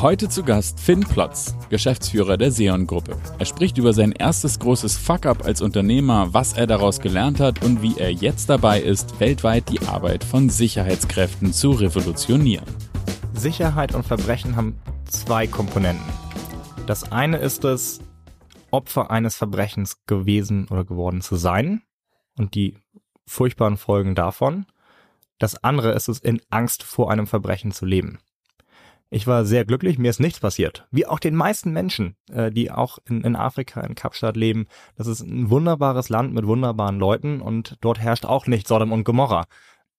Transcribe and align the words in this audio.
Heute 0.00 0.28
zu 0.28 0.44
Gast 0.44 0.78
Finn 0.78 1.00
Plotz, 1.00 1.56
Geschäftsführer 1.70 2.36
der 2.36 2.52
Seon-Gruppe. 2.52 3.16
Er 3.36 3.44
spricht 3.44 3.78
über 3.78 3.92
sein 3.92 4.12
erstes 4.12 4.60
großes 4.60 4.96
Fuck-up 4.96 5.44
als 5.44 5.60
Unternehmer, 5.60 6.32
was 6.32 6.52
er 6.52 6.68
daraus 6.68 7.00
gelernt 7.00 7.40
hat 7.40 7.64
und 7.64 7.82
wie 7.82 7.98
er 7.98 8.12
jetzt 8.12 8.48
dabei 8.48 8.80
ist, 8.80 9.18
weltweit 9.18 9.68
die 9.68 9.80
Arbeit 9.88 10.22
von 10.22 10.50
Sicherheitskräften 10.50 11.52
zu 11.52 11.72
revolutionieren. 11.72 12.64
Sicherheit 13.34 13.92
und 13.92 14.06
Verbrechen 14.06 14.54
haben 14.54 14.78
zwei 15.04 15.48
Komponenten. 15.48 16.06
Das 16.86 17.10
eine 17.10 17.38
ist 17.38 17.64
es, 17.64 17.98
Opfer 18.70 19.10
eines 19.10 19.34
Verbrechens 19.34 20.06
gewesen 20.06 20.68
oder 20.68 20.84
geworden 20.84 21.22
zu 21.22 21.34
sein 21.34 21.82
und 22.36 22.54
die 22.54 22.78
furchtbaren 23.26 23.76
Folgen 23.76 24.14
davon. 24.14 24.66
Das 25.40 25.64
andere 25.64 25.90
ist 25.90 26.08
es, 26.08 26.20
in 26.20 26.40
Angst 26.50 26.84
vor 26.84 27.10
einem 27.10 27.26
Verbrechen 27.26 27.72
zu 27.72 27.84
leben. 27.84 28.20
Ich 29.10 29.26
war 29.26 29.46
sehr 29.46 29.64
glücklich, 29.64 29.98
mir 29.98 30.10
ist 30.10 30.20
nichts 30.20 30.40
passiert. 30.40 30.86
Wie 30.90 31.06
auch 31.06 31.18
den 31.18 31.34
meisten 31.34 31.72
Menschen, 31.72 32.16
äh, 32.30 32.50
die 32.50 32.70
auch 32.70 32.98
in, 33.08 33.22
in 33.22 33.36
Afrika, 33.36 33.80
in 33.80 33.94
Kapstadt 33.94 34.36
leben. 34.36 34.66
Das 34.96 35.06
ist 35.06 35.20
ein 35.20 35.48
wunderbares 35.48 36.10
Land 36.10 36.34
mit 36.34 36.46
wunderbaren 36.46 36.98
Leuten 36.98 37.40
und 37.40 37.78
dort 37.80 37.98
herrscht 37.98 38.26
auch 38.26 38.46
nicht 38.46 38.68
Sodom 38.68 38.92
und 38.92 39.04
Gomorra. 39.04 39.46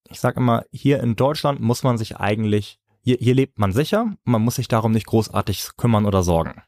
Ich 0.10 0.20
sage 0.20 0.40
immer, 0.40 0.64
hier 0.72 1.02
in 1.02 1.16
Deutschland 1.16 1.60
muss 1.60 1.82
man 1.82 1.98
sich 1.98 2.18
eigentlich, 2.18 2.80
hier, 3.02 3.18
hier 3.20 3.34
lebt 3.34 3.58
man 3.58 3.72
sicher 3.72 4.14
man 4.26 4.44
muss 4.44 4.56
sich 4.56 4.68
darum 4.68 4.92
nicht 4.92 5.08
großartig 5.08 5.70
kümmern 5.76 6.06
oder 6.06 6.22
sorgen. 6.22 6.62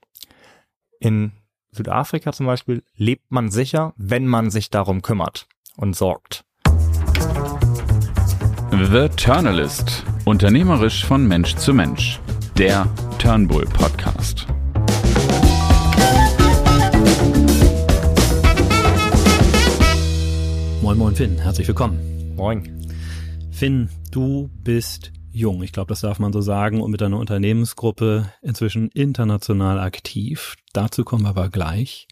In 0.99 1.33
Südafrika 1.71 2.33
zum 2.33 2.47
Beispiel 2.47 2.83
lebt 2.95 3.31
man 3.31 3.51
sicher, 3.51 3.93
wenn 3.97 4.25
man 4.25 4.49
sich 4.49 4.69
darum 4.71 5.01
kümmert 5.03 5.47
und 5.77 5.95
sorgt. 5.95 6.43
The 8.71 9.09
Turnalist. 9.15 10.05
Unternehmerisch 10.23 11.03
von 11.03 11.27
Mensch 11.27 11.55
zu 11.55 11.73
Mensch 11.73 12.19
der 12.55 12.87
Turnbull 13.17 13.65
Podcast. 13.65 14.45
Moin, 20.83 20.97
moin, 20.97 21.15
Finn. 21.15 21.39
Herzlich 21.39 21.67
willkommen. 21.67 22.35
Moin. 22.35 22.87
Finn, 23.49 23.89
du 24.11 24.51
bist 24.63 25.11
jung. 25.31 25.63
Ich 25.63 25.71
glaube, 25.71 25.89
das 25.89 26.01
darf 26.01 26.19
man 26.19 26.31
so 26.31 26.41
sagen. 26.41 26.81
Und 26.81 26.91
mit 26.91 27.01
deiner 27.01 27.17
Unternehmensgruppe 27.17 28.31
inzwischen 28.43 28.89
international 28.89 29.79
aktiv. 29.79 30.55
Dazu 30.71 31.03
kommen 31.03 31.23
wir 31.23 31.29
aber 31.29 31.49
gleich, 31.49 32.07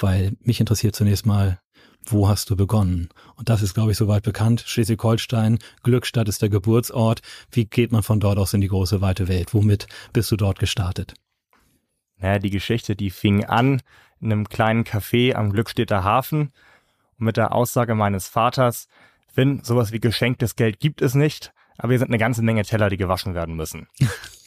weil 0.00 0.32
mich 0.40 0.58
interessiert 0.58 0.96
zunächst 0.96 1.26
mal, 1.26 1.58
wo 2.04 2.28
hast 2.28 2.50
du 2.50 2.56
begonnen? 2.56 3.08
Und 3.36 3.48
das 3.48 3.62
ist, 3.62 3.74
glaube 3.74 3.92
ich, 3.92 3.96
soweit 3.96 4.22
bekannt. 4.22 4.64
Schleswig-Holstein, 4.66 5.58
Glückstadt 5.82 6.28
ist 6.28 6.42
der 6.42 6.48
Geburtsort. 6.48 7.20
Wie 7.50 7.64
geht 7.64 7.92
man 7.92 8.02
von 8.02 8.20
dort 8.20 8.38
aus 8.38 8.54
in 8.54 8.60
die 8.60 8.68
große 8.68 9.00
weite 9.00 9.28
Welt? 9.28 9.54
Womit 9.54 9.86
bist 10.12 10.30
du 10.30 10.36
dort 10.36 10.58
gestartet? 10.58 11.14
Naja, 12.18 12.38
die 12.38 12.50
Geschichte, 12.50 12.96
die 12.96 13.10
fing 13.10 13.44
an 13.44 13.82
in 14.20 14.32
einem 14.32 14.48
kleinen 14.48 14.84
Café 14.84 15.34
am 15.34 15.52
Glückstädter 15.52 16.04
Hafen 16.04 16.52
und 17.18 17.26
mit 17.26 17.36
der 17.36 17.52
Aussage 17.52 17.94
meines 17.94 18.28
Vaters, 18.28 18.88
Finn, 19.32 19.60
sowas 19.64 19.92
wie 19.92 20.00
geschenktes 20.00 20.56
Geld 20.56 20.78
gibt 20.78 21.02
es 21.02 21.14
nicht, 21.14 21.52
aber 21.78 21.92
hier 21.92 21.98
sind 21.98 22.08
eine 22.08 22.18
ganze 22.18 22.42
Menge 22.42 22.64
Teller, 22.64 22.90
die 22.90 22.98
gewaschen 22.98 23.34
werden 23.34 23.56
müssen. 23.56 23.88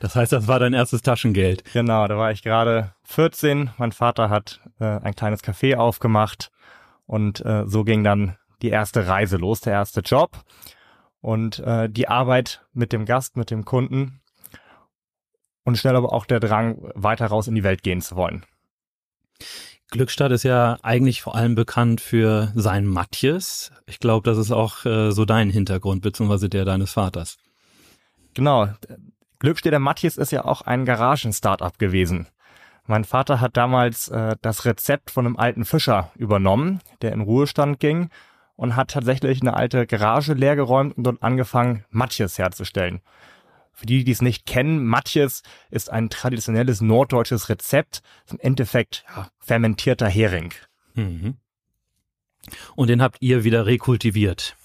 Das 0.00 0.14
heißt, 0.14 0.32
das 0.32 0.46
war 0.46 0.58
dein 0.58 0.74
erstes 0.74 1.02
Taschengeld. 1.02 1.64
Genau, 1.72 2.06
da 2.06 2.16
war 2.16 2.32
ich 2.32 2.42
gerade 2.42 2.94
14. 3.04 3.70
Mein 3.78 3.92
Vater 3.92 4.28
hat 4.28 4.60
äh, 4.78 4.84
ein 4.84 5.14
kleines 5.14 5.42
Café 5.42 5.76
aufgemacht 5.76 6.50
und 7.06 7.44
äh, 7.44 7.64
so 7.66 7.84
ging 7.84 8.04
dann 8.04 8.36
die 8.62 8.68
erste 8.68 9.06
Reise 9.06 9.36
los, 9.36 9.60
der 9.60 9.72
erste 9.72 10.00
Job 10.00 10.44
und 11.20 11.60
äh, 11.60 11.88
die 11.88 12.08
Arbeit 12.08 12.62
mit 12.72 12.92
dem 12.92 13.04
Gast, 13.04 13.36
mit 13.36 13.50
dem 13.50 13.64
Kunden 13.64 14.20
und 15.64 15.76
schnell 15.76 15.96
aber 15.96 16.12
auch 16.12 16.26
der 16.26 16.40
Drang, 16.40 16.78
weiter 16.94 17.26
raus 17.26 17.48
in 17.48 17.54
die 17.54 17.64
Welt 17.64 17.82
gehen 17.82 18.00
zu 18.00 18.16
wollen. 18.16 18.44
Glückstadt 19.90 20.30
ist 20.30 20.44
ja 20.44 20.78
eigentlich 20.82 21.20
vor 21.20 21.34
allem 21.34 21.56
bekannt 21.56 22.00
für 22.00 22.52
sein 22.54 22.86
Matjes. 22.86 23.72
Ich 23.86 23.98
glaube, 23.98 24.28
das 24.28 24.38
ist 24.38 24.52
auch 24.52 24.84
äh, 24.84 25.10
so 25.10 25.24
dein 25.24 25.50
Hintergrund, 25.50 26.02
beziehungsweise 26.02 26.48
der 26.48 26.64
deines 26.64 26.92
Vaters. 26.92 27.38
Genau. 28.34 28.68
Glückstädter 29.40 29.78
Matjes 29.78 30.18
ist 30.18 30.32
ja 30.32 30.44
auch 30.44 30.62
ein 30.62 30.84
Garagen-Startup 30.84 31.76
gewesen. 31.78 32.28
Mein 32.86 33.04
Vater 33.04 33.40
hat 33.40 33.56
damals 33.56 34.08
äh, 34.08 34.36
das 34.42 34.64
Rezept 34.64 35.10
von 35.10 35.26
einem 35.26 35.36
alten 35.36 35.64
Fischer 35.64 36.12
übernommen, 36.14 36.80
der 37.02 37.12
in 37.12 37.22
Ruhestand 37.22 37.80
ging 37.80 38.10
und 38.56 38.76
hat 38.76 38.90
tatsächlich 38.90 39.40
eine 39.40 39.54
alte 39.54 39.86
Garage 39.86 40.34
leergeräumt 40.34 40.96
und 40.96 41.04
dort 41.04 41.22
angefangen, 41.22 41.84
Matjes 41.88 42.38
herzustellen. 42.38 43.00
Für 43.72 43.86
die, 43.86 44.04
die 44.04 44.12
es 44.12 44.20
nicht 44.20 44.44
kennen, 44.44 44.84
Matjes 44.84 45.42
ist 45.70 45.90
ein 45.90 46.10
traditionelles 46.10 46.82
norddeutsches 46.82 47.48
Rezept, 47.48 48.02
im 48.30 48.38
Endeffekt 48.40 49.04
ja, 49.08 49.28
fermentierter 49.38 50.08
Hering. 50.08 50.52
Mhm. 50.94 51.36
Und 52.74 52.88
den 52.88 53.00
habt 53.00 53.16
ihr 53.20 53.44
wieder 53.44 53.64
rekultiviert. 53.64 54.56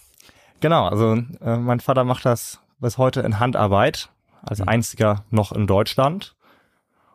Genau, 0.59 0.87
also 0.87 1.13
äh, 1.41 1.57
mein 1.57 1.79
Vater 1.79 2.03
macht 2.03 2.25
das 2.25 2.59
bis 2.79 2.97
heute 2.97 3.21
in 3.21 3.39
Handarbeit, 3.39 4.09
als 4.45 4.59
mhm. 4.59 4.69
einziger 4.69 5.25
noch 5.29 5.51
in 5.51 5.67
Deutschland. 5.67 6.35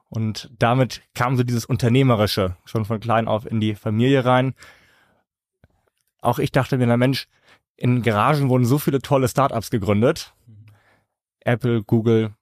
Und 0.08 0.50
damit 0.58 1.02
kam 1.14 1.36
so 1.36 1.44
dieses 1.44 1.64
Unternehmerische 1.64 2.56
schon 2.64 2.84
von 2.84 2.98
klein 3.00 3.28
auf 3.28 3.46
in 3.46 3.60
die 3.60 3.74
Familie 3.74 4.24
rein. 4.24 4.54
Auch 6.20 6.38
ich 6.38 6.52
dachte 6.52 6.78
mir, 6.78 6.86
na 6.86 6.96
Mensch, 6.96 7.28
in 7.76 8.02
Garagen 8.02 8.48
wurden 8.48 8.64
so 8.64 8.78
viele 8.78 9.00
tolle 9.00 9.28
Startups 9.28 9.70
gegründet. 9.70 10.34
Apple, 11.40 11.82
Google, 11.82 12.34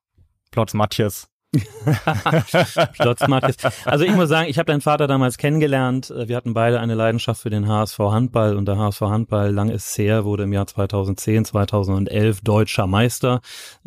Plots 2.99 3.27
Matjes. 3.27 3.57
also 3.87 4.05
ich 4.05 4.15
muss 4.15 4.29
sagen, 4.29 4.51
ich 4.51 4.59
habe 4.59 4.67
deinen 4.67 4.83
Vater 4.83 5.07
damals 5.07 5.39
kennengelernt. 5.39 6.13
Wir 6.15 6.37
hatten 6.37 6.53
beide 6.53 6.79
eine 6.79 6.95
Leidenschaft 6.95 7.41
für 7.41 7.49
den 7.49 7.67
HSV 7.67 7.99
Handball 7.99 8.55
und 8.57 8.67
der 8.67 8.77
HSV 8.77 9.01
Handball, 9.01 9.51
lang 9.51 9.71
ist 9.71 9.97
her, 9.97 10.27
wurde 10.27 10.43
im 10.43 10.53
Jahr 10.53 10.67
2010, 10.67 11.47
2011 11.47 12.43
deutscher 12.43 12.87
Meister. 12.87 13.41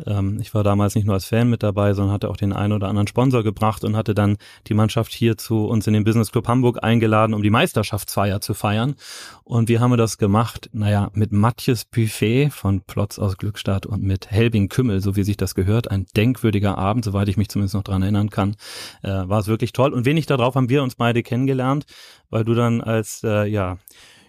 Ähm, 0.04 0.38
ich 0.40 0.54
war 0.54 0.64
damals 0.64 0.96
nicht 0.96 1.04
nur 1.04 1.14
als 1.14 1.26
Fan 1.26 1.48
mit 1.48 1.62
dabei, 1.62 1.94
sondern 1.94 2.12
hatte 2.12 2.30
auch 2.30 2.36
den 2.36 2.52
einen 2.52 2.72
oder 2.72 2.88
anderen 2.88 3.06
Sponsor 3.06 3.44
gebracht 3.44 3.84
und 3.84 3.96
hatte 3.96 4.14
dann 4.14 4.38
die 4.66 4.74
Mannschaft 4.74 5.12
hier 5.12 5.38
zu 5.38 5.66
uns 5.66 5.86
in 5.86 5.92
den 5.92 6.02
Business 6.02 6.32
Club 6.32 6.48
Hamburg 6.48 6.82
eingeladen, 6.82 7.32
um 7.32 7.44
die 7.44 7.50
Meisterschaftsfeier 7.50 8.40
zu 8.40 8.54
feiern. 8.54 8.96
Und 9.44 9.68
wie 9.68 9.78
haben 9.78 9.92
wir 9.92 9.96
das 9.96 10.18
gemacht? 10.18 10.68
Naja, 10.72 11.10
mit 11.12 11.30
Matthias 11.30 11.84
Buffet 11.84 12.50
von 12.50 12.80
Plotz 12.80 13.20
aus 13.20 13.36
Glückstadt 13.36 13.86
und 13.86 14.02
mit 14.02 14.32
Helbing 14.32 14.68
Kümmel, 14.68 15.00
so 15.00 15.14
wie 15.14 15.22
sich 15.22 15.36
das 15.36 15.54
gehört. 15.54 15.90
Ein 15.90 16.06
denkwürdiger 16.16 16.76
Abend, 16.76 17.04
soweit 17.04 17.28
ich 17.28 17.36
mich 17.36 17.51
zumindest 17.52 17.74
noch 17.74 17.84
dran 17.84 18.02
erinnern 18.02 18.30
kann, 18.30 18.56
äh, 19.02 19.08
war 19.08 19.40
es 19.40 19.46
wirklich 19.46 19.72
toll. 19.72 19.92
Und 19.92 20.04
wenig 20.04 20.26
darauf 20.26 20.54
haben 20.54 20.68
wir 20.68 20.82
uns 20.82 20.96
beide 20.96 21.22
kennengelernt, 21.22 21.84
weil 22.30 22.44
du 22.44 22.54
dann 22.54 22.80
als, 22.80 23.22
äh, 23.24 23.46
ja, 23.46 23.78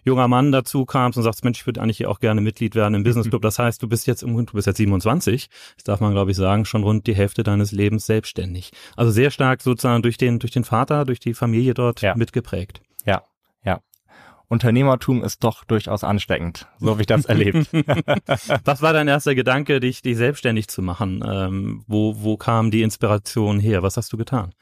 junger 0.04 0.28
Mann 0.28 0.52
dazu 0.52 0.86
kamst 0.86 1.18
und 1.18 1.24
sagst, 1.24 1.44
Mensch, 1.44 1.62
ich 1.62 1.66
würde 1.66 1.82
eigentlich 1.82 1.98
hier 1.98 2.10
auch 2.10 2.20
gerne 2.20 2.42
Mitglied 2.42 2.76
werden 2.76 2.94
im 2.94 3.04
Business 3.04 3.30
Club. 3.30 3.42
Das 3.42 3.60
heißt, 3.60 3.82
du 3.82 3.88
bist 3.88 4.08
jetzt 4.08 4.24
im 4.24 4.34
du 4.46 4.54
bist 4.54 4.68
jetzt 4.68 4.78
27, 4.78 5.50
das 5.76 5.84
darf 5.84 6.02
man 6.02 6.12
glaube 6.12 6.32
ich 6.32 6.38
sagen, 6.38 6.66
schon 6.66 6.84
rund 6.84 7.08
die 7.08 7.16
Hälfte 7.16 7.44
deines 7.44 7.72
Lebens 7.72 8.06
selbstständig. 8.06 8.72
Also 8.96 9.12
sehr 9.12 9.32
stark 9.32 9.62
sozusagen 9.62 10.02
durch 10.02 10.18
den 10.18 10.40
durch 10.40 10.52
den 10.52 10.64
Vater, 10.64 11.06
durch 11.06 11.20
die 11.20 11.34
Familie 11.34 11.74
dort 11.74 12.02
ja. 12.02 12.16
mitgeprägt. 12.16 12.82
Ja, 13.06 13.14
ja. 13.14 13.24
Unternehmertum 14.48 15.24
ist 15.24 15.44
doch 15.44 15.64
durchaus 15.64 16.04
ansteckend. 16.04 16.68
So 16.80 16.92
habe 16.92 17.02
ich 17.02 17.08
das 17.08 17.26
erlebt. 17.26 17.70
Was 18.66 18.82
war 18.82 18.94
dein 18.94 19.08
erster 19.08 19.36
Gedanke, 19.36 19.80
dich, 19.80 20.02
dich 20.02 20.18
selbstständig 20.18 20.68
zu 20.68 20.82
machen? 20.82 21.24
Ähm, 21.28 21.84
wo, 21.88 22.22
wo 22.24 22.38
kam 22.38 22.72
die 22.72 22.82
Inspiration 22.82 23.60
her? 23.60 23.84
Was 23.84 23.98
hast 23.98 24.14
du 24.14 24.18
getan? 24.18 24.54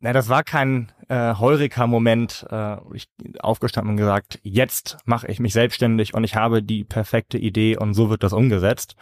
Na, 0.00 0.12
das 0.12 0.28
war 0.28 0.44
kein 0.44 0.92
äh, 1.08 1.34
Heureka-Moment. 1.34 2.46
Äh, 2.50 2.76
ich 2.94 3.08
aufgestanden 3.40 3.90
und 3.90 3.96
gesagt, 3.96 4.38
jetzt 4.42 4.98
mache 5.04 5.26
ich 5.26 5.40
mich 5.40 5.52
selbstständig 5.52 6.14
und 6.14 6.22
ich 6.22 6.36
habe 6.36 6.62
die 6.62 6.84
perfekte 6.84 7.38
Idee 7.38 7.76
und 7.76 7.94
so 7.94 8.10
wird 8.10 8.22
das 8.22 8.32
umgesetzt. 8.32 8.94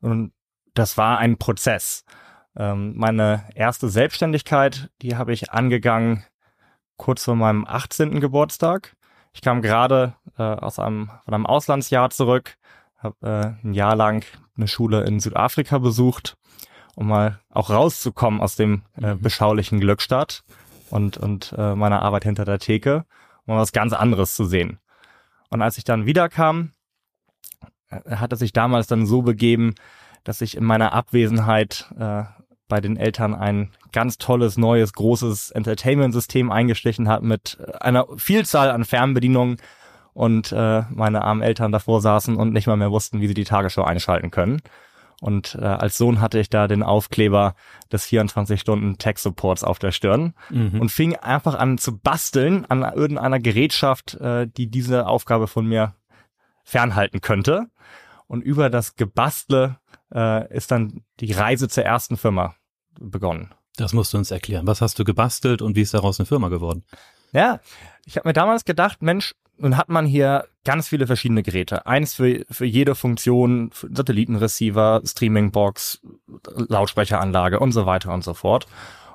Und 0.00 0.32
das 0.74 0.98
war 0.98 1.18
ein 1.18 1.38
Prozess. 1.38 2.04
Ähm, 2.56 2.94
meine 2.96 3.44
erste 3.54 3.88
Selbstständigkeit, 3.88 4.90
die 5.00 5.16
habe 5.16 5.32
ich 5.32 5.50
angegangen 5.50 6.24
kurz 6.96 7.24
vor 7.24 7.36
meinem 7.36 7.66
18. 7.66 8.20
Geburtstag. 8.20 8.96
Ich 9.32 9.40
kam 9.40 9.62
gerade 9.62 10.14
äh, 10.38 10.42
aus 10.42 10.78
einem 10.78 11.10
von 11.24 11.34
einem 11.34 11.46
Auslandsjahr 11.46 12.10
zurück, 12.10 12.56
habe 12.98 13.56
äh, 13.62 13.66
ein 13.66 13.74
Jahr 13.74 13.96
lang 13.96 14.24
eine 14.56 14.68
Schule 14.68 15.04
in 15.04 15.20
Südafrika 15.20 15.78
besucht, 15.78 16.36
um 16.94 17.08
mal 17.08 17.40
auch 17.50 17.70
rauszukommen 17.70 18.40
aus 18.40 18.56
dem 18.56 18.82
äh, 19.00 19.14
mhm. 19.14 19.20
beschaulichen 19.20 19.80
Glückstadt 19.80 20.44
und 20.90 21.16
und 21.16 21.54
äh, 21.58 21.74
meiner 21.74 22.02
Arbeit 22.02 22.24
hinter 22.24 22.44
der 22.44 22.58
Theke, 22.58 23.04
um 23.46 23.56
was 23.56 23.72
ganz 23.72 23.92
anderes 23.92 24.34
zu 24.36 24.44
sehen. 24.44 24.78
Und 25.50 25.62
als 25.62 25.78
ich 25.78 25.84
dann 25.84 26.06
wiederkam, 26.06 26.72
äh, 27.88 28.16
hat 28.16 28.32
es 28.32 28.38
sich 28.38 28.52
damals 28.52 28.86
dann 28.86 29.06
so 29.06 29.22
begeben, 29.22 29.74
dass 30.22 30.40
ich 30.40 30.56
in 30.56 30.64
meiner 30.64 30.92
Abwesenheit 30.92 31.92
äh, 31.98 32.24
bei 32.68 32.80
den 32.80 32.96
Eltern 32.96 33.34
ein 33.34 33.70
ganz 33.92 34.18
tolles, 34.18 34.56
neues, 34.56 34.92
großes 34.92 35.50
Entertainment-System 35.50 36.50
eingeschlichen 36.50 37.08
hat 37.08 37.22
mit 37.22 37.58
äh, 37.60 37.72
einer 37.78 38.06
Vielzahl 38.16 38.70
an 38.70 38.84
Fernbedienungen 38.84 39.58
und 40.12 40.52
äh, 40.52 40.82
meine 40.90 41.22
armen 41.22 41.42
Eltern 41.42 41.72
davor 41.72 42.00
saßen 42.00 42.36
und 42.36 42.52
nicht 42.52 42.66
mal 42.66 42.76
mehr 42.76 42.92
wussten, 42.92 43.20
wie 43.20 43.26
sie 43.26 43.34
die 43.34 43.44
Tagesschau 43.44 43.82
einschalten 43.82 44.30
können. 44.30 44.62
Und 45.20 45.56
äh, 45.60 45.64
als 45.64 45.96
Sohn 45.96 46.20
hatte 46.20 46.38
ich 46.38 46.50
da 46.50 46.68
den 46.68 46.82
Aufkleber 46.82 47.54
des 47.90 48.06
24-Stunden-Tech-Supports 48.06 49.64
auf 49.64 49.78
der 49.78 49.92
Stirn 49.92 50.34
mhm. 50.50 50.80
und 50.80 50.90
fing 50.90 51.16
einfach 51.16 51.54
an 51.54 51.78
zu 51.78 51.98
basteln 51.98 52.64
an 52.66 52.82
irgendeiner 52.82 53.38
Gerätschaft, 53.38 54.14
äh, 54.14 54.46
die 54.46 54.70
diese 54.70 55.06
Aufgabe 55.06 55.46
von 55.46 55.66
mir 55.66 55.94
fernhalten 56.62 57.20
könnte. 57.20 57.68
Und 58.26 58.42
über 58.42 58.70
das 58.70 58.96
Gebastle 58.96 59.78
äh, 60.14 60.54
ist 60.54 60.70
dann 60.70 61.04
die 61.20 61.32
Reise 61.32 61.68
zur 61.68 61.84
ersten 61.84 62.16
Firma 62.16 62.54
begonnen. 62.98 63.52
Das 63.76 63.92
musst 63.92 64.12
du 64.12 64.18
uns 64.18 64.30
erklären. 64.30 64.66
Was 64.66 64.80
hast 64.80 64.98
du 64.98 65.04
gebastelt 65.04 65.60
und 65.60 65.76
wie 65.76 65.82
ist 65.82 65.94
daraus 65.94 66.20
eine 66.20 66.26
Firma 66.26 66.48
geworden? 66.48 66.84
Ja, 67.32 67.60
ich 68.06 68.16
habe 68.16 68.28
mir 68.28 68.32
damals 68.32 68.64
gedacht, 68.64 69.02
Mensch, 69.02 69.34
nun 69.56 69.76
hat 69.76 69.88
man 69.88 70.06
hier 70.06 70.46
ganz 70.64 70.88
viele 70.88 71.06
verschiedene 71.06 71.42
Geräte. 71.42 71.86
Eins 71.86 72.14
für, 72.14 72.44
für 72.50 72.64
jede 72.64 72.94
Funktion, 72.94 73.70
für 73.72 73.88
Satellitenreceiver, 73.92 75.02
Streamingbox, 75.04 76.00
Lautsprecheranlage 76.54 77.60
und 77.60 77.72
so 77.72 77.86
weiter 77.86 78.12
und 78.12 78.24
so 78.24 78.34
fort. 78.34 78.66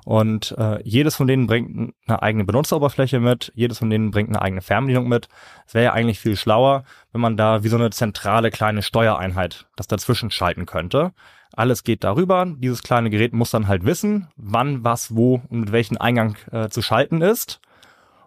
Und 0.05 0.55
äh, 0.57 0.81
jedes 0.83 1.15
von 1.15 1.27
denen 1.27 1.47
bringt 1.47 1.93
eine 2.07 2.21
eigene 2.21 2.45
Benutzeroberfläche 2.45 3.19
mit, 3.19 3.51
jedes 3.55 3.79
von 3.79 3.89
denen 3.89 4.11
bringt 4.11 4.29
eine 4.29 4.41
eigene 4.41 4.61
Fernbedienung 4.61 5.07
mit. 5.07 5.27
Es 5.67 5.73
wäre 5.73 5.85
ja 5.85 5.93
eigentlich 5.93 6.19
viel 6.19 6.35
schlauer, 6.35 6.83
wenn 7.11 7.21
man 7.21 7.37
da 7.37 7.63
wie 7.63 7.67
so 7.67 7.77
eine 7.77 7.89
zentrale 7.89 8.49
kleine 8.49 8.81
Steuereinheit 8.81 9.67
das 9.75 9.87
dazwischen 9.87 10.31
schalten 10.31 10.65
könnte. 10.65 11.11
Alles 11.53 11.83
geht 11.83 12.03
darüber. 12.03 12.45
Dieses 12.45 12.83
kleine 12.83 13.09
Gerät 13.09 13.33
muss 13.33 13.51
dann 13.51 13.67
halt 13.67 13.85
wissen, 13.85 14.27
wann, 14.35 14.83
was, 14.83 15.15
wo 15.15 15.41
und 15.49 15.59
mit 15.59 15.71
welchem 15.71 15.97
Eingang 15.97 16.37
äh, 16.51 16.69
zu 16.69 16.81
schalten 16.81 17.21
ist 17.21 17.59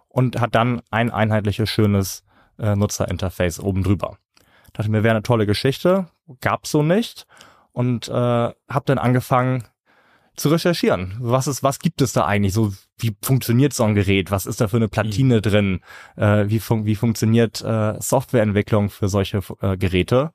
und 0.09 0.41
hat 0.41 0.55
dann 0.55 0.83
ein 0.91 1.11
einheitliches, 1.11 1.71
schönes 1.71 2.25
äh, 2.59 2.77
Nutzerinterface 2.77 3.61
oben 3.61 3.83
drüber. 3.83 4.19
Dachte 4.73 4.91
mir, 4.91 5.03
wäre 5.03 5.15
eine 5.15 5.23
tolle 5.23 5.47
Geschichte, 5.47 6.07
gab's 6.41 6.71
so 6.71 6.83
nicht 6.83 7.27
und 7.73 8.09
äh, 8.09 8.13
habe 8.13 8.85
dann 8.85 8.99
angefangen 8.99 9.65
zu 10.37 10.49
recherchieren. 10.49 11.17
Was 11.21 11.47
ist, 11.47 11.63
was 11.63 11.79
gibt 11.79 12.01
es 12.01 12.13
da 12.13 12.25
eigentlich? 12.25 12.55
So, 12.55 12.73
wie 12.99 13.15
funktioniert 13.23 13.73
so 13.73 13.85
ein 13.85 13.95
Gerät? 13.95 14.31
Was 14.31 14.47
ist 14.47 14.61
da 14.61 14.69
für 14.69 14.77
eine 14.77 14.89
Platine 14.89 15.37
mhm. 15.37 15.43
drin? 15.43 15.81
Äh, 16.17 16.49
wie, 16.49 16.59
fun 16.59 16.87
wie 16.87 16.95
funktioniert 16.95 17.61
äh, 17.63 18.01
Softwareentwicklung 18.01 18.91
für 18.91 19.09
solche 19.09 19.41
äh, 19.61 19.77
Geräte? 19.77 20.33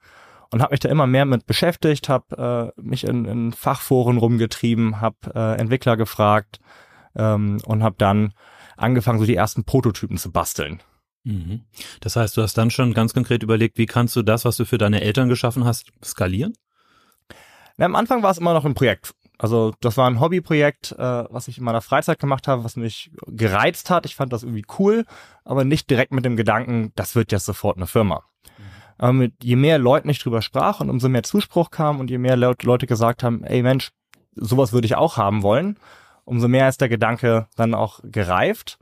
Und 0.50 0.62
habe 0.62 0.74
mich 0.74 0.80
da 0.80 0.90
immer 0.90 1.08
mehr 1.08 1.26
mit 1.26 1.46
beschäftigt, 1.46 2.08
habe 2.10 2.74
äh, 2.78 2.82
mich 2.82 3.04
in, 3.04 3.26
in 3.26 3.52
Fachforen 3.52 4.18
rumgetrieben, 4.18 5.02
habe 5.02 5.18
äh, 5.36 5.60
Entwickler 5.60 5.98
gefragt 5.98 6.60
ähm, 7.16 7.60
und 7.66 7.84
habe 7.84 7.96
dann 7.98 8.34
angefangen, 8.78 9.20
so 9.20 9.26
die 9.26 9.36
ersten 9.36 9.66
Prototypen 9.66 10.18
zu 10.18 10.32
basteln. 10.32 10.82
Mhm. 11.24 11.66
Das 12.00 12.16
heißt, 12.16 12.38
du 12.38 12.42
hast 12.42 12.58
dann 12.58 12.72
schon 12.72 12.94
ganz 12.94 13.14
konkret 13.14 13.44
überlegt, 13.44 13.78
wie 13.78 13.88
kannst 13.88 14.16
du 14.16 14.22
das, 14.22 14.46
was 14.46 14.56
du 14.56 14.66
für 14.66 14.78
deine 14.78 15.02
Eltern 15.02 15.28
geschaffen 15.28 15.66
hast, 15.66 15.92
skalieren? 16.04 16.54
Na, 17.78 17.86
am 17.86 17.96
Anfang 17.96 18.24
war 18.24 18.32
es 18.32 18.38
immer 18.38 18.54
noch 18.54 18.66
ein 18.66 18.74
Projekt. 18.74 19.14
Also 19.38 19.74
das 19.82 19.98
war 19.98 20.10
ein 20.10 20.20
Hobbyprojekt, 20.20 20.94
äh, 20.94 21.26
was 21.30 21.48
ich 21.48 21.60
in 21.60 21.64
meiner 21.64 21.82
Freizeit 21.82 22.20
gemacht 22.20 22.48
habe, 22.48 22.64
was 22.64 22.76
mich 22.76 23.12
gereizt 23.28 23.90
hat. 23.90 24.06
Ich 24.06 24.16
fand 24.16 24.34
das 24.34 24.44
irgendwie 24.44 24.66
cool, 24.80 25.06
aber 25.44 25.64
nicht 25.64 25.90
direkt 25.90 26.12
mit 26.12 26.26
dem 26.26 26.36
Gedanken, 26.36 26.92
das 26.96 27.16
wird 27.16 27.32
jetzt 27.32 27.46
sofort 27.46 27.78
eine 27.78 27.88
Firma. 27.88 28.24
Mhm. 28.44 28.64
Aber 28.98 29.14
mit, 29.14 29.44
je 29.44 29.56
mehr 29.56 29.78
Leuten 29.78 30.10
ich 30.10 30.20
drüber 30.20 30.42
sprach 30.42 30.80
und 30.80 30.90
umso 30.90 31.08
mehr 31.08 31.24
Zuspruch 31.24 31.70
kam 31.70 32.00
und 32.00 32.10
je 32.10 32.18
mehr 32.18 32.36
Leute 32.36 32.88
gesagt 32.88 33.22
haben, 33.22 33.44
ey 33.44 33.62
Mensch, 33.62 33.92
sowas 34.34 34.74
würde 34.74 34.88
ich 34.88 34.96
auch 34.96 35.18
haben 35.18 35.44
wollen, 35.44 35.78
umso 36.26 36.48
mehr 36.48 36.68
ist 36.68 36.82
der 36.82 36.90
Gedanke 36.90 37.48
dann 37.56 37.76
auch 37.76 38.00
gereift. 38.04 38.80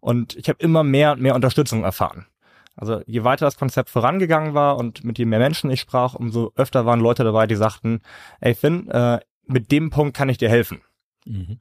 Und 0.00 0.34
ich 0.34 0.48
habe 0.48 0.58
immer 0.58 0.82
mehr 0.82 1.12
und 1.12 1.22
mehr 1.22 1.36
Unterstützung 1.36 1.84
erfahren. 1.84 2.26
Also 2.74 3.02
je 3.06 3.22
weiter 3.22 3.44
das 3.44 3.56
Konzept 3.56 3.90
vorangegangen 3.90 4.54
war 4.54 4.76
und 4.76 5.04
mit 5.04 5.18
je 5.18 5.26
mehr 5.26 5.38
Menschen 5.38 5.70
ich 5.70 5.80
sprach, 5.80 6.14
umso 6.14 6.52
öfter 6.56 6.86
waren 6.86 7.00
Leute 7.00 7.22
dabei, 7.22 7.46
die 7.46 7.54
sagten, 7.54 8.00
ey 8.40 8.54
Finn, 8.54 8.88
äh, 8.88 9.20
mit 9.46 9.72
dem 9.72 9.90
Punkt 9.90 10.16
kann 10.16 10.28
ich 10.28 10.38
dir 10.38 10.48
helfen. 10.48 10.82
Mhm. 11.24 11.60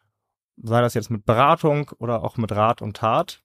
Sei 0.64 0.82
das 0.82 0.94
jetzt 0.94 1.10
mit 1.10 1.26
Beratung 1.26 1.90
oder 1.98 2.24
auch 2.24 2.38
mit 2.38 2.52
Rat 2.52 2.82
und 2.82 2.98
Tat. 2.98 3.42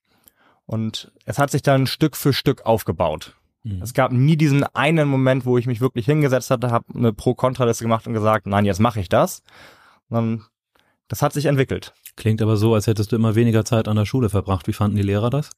Und 0.67 1.13
es 1.25 1.39
hat 1.39 1.51
sich 1.51 1.63
dann 1.63 1.87
Stück 1.87 2.17
für 2.17 2.33
Stück 2.33 2.67
aufgebaut. 2.67 3.37
Mhm. 3.63 3.83
Es 3.83 3.95
gab 3.95 4.13
nie 4.13 4.37
diesen 4.37 4.65
einen 4.65 5.09
Moment, 5.09 5.47
wo 5.47 5.59
ich 5.59 5.67
mich 5.67 5.81
wirklich 5.81 6.07
hingesetzt 6.07 6.51
hatte, 6.51 6.71
habe 6.71 6.87
eine 6.95 7.13
Pro-Kontra-Liste 7.13 7.85
gemacht 7.85 8.07
und 8.07 8.15
gesagt, 8.15 8.47
nein, 8.47 8.65
jetzt 8.65 8.81
mache 8.81 9.01
ich 9.01 9.09
das. 9.09 9.43
Sondern 10.09 10.45
das 11.09 11.23
hat 11.23 11.33
sich 11.33 11.47
entwickelt. 11.47 11.95
Klingt 12.17 12.41
aber 12.41 12.57
so, 12.57 12.75
als 12.75 12.87
hättest 12.87 13.13
du 13.13 13.17
immer 13.17 13.35
weniger 13.35 13.65
Zeit 13.65 13.89
an 13.89 13.97
der 13.97 14.07
Schule 14.07 14.31
verbracht. 14.31 14.67
Wie 14.67 14.73
fanden 14.73 14.97
die 14.97 15.03
Lehrer 15.03 15.31
das? 15.31 15.51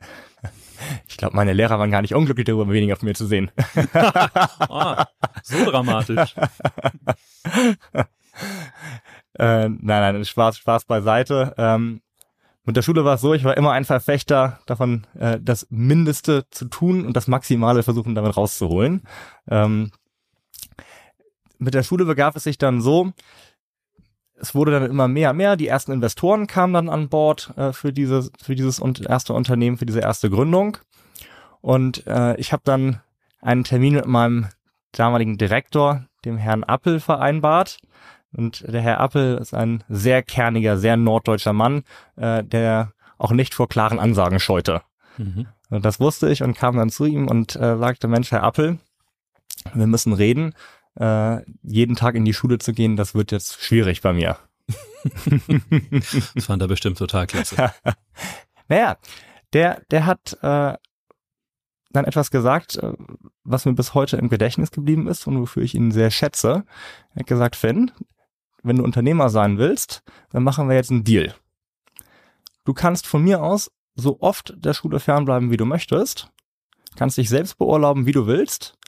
Ich 1.06 1.16
glaube, 1.16 1.36
meine 1.36 1.52
Lehrer 1.52 1.78
waren 1.78 1.90
gar 1.90 2.02
nicht 2.02 2.14
unglücklich 2.14 2.46
darüber, 2.46 2.68
weniger 2.72 2.96
von 2.96 3.06
mir 3.06 3.14
zu 3.14 3.26
sehen. 3.26 3.50
ah, 3.94 5.06
so 5.42 5.64
dramatisch. 5.64 6.34
äh, 9.38 9.68
nein, 9.68 9.78
nein, 9.80 10.24
Spaß, 10.24 10.58
Spaß 10.58 10.84
beiseite. 10.84 11.54
Ähm, 11.58 12.00
mit 12.64 12.76
der 12.76 12.82
Schule 12.82 13.04
war 13.04 13.14
es 13.14 13.22
so, 13.22 13.32
ich 13.32 13.44
war 13.44 13.56
immer 13.56 13.72
ein 13.72 13.84
Verfechter 13.84 14.60
davon, 14.66 15.06
äh, 15.18 15.38
das 15.40 15.66
Mindeste 15.70 16.44
zu 16.50 16.66
tun 16.66 17.06
und 17.06 17.16
das 17.16 17.26
Maximale 17.26 17.82
versuchen, 17.82 18.14
damit 18.14 18.36
rauszuholen. 18.36 19.02
Ähm, 19.50 19.90
mit 21.58 21.74
der 21.74 21.82
Schule 21.82 22.04
begab 22.04 22.36
es 22.36 22.44
sich 22.44 22.58
dann 22.58 22.80
so, 22.80 23.12
es 24.40 24.54
wurde 24.54 24.72
dann 24.72 24.90
immer 24.90 25.08
mehr, 25.08 25.32
mehr. 25.32 25.56
Die 25.56 25.66
ersten 25.66 25.92
Investoren 25.92 26.46
kamen 26.46 26.74
dann 26.74 26.88
an 26.88 27.08
Bord 27.08 27.52
äh, 27.56 27.72
für 27.72 27.92
dieses, 27.92 28.30
für 28.40 28.54
dieses 28.54 28.80
erste 28.80 29.32
Unternehmen, 29.32 29.78
für 29.78 29.86
diese 29.86 30.00
erste 30.00 30.30
Gründung. 30.30 30.78
Und 31.60 32.06
äh, 32.06 32.36
ich 32.36 32.52
habe 32.52 32.62
dann 32.64 33.00
einen 33.40 33.64
Termin 33.64 33.94
mit 33.94 34.06
meinem 34.06 34.48
damaligen 34.92 35.38
Direktor, 35.38 36.06
dem 36.24 36.36
Herrn 36.36 36.64
Appel, 36.64 37.00
vereinbart. 37.00 37.78
Und 38.32 38.64
der 38.66 38.82
Herr 38.82 39.00
Appel 39.00 39.38
ist 39.38 39.54
ein 39.54 39.84
sehr 39.88 40.22
kerniger, 40.22 40.76
sehr 40.76 40.96
norddeutscher 40.96 41.52
Mann, 41.52 41.82
äh, 42.16 42.44
der 42.44 42.92
auch 43.16 43.32
nicht 43.32 43.54
vor 43.54 43.68
klaren 43.68 43.98
Ansagen 43.98 44.38
scheute. 44.38 44.82
Mhm. 45.16 45.46
Das 45.70 46.00
wusste 46.00 46.30
ich 46.30 46.42
und 46.42 46.56
kam 46.56 46.76
dann 46.76 46.90
zu 46.90 47.04
ihm 47.04 47.26
und 47.28 47.56
äh, 47.56 47.76
sagte, 47.78 48.08
Mensch, 48.08 48.30
Herr 48.30 48.42
Appel, 48.42 48.78
wir 49.74 49.86
müssen 49.86 50.12
reden 50.12 50.54
äh, 50.98 51.42
jeden 51.62 51.96
Tag 51.96 52.14
in 52.14 52.24
die 52.24 52.34
Schule 52.34 52.58
zu 52.58 52.72
gehen, 52.72 52.96
das 52.96 53.14
wird 53.14 53.32
jetzt 53.32 53.62
schwierig 53.62 54.02
bei 54.02 54.12
mir. 54.12 54.36
das 56.34 56.44
fand 56.44 56.60
er 56.60 56.68
bestimmt 56.68 56.98
total 56.98 57.26
klasse. 57.26 57.72
naja, 58.68 58.96
der, 59.52 59.82
der 59.90 60.06
hat 60.06 60.36
äh, 60.42 60.74
dann 61.90 62.04
etwas 62.04 62.30
gesagt, 62.30 62.76
äh, 62.76 62.92
was 63.44 63.64
mir 63.64 63.74
bis 63.74 63.94
heute 63.94 64.16
im 64.16 64.28
Gedächtnis 64.28 64.70
geblieben 64.70 65.06
ist 65.06 65.26
und 65.26 65.40
wofür 65.40 65.62
ich 65.62 65.74
ihn 65.74 65.90
sehr 65.90 66.10
schätze. 66.10 66.64
Er 67.14 67.20
hat 67.20 67.26
gesagt, 67.26 67.56
Finn, 67.56 67.92
wenn 68.68 68.76
du 68.76 68.84
Unternehmer 68.84 69.28
sein 69.30 69.58
willst, 69.58 70.02
dann 70.30 70.44
machen 70.44 70.68
wir 70.68 70.76
jetzt 70.76 70.90
einen 70.90 71.04
Deal. 71.04 71.34
Du 72.64 72.74
kannst 72.74 73.06
von 73.06 73.22
mir 73.24 73.42
aus 73.42 73.70
so 73.94 74.18
oft 74.20 74.54
der 74.56 74.74
Schule 74.74 75.00
fernbleiben, 75.00 75.50
wie 75.50 75.56
du 75.56 75.64
möchtest, 75.64 76.30
kannst 76.96 77.18
dich 77.18 77.28
selbst 77.28 77.58
beurlauben, 77.58 78.06
wie 78.06 78.12
du 78.12 78.26
willst, 78.26 78.78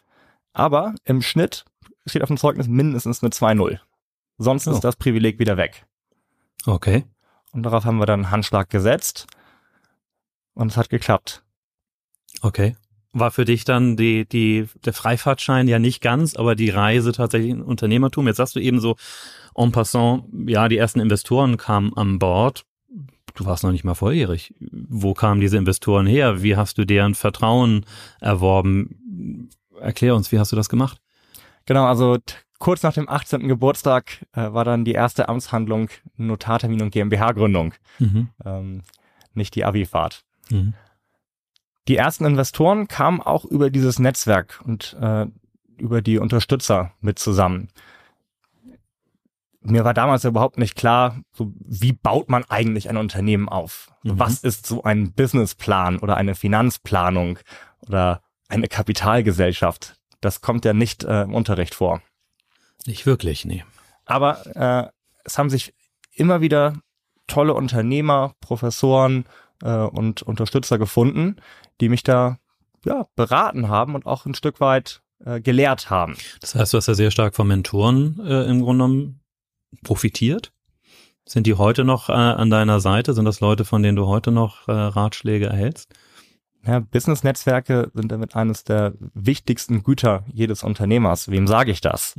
aber 0.52 0.94
im 1.04 1.22
Schnitt 1.22 1.64
steht 2.06 2.22
auf 2.22 2.28
dem 2.28 2.36
Zeugnis 2.36 2.68
mindestens 2.68 3.22
eine 3.22 3.30
2-0. 3.30 3.78
Sonst 4.38 4.68
oh. 4.68 4.72
ist 4.72 4.80
das 4.80 4.96
Privileg 4.96 5.38
wieder 5.38 5.56
weg. 5.56 5.86
Okay. 6.66 7.04
Und 7.52 7.62
darauf 7.64 7.84
haben 7.84 7.98
wir 7.98 8.06
dann 8.06 8.24
einen 8.24 8.30
Handschlag 8.30 8.70
gesetzt 8.70 9.26
und 10.54 10.70
es 10.70 10.76
hat 10.76 10.88
geklappt. 10.88 11.42
Okay. 12.42 12.76
War 13.12 13.30
für 13.30 13.44
dich 13.44 13.64
dann 13.64 13.96
die, 13.96 14.26
die, 14.26 14.68
der 14.84 14.92
Freifahrtschein 14.92 15.66
ja 15.66 15.78
nicht 15.78 16.00
ganz, 16.00 16.36
aber 16.36 16.54
die 16.54 16.70
Reise 16.70 17.12
tatsächlich 17.12 17.50
in 17.50 17.62
Unternehmertum. 17.62 18.26
Jetzt 18.28 18.36
sagst 18.36 18.54
du 18.54 18.60
eben 18.60 18.80
so 18.80 18.96
en 19.54 19.72
passant, 19.72 20.24
ja, 20.46 20.68
die 20.68 20.78
ersten 20.78 21.00
Investoren 21.00 21.56
kamen 21.56 21.92
an 21.96 22.18
Bord. 22.18 22.64
Du 23.34 23.46
warst 23.46 23.62
noch 23.62 23.72
nicht 23.72 23.84
mal 23.84 23.94
volljährig. 23.94 24.54
Wo 24.60 25.14
kamen 25.14 25.40
diese 25.40 25.56
Investoren 25.56 26.06
her? 26.06 26.42
Wie 26.42 26.56
hast 26.56 26.78
du 26.78 26.84
deren 26.84 27.14
Vertrauen 27.14 27.86
erworben? 28.20 29.48
Erklär 29.80 30.14
uns, 30.14 30.32
wie 30.32 30.38
hast 30.38 30.52
du 30.52 30.56
das 30.56 30.68
gemacht? 30.68 31.00
Genau, 31.66 31.84
also 31.86 32.18
kurz 32.58 32.82
nach 32.82 32.92
dem 32.92 33.08
18. 33.08 33.48
Geburtstag 33.48 34.26
äh, 34.32 34.52
war 34.52 34.64
dann 34.64 34.84
die 34.84 34.92
erste 34.92 35.28
Amtshandlung 35.28 35.88
Notartermin 36.16 36.82
und 36.82 36.90
GmbH-Gründung, 36.90 37.74
mhm. 37.98 38.28
ähm, 38.44 38.82
nicht 39.34 39.54
die 39.54 39.64
Abi-Fahrt. 39.64 40.24
Mhm. 40.50 40.74
Die 41.88 41.96
ersten 41.96 42.24
Investoren 42.24 42.88
kamen 42.88 43.20
auch 43.20 43.44
über 43.44 43.70
dieses 43.70 43.98
Netzwerk 43.98 44.60
und 44.64 44.96
äh, 45.00 45.26
über 45.78 46.02
die 46.02 46.18
Unterstützer 46.18 46.92
mit 47.00 47.18
zusammen. 47.18 47.68
Mir 49.62 49.84
war 49.84 49.92
damals 49.92 50.24
überhaupt 50.24 50.58
nicht 50.58 50.74
klar, 50.74 51.20
so 51.32 51.52
wie 51.58 51.92
baut 51.92 52.30
man 52.30 52.44
eigentlich 52.48 52.88
ein 52.88 52.96
Unternehmen 52.96 53.48
auf? 53.48 53.90
Mhm. 54.02 54.18
Was 54.18 54.42
ist 54.42 54.66
so 54.66 54.82
ein 54.84 55.12
Businessplan 55.12 55.98
oder 55.98 56.16
eine 56.16 56.34
Finanzplanung 56.34 57.38
oder 57.86 58.22
eine 58.48 58.68
Kapitalgesellschaft? 58.68 59.96
Das 60.20 60.40
kommt 60.40 60.64
ja 60.64 60.72
nicht 60.72 61.04
äh, 61.04 61.22
im 61.22 61.34
Unterricht 61.34 61.74
vor. 61.74 62.00
Nicht 62.86 63.04
wirklich, 63.04 63.44
nee. 63.44 63.64
Aber 64.06 64.46
äh, 64.56 64.90
es 65.24 65.36
haben 65.36 65.50
sich 65.50 65.74
immer 66.12 66.40
wieder 66.40 66.74
tolle 67.26 67.54
Unternehmer, 67.54 68.34
Professoren 68.40 69.24
äh, 69.62 69.72
und 69.72 70.22
Unterstützer 70.22 70.78
gefunden, 70.78 71.36
die 71.80 71.88
mich 71.88 72.02
da 72.02 72.38
ja, 72.84 73.06
beraten 73.14 73.68
haben 73.68 73.94
und 73.94 74.06
auch 74.06 74.24
ein 74.24 74.34
Stück 74.34 74.60
weit 74.60 75.02
äh, 75.24 75.40
gelehrt 75.40 75.90
haben. 75.90 76.16
Das 76.40 76.54
heißt, 76.54 76.72
du 76.72 76.78
hast 76.78 76.86
ja 76.86 76.94
sehr 76.94 77.10
stark 77.10 77.34
von 77.34 77.46
Mentoren 77.46 78.18
äh, 78.24 78.44
im 78.44 78.62
Grunde 78.62 78.84
genommen 78.84 79.19
profitiert. 79.82 80.52
Sind 81.24 81.46
die 81.46 81.54
heute 81.54 81.84
noch 81.84 82.08
äh, 82.08 82.12
an 82.12 82.50
deiner 82.50 82.80
Seite? 82.80 83.14
Sind 83.14 83.24
das 83.24 83.40
Leute, 83.40 83.64
von 83.64 83.82
denen 83.82 83.96
du 83.96 84.06
heute 84.06 84.30
noch 84.32 84.66
äh, 84.68 84.72
Ratschläge 84.72 85.46
erhältst? 85.46 85.94
Ja, 86.66 86.80
Business-Netzwerke 86.80 87.90
sind 87.94 88.12
damit 88.12 88.36
eines 88.36 88.64
der 88.64 88.94
wichtigsten 89.14 89.82
Güter 89.82 90.24
jedes 90.32 90.62
Unternehmers. 90.62 91.30
Wem 91.30 91.46
sage 91.46 91.70
ich 91.70 91.80
das? 91.80 92.16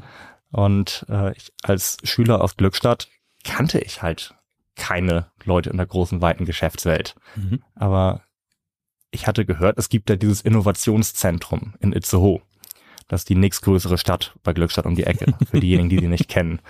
Und 0.52 1.06
äh, 1.10 1.36
ich, 1.36 1.52
als 1.64 1.98
Schüler 2.04 2.42
aus 2.42 2.58
Glückstadt 2.58 3.10
kannte 3.44 3.80
ich 3.80 4.02
halt 4.02 4.36
keine 4.76 5.28
Leute 5.44 5.70
in 5.70 5.78
der 5.78 5.86
großen, 5.86 6.22
weiten 6.22 6.46
Geschäftswelt. 6.46 7.16
Mhm. 7.36 7.64
Aber 7.76 8.22
ich 9.12 9.28
hatte 9.28 9.46
gehört, 9.46 9.78
es 9.78 9.90
gibt 9.90 10.10
ja 10.10 10.16
dieses 10.16 10.42
Innovationszentrum 10.42 11.76
in 11.80 11.94
Itzehoe. 11.94 12.42
Das 13.12 13.22
ist 13.22 13.30
die 13.30 13.36
nächstgrößere 13.36 13.98
Stadt 13.98 14.34
bei 14.42 14.54
Glückstadt 14.54 14.86
um 14.86 14.96
die 14.96 15.04
Ecke, 15.04 15.34
für 15.52 15.60
diejenigen, 15.60 15.90
die 15.90 16.00
sie 16.00 16.08
nicht 16.08 16.30
kennen. 16.30 16.62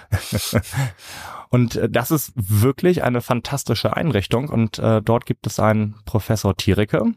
und 1.49 1.75
äh, 1.75 1.87
das 1.87 2.09
ist 2.09 2.33
wirklich 2.35 3.03
eine 3.03 3.21
fantastische 3.21 3.95
Einrichtung 3.95 4.49
und 4.49 4.79
äh, 4.79 5.03
dort 5.03 5.27
gibt 5.27 5.45
es 5.45 5.59
einen 5.59 5.97
Professor 6.05 6.57
Tiereke 6.57 7.13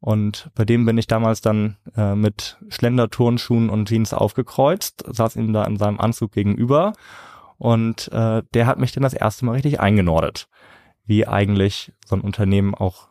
und 0.00 0.50
bei 0.54 0.64
dem 0.64 0.86
bin 0.86 0.96
ich 0.96 1.06
damals 1.06 1.42
dann 1.42 1.76
äh, 1.98 2.14
mit 2.14 2.56
Schlenderturnschuhen 2.70 3.68
und 3.68 3.88
Jeans 3.88 4.14
aufgekreuzt, 4.14 5.04
saß 5.06 5.36
ihm 5.36 5.52
da 5.52 5.64
in 5.64 5.76
seinem 5.76 6.00
Anzug 6.00 6.32
gegenüber 6.32 6.94
und 7.58 8.10
äh, 8.10 8.42
der 8.54 8.66
hat 8.66 8.78
mich 8.78 8.92
dann 8.92 9.02
das 9.02 9.12
erste 9.12 9.44
Mal 9.44 9.52
richtig 9.52 9.80
eingenordet, 9.80 10.48
wie 11.04 11.26
eigentlich 11.26 11.92
so 12.06 12.16
ein 12.16 12.22
Unternehmen 12.22 12.74
auch 12.74 13.08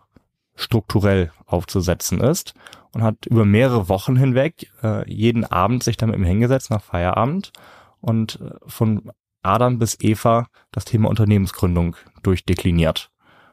strukturell 0.55 1.31
aufzusetzen 1.45 2.21
ist 2.21 2.53
und 2.91 3.03
hat 3.03 3.25
über 3.25 3.45
mehrere 3.45 3.89
Wochen 3.89 4.15
hinweg 4.15 4.71
äh, 4.83 5.09
jeden 5.11 5.45
Abend 5.45 5.83
sich 5.83 5.97
damit 5.97 6.19
hingesetzt 6.25 6.69
nach 6.69 6.81
Feierabend 6.81 7.51
und 7.99 8.39
äh, 8.41 8.51
von 8.67 9.11
Adam 9.43 9.79
bis 9.79 9.97
Eva 9.99 10.47
das 10.71 10.85
Thema 10.85 11.09
Unternehmensgründung 11.09 11.95
durchdekliniert. 12.23 13.11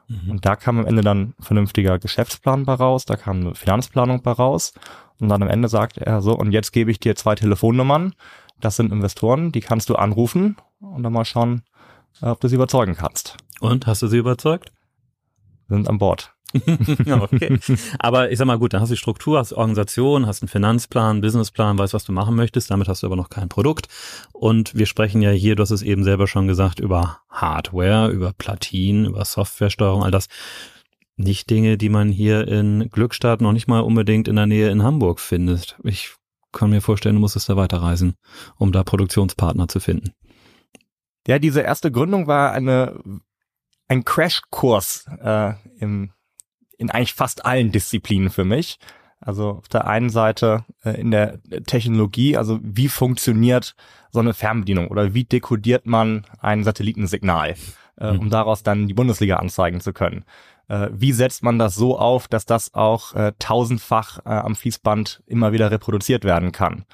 Mhm. 0.09 0.31
Und 0.31 0.47
da 0.47 0.57
kam 0.57 0.79
am 0.79 0.87
Ende 0.87 1.03
dann 1.03 1.35
vernünftiger 1.41 1.99
Geschäftsplan 1.99 2.65
bei 2.65 2.75
raus, 2.75 3.05
da 3.05 3.17
kam 3.17 3.41
eine 3.41 3.55
Finanzplanung 3.55 4.23
bei 4.23 4.33
raus 4.33 4.73
und 5.19 5.29
dann 5.29 5.43
am 5.43 5.49
Ende 5.49 5.69
sagte 5.69 6.07
er 6.07 6.23
so, 6.23 6.35
und 6.35 6.53
jetzt 6.53 6.73
gebe 6.73 6.91
ich 6.91 7.01
dir 7.01 7.17
zwei 7.17 7.35
Telefonnummern, 7.35 8.15
das 8.61 8.77
sind 8.77 8.93
Investoren, 8.93 9.53
die 9.53 9.61
kannst 9.61 9.91
du 9.91 9.97
anrufen 9.97 10.57
und 10.81 11.03
dann 11.03 11.13
mal 11.13 11.25
schauen, 11.25 11.63
ob 12.21 12.41
du 12.41 12.49
sie 12.49 12.55
überzeugen 12.55 12.95
kannst. 12.95 13.37
Und 13.61 13.87
hast 13.87 14.03
du 14.03 14.07
sie 14.07 14.19
überzeugt? 14.19 14.73
sind 15.69 15.89
an 15.89 15.99
Bord. 15.99 16.35
okay. 17.21 17.59
Aber 17.99 18.31
ich 18.31 18.39
sag 18.39 18.47
mal 18.47 18.59
gut, 18.59 18.73
dann 18.73 18.81
hast 18.81 18.91
du 18.91 18.95
die 18.95 18.99
Struktur, 18.99 19.39
hast 19.39 19.53
Organisation, 19.53 20.27
hast 20.27 20.43
einen 20.43 20.49
Finanzplan, 20.49 21.21
Businessplan, 21.21 21.79
weißt, 21.79 21.95
was 21.95 22.05
du 22.05 22.13
machen 22.13 22.35
möchtest, 22.35 22.71
damit 22.71 22.89
hast 22.89 23.03
du 23.03 23.07
aber 23.07 23.17
noch 23.17 23.31
kein 23.31 23.49
Produkt. 23.49 23.89
Und 24.33 24.75
wir 24.75 24.87
sprechen 24.87 25.23
ja 25.23 25.31
hier, 25.31 25.57
du 25.57 25.63
hast 25.63 25.71
es 25.71 25.83
eben 25.83 26.05
selber 26.05 26.27
schon 26.27 26.47
gesagt, 26.47 26.81
über 26.81 27.21
Hardware, 27.29 28.11
über 28.11 28.33
Platinen, 28.33 29.07
über 29.07 29.25
Softwaresteuerung, 29.25 30.03
all 30.03 30.11
das. 30.11 30.29
Nicht 31.17 31.51
Dinge, 31.51 31.77
die 31.77 31.91
man 31.91 32.09
hier 32.09 32.49
in 32.49 32.89
Glückstadt 32.91 33.43
noch 33.43 33.53
nicht 33.53 33.69
mal 33.69 33.81
unbedingt 33.81 34.29
in 34.29 34.37
der 34.37 34.47
Nähe 34.47 34.71
in 34.71 34.83
Hamburg 34.83 35.21
findet. 35.21 35.77
Ich 35.85 36.15
kann 36.53 36.71
mir 36.71 36.81
vorstellen, 36.81 37.17
du 37.17 37.21
musstest 37.21 37.49
da 37.49 37.57
weiterreisen, 37.57 38.15
um 38.57 38.73
da 38.73 38.83
Produktionspartner 38.83 39.69
zu 39.69 39.79
finden. 39.79 40.13
Ja, 41.27 41.39
diese 41.39 41.61
erste 41.61 41.93
Gründung 41.93 42.27
war 42.27 42.53
eine 42.53 42.99
ein 43.93 44.05
Crashkurs 44.05 45.07
äh, 45.23 45.53
im, 45.79 46.13
in 46.83 46.91
eigentlich 46.91 47.15
fast 47.15 47.47
allen 47.47 47.73
Disziplinen 47.73 48.29
für 48.29 48.45
mich. 48.45 48.79
Also 49.21 49.51
auf 49.51 49.69
der 49.69 49.87
einen 49.87 50.11
Seite 50.11 50.65
äh, 50.85 51.01
in 51.01 51.13
der 51.13 51.41
Technologie, 51.67 52.37
also 52.37 52.59
wie 52.63 52.89
funktioniert 52.89 53.77
so 54.11 54.19
eine 54.19 54.35
Fernbedienung 54.35 54.89
oder 54.89 55.15
wie 55.15 55.25
dekodiert 55.25 55.87
man 55.87 56.27
ein 56.41 56.65
Satellitensignal, 56.65 57.55
äh, 57.99 58.13
mhm. 58.13 58.19
um 58.19 58.31
daraus 58.31 58.65
dann 58.65 58.89
die 58.89 58.95
Bundesliga 58.95 59.37
anzeigen 59.37 59.81
zu 59.81 59.93
können. 59.93 60.25
Äh, 60.69 60.89
wie 60.93 61.13
setzt 61.13 61.45
man 61.45 61.59
das 61.59 61.77
so 61.77 61.99
auf, 61.99 62.27
dass 62.27 62.47
das 62.47 62.75
auch 62.75 63.15
äh, 63.15 63.33
tausendfach 63.39 64.19
äh, 64.27 64.31
am 64.31 64.57
Fließband 64.57 65.23
immer 65.27 65.53
wieder 65.53 65.71
reproduziert 65.71 66.25
werden 66.25 66.51
kann? 66.51 66.85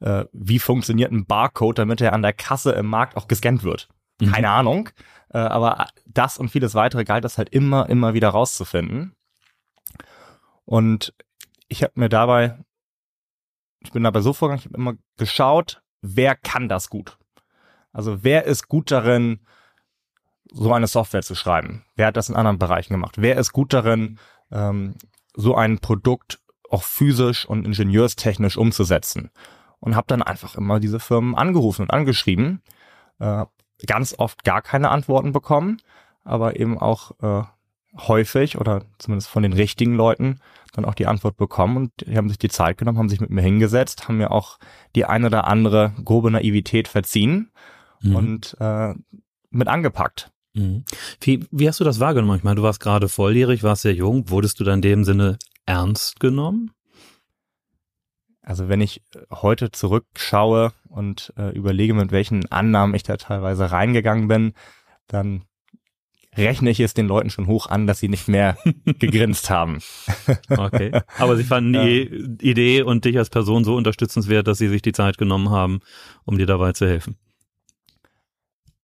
Äh, 0.00 0.26
wie 0.32 0.58
funktioniert 0.58 1.10
ein 1.10 1.24
Barcode, 1.24 1.78
damit 1.78 2.02
er 2.02 2.12
an 2.12 2.22
der 2.22 2.34
Kasse 2.34 2.72
im 2.72 2.86
Markt 2.86 3.16
auch 3.16 3.28
gescannt 3.28 3.64
wird? 3.64 3.88
Mhm. 4.20 4.32
Keine 4.32 4.50
Ahnung. 4.50 4.90
Aber 5.34 5.86
das 6.04 6.36
und 6.36 6.50
vieles 6.50 6.74
weitere 6.74 7.04
galt 7.04 7.24
es 7.24 7.38
halt 7.38 7.48
immer, 7.48 7.88
immer 7.88 8.12
wieder 8.12 8.28
rauszufinden. 8.28 9.14
Und 10.64 11.14
ich 11.68 11.82
habe 11.82 11.92
mir 11.96 12.08
dabei, 12.08 12.58
ich 13.80 13.92
bin 13.92 14.04
dabei 14.04 14.20
so 14.20 14.32
vorgegangen, 14.32 14.60
ich 14.60 14.66
habe 14.66 14.76
immer 14.76 14.94
geschaut, 15.16 15.82
wer 16.00 16.34
kann 16.34 16.68
das 16.68 16.90
gut? 16.90 17.18
Also 17.92 18.24
wer 18.24 18.44
ist 18.44 18.68
gut 18.68 18.90
darin, 18.90 19.40
so 20.52 20.72
eine 20.72 20.86
Software 20.86 21.22
zu 21.22 21.34
schreiben? 21.34 21.84
Wer 21.96 22.08
hat 22.08 22.16
das 22.16 22.28
in 22.28 22.36
anderen 22.36 22.58
Bereichen 22.58 22.92
gemacht? 22.92 23.16
Wer 23.18 23.36
ist 23.36 23.52
gut 23.52 23.72
darin, 23.72 24.18
ähm, 24.50 24.94
so 25.34 25.54
ein 25.54 25.78
Produkt 25.78 26.40
auch 26.68 26.82
physisch 26.82 27.46
und 27.46 27.66
ingenieurstechnisch 27.66 28.56
umzusetzen? 28.56 29.30
Und 29.80 29.96
habe 29.96 30.06
dann 30.06 30.22
einfach 30.22 30.54
immer 30.54 30.78
diese 30.78 31.00
Firmen 31.00 31.34
angerufen 31.34 31.82
und 31.82 31.90
angeschrieben, 31.90 32.62
äh, 33.18 33.46
ganz 33.86 34.14
oft 34.16 34.44
gar 34.44 34.62
keine 34.62 34.90
Antworten 34.90 35.32
bekommen, 35.32 35.78
aber 36.24 36.58
eben 36.58 36.78
auch 36.78 37.12
äh, 37.20 37.44
häufig 37.96 38.58
oder 38.58 38.84
zumindest 38.98 39.28
von 39.28 39.42
den 39.42 39.52
richtigen 39.52 39.94
Leuten 39.94 40.40
dann 40.72 40.84
auch 40.84 40.94
die 40.94 41.06
Antwort 41.06 41.36
bekommen 41.36 41.76
und 41.76 41.92
die 42.00 42.16
haben 42.16 42.28
sich 42.28 42.38
die 42.38 42.48
Zeit 42.48 42.78
genommen, 42.78 42.98
haben 42.98 43.08
sich 43.08 43.20
mit 43.20 43.30
mir 43.30 43.42
hingesetzt, 43.42 44.08
haben 44.08 44.16
mir 44.16 44.30
auch 44.30 44.58
die 44.96 45.04
eine 45.04 45.26
oder 45.26 45.46
andere 45.46 45.92
grobe 46.02 46.30
Naivität 46.30 46.88
verziehen 46.88 47.50
mhm. 48.00 48.16
und 48.16 48.56
äh, 48.58 48.94
mit 49.50 49.68
angepackt. 49.68 50.30
Mhm. 50.54 50.84
Wie, 51.20 51.46
wie 51.50 51.68
hast 51.68 51.80
du 51.80 51.84
das 51.84 52.00
wahrgenommen? 52.00 52.38
Ich 52.38 52.44
meine, 52.44 52.56
du 52.56 52.62
warst 52.62 52.80
gerade 52.80 53.08
volljährig, 53.08 53.62
warst 53.62 53.82
sehr 53.82 53.94
jung. 53.94 54.30
Wurdest 54.30 54.60
du 54.60 54.64
dann 54.64 54.76
in 54.76 54.82
dem 54.82 55.04
Sinne 55.04 55.38
ernst 55.66 56.20
genommen? 56.20 56.70
Also 58.42 58.68
wenn 58.68 58.80
ich 58.80 59.02
heute 59.30 59.70
zurückschaue 59.70 60.72
und 60.88 61.32
äh, 61.36 61.50
überlege, 61.50 61.94
mit 61.94 62.10
welchen 62.10 62.50
Annahmen 62.50 62.94
ich 62.94 63.04
da 63.04 63.16
teilweise 63.16 63.70
reingegangen 63.70 64.26
bin, 64.26 64.54
dann 65.06 65.44
rechne 66.36 66.70
ich 66.70 66.80
es 66.80 66.94
den 66.94 67.08
Leuten 67.08 67.30
schon 67.30 67.46
hoch 67.46 67.66
an, 67.66 67.86
dass 67.86 68.00
sie 68.00 68.08
nicht 68.08 68.28
mehr 68.28 68.56
gegrinst 68.98 69.50
haben. 69.50 69.78
okay. 70.48 71.00
Aber 71.18 71.36
sie 71.36 71.44
fanden 71.44 71.72
die 72.40 72.48
Idee 72.48 72.82
und 72.82 73.04
dich 73.04 73.18
als 73.18 73.30
Person 73.30 73.64
so 73.64 73.76
unterstützenswert, 73.76 74.46
dass 74.46 74.58
sie 74.58 74.68
sich 74.68 74.82
die 74.82 74.92
Zeit 74.92 75.18
genommen 75.18 75.50
haben, 75.50 75.80
um 76.24 76.38
dir 76.38 76.46
dabei 76.46 76.72
zu 76.72 76.86
helfen. 76.86 77.16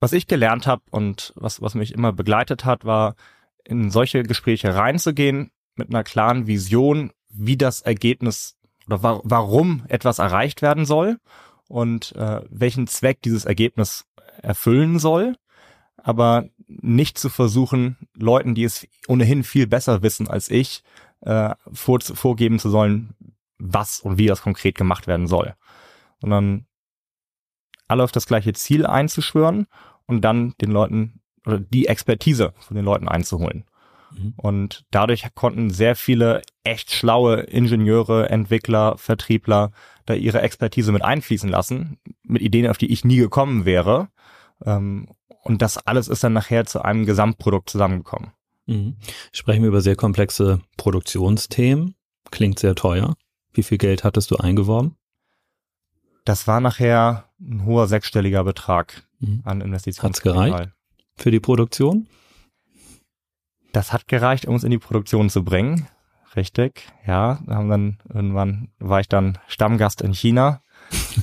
Was 0.01 0.13
ich 0.13 0.27
gelernt 0.27 0.67
habe 0.67 0.83
und 0.91 1.33
was, 1.37 1.61
was 1.61 1.75
mich 1.75 1.93
immer 1.93 2.13
begleitet 2.13 2.65
hat, 2.65 2.85
war, 2.85 3.17
in 3.65 3.91
solche 3.91 4.23
Gespräche 4.23 4.75
reinzugehen 4.75 5.51
mit 5.75 5.89
einer 5.89 6.05
klaren 6.05 6.47
Vision, 6.47 7.13
wie 7.29 7.57
das 7.57 7.81
Ergebnis 7.81 8.57
oder 8.87 9.03
wa 9.03 9.21
warum 9.25 9.85
etwas 9.89 10.19
erreicht 10.19 10.63
werden 10.63 10.87
soll 10.87 11.19
und 11.69 12.15
äh, 12.17 12.41
welchen 12.49 12.87
Zweck 12.87 13.21
dieses 13.23 13.45
Ergebnis 13.45 14.07
erfüllen 14.41 14.99
soll, 14.99 15.35
aber 15.97 16.49
nicht 16.69 17.19
zu 17.19 17.29
versuchen, 17.29 17.97
Leuten, 18.15 18.55
die 18.55 18.65
es 18.65 18.87
ohnehin 19.09 19.43
viel 19.43 19.67
besser 19.67 20.03
wissen 20.03 20.29
als 20.29 20.51
ich, 20.51 20.83
äh, 21.23 21.55
vor, 21.73 22.01
vorgeben 22.01 22.59
zu 22.59 22.71
sollen, 22.71 23.15
was 23.59 24.01
und 24.01 24.19
wie 24.19 24.27
das 24.27 24.43
konkret 24.43 24.77
gemacht 24.77 25.07
werden 25.07 25.27
soll, 25.27 25.55
sondern 26.21 26.67
alle 27.89 28.05
auf 28.05 28.13
das 28.13 28.27
gleiche 28.27 28.53
Ziel 28.53 28.87
einzuschwören 28.87 29.67
und 30.07 30.23
dann 30.23 30.55
den 30.61 30.71
Leuten 30.71 31.21
oder 31.47 31.59
die 31.59 31.87
Expertise 31.87 32.53
von 32.59 32.77
den 32.77 32.85
Leuten 32.85 33.09
einzuholen. 33.09 33.65
Mhm. 34.13 34.35
Und 34.37 34.85
dadurch 34.91 35.27
konnten 35.35 35.71
sehr 35.71 35.97
viele 35.97 36.43
echt 36.65 36.93
schlaue 36.93 37.41
Ingenieure, 37.41 38.29
Entwickler, 38.29 38.97
Vertriebler 38.99 39.73
da 40.07 40.15
ihre 40.15 40.41
Expertise 40.41 40.93
mit 40.93 41.03
einfließen 41.03 41.49
lassen, 41.49 41.99
mit 42.23 42.43
Ideen, 42.43 42.69
auf 42.69 42.79
die 42.79 42.93
ich 42.93 43.05
nie 43.05 43.17
gekommen 43.17 43.65
wäre. 43.65 44.09
Ähm, 44.65 45.09
und 45.43 45.63
das 45.63 45.79
alles 45.79 46.09
ist 46.09 46.25
dann 46.25 46.33
nachher 46.33 46.67
zu 46.67 46.83
einem 46.83 47.07
Gesamtprodukt 47.07 47.71
zusammengekommen. 47.71 48.33
Mhm. 48.67 48.97
Sprechen 49.33 49.63
wir 49.63 49.69
über 49.69 49.81
sehr 49.81 49.97
komplexe 49.97 50.61
Produktionsthemen. 50.77 51.95
Klingt 52.31 52.59
sehr 52.59 52.75
teuer. 52.75 53.15
Wie 53.53 53.63
viel 53.63 53.79
Geld 53.79 54.05
hattest 54.05 54.31
du 54.31 54.37
eingeworben? 54.37 54.97
Das 56.25 56.47
war 56.47 56.61
nachher 56.61 57.31
ein 57.41 57.65
hoher 57.65 57.87
sechsstelliger 57.87 58.45
Betrag 58.45 59.09
mhm. 59.21 59.41
an 59.45 59.61
Investitionen. 59.61 60.13
Hat's 60.13 60.21
gereicht 60.21 60.73
für 61.19 61.31
die 61.31 61.41
Produktion? 61.41 62.07
Das 63.73 63.93
hat 63.93 64.09
gereicht, 64.09 64.47
um 64.47 64.55
uns 64.55 64.65
in 64.65 64.71
die 64.71 64.79
Produktion 64.79 65.29
zu 65.29 65.45
bringen. 65.45 65.89
Richtig, 66.37 66.89
ja. 67.07 67.41
Haben 67.49 67.69
dann 67.69 67.99
irgendwann 68.13 68.69
war 68.79 69.01
ich 69.01 69.09
dann 69.09 69.39
Stammgast 69.47 70.01
in 70.01 70.13
China, 70.13 70.63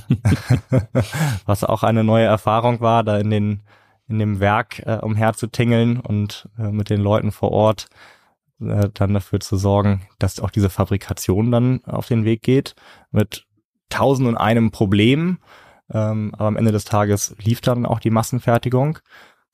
was 1.46 1.64
auch 1.64 1.82
eine 1.82 2.04
neue 2.04 2.26
Erfahrung 2.26 2.80
war, 2.80 3.04
da 3.04 3.18
in 3.18 3.30
den 3.30 3.62
in 4.08 4.18
dem 4.18 4.40
Werk 4.40 4.82
äh, 4.86 4.98
umherzutingeln 4.98 5.98
und 5.98 6.48
äh, 6.58 6.70
mit 6.70 6.90
den 6.90 7.00
Leuten 7.00 7.32
vor 7.32 7.50
Ort 7.50 7.88
äh, 8.60 8.88
dann 8.94 9.14
dafür 9.14 9.40
zu 9.40 9.56
sorgen, 9.56 10.06
dass 10.18 10.40
auch 10.40 10.50
diese 10.50 10.70
Fabrikation 10.70 11.50
dann 11.50 11.84
auf 11.84 12.06
den 12.06 12.24
Weg 12.24 12.42
geht 12.42 12.74
mit 13.10 13.46
tausend 13.88 14.28
und 14.28 14.36
einem 14.36 14.70
Problem. 14.70 15.38
Ähm, 15.90 16.32
aber 16.34 16.46
am 16.46 16.56
Ende 16.56 16.72
des 16.72 16.84
Tages 16.84 17.34
lief 17.38 17.60
dann 17.60 17.86
auch 17.86 18.00
die 18.00 18.10
Massenfertigung. 18.10 18.98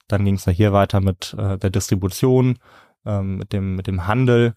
Dann 0.08 0.24
ging 0.24 0.34
es 0.34 0.44
ja 0.44 0.52
hier 0.52 0.72
weiter 0.72 1.00
mit 1.00 1.34
äh, 1.38 1.58
der 1.58 1.70
Distribution, 1.70 2.58
ähm, 3.04 3.36
mit 3.36 3.52
dem 3.52 3.76
mit 3.76 3.86
dem 3.86 4.06
Handel. 4.06 4.54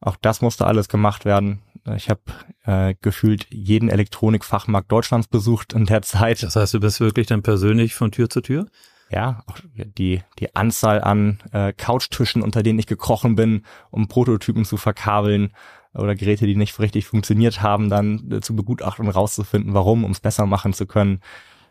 Auch 0.00 0.16
das 0.20 0.40
musste 0.40 0.66
alles 0.66 0.88
gemacht 0.88 1.24
werden. 1.24 1.62
Ich 1.96 2.10
habe 2.10 2.20
äh, 2.64 2.94
gefühlt 3.00 3.46
jeden 3.50 3.88
Elektronikfachmarkt 3.88 4.90
Deutschlands 4.90 5.28
besucht 5.28 5.72
in 5.72 5.86
der 5.86 6.02
Zeit. 6.02 6.42
Das 6.42 6.56
heißt, 6.56 6.74
du 6.74 6.80
bist 6.80 7.00
wirklich 7.00 7.26
dann 7.26 7.42
persönlich 7.42 7.94
von 7.94 8.12
Tür 8.12 8.28
zu 8.28 8.40
Tür? 8.40 8.66
Ja, 9.10 9.42
auch 9.46 9.58
die, 9.74 10.22
die 10.38 10.54
Anzahl 10.54 11.02
an 11.02 11.40
äh, 11.52 11.72
Couchtischen, 11.72 12.42
unter 12.42 12.62
denen 12.62 12.78
ich 12.78 12.86
gekrochen 12.86 13.34
bin, 13.34 13.64
um 13.90 14.06
Prototypen 14.06 14.64
zu 14.64 14.76
verkabeln 14.76 15.52
oder 15.94 16.14
Geräte, 16.14 16.46
die 16.46 16.54
nicht 16.54 16.78
richtig 16.78 17.06
funktioniert 17.06 17.60
haben, 17.62 17.90
dann 17.90 18.30
äh, 18.30 18.40
zu 18.40 18.54
begutachten 18.54 19.06
und 19.06 19.12
rauszufinden, 19.12 19.74
warum, 19.74 20.04
um 20.04 20.12
es 20.12 20.20
besser 20.20 20.46
machen 20.46 20.72
zu 20.72 20.86
können. 20.86 21.20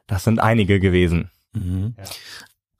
Das 0.07 0.25
sind 0.25 0.39
einige 0.39 0.79
gewesen. 0.79 1.31
Mhm. 1.53 1.95
Ja. 1.97 2.03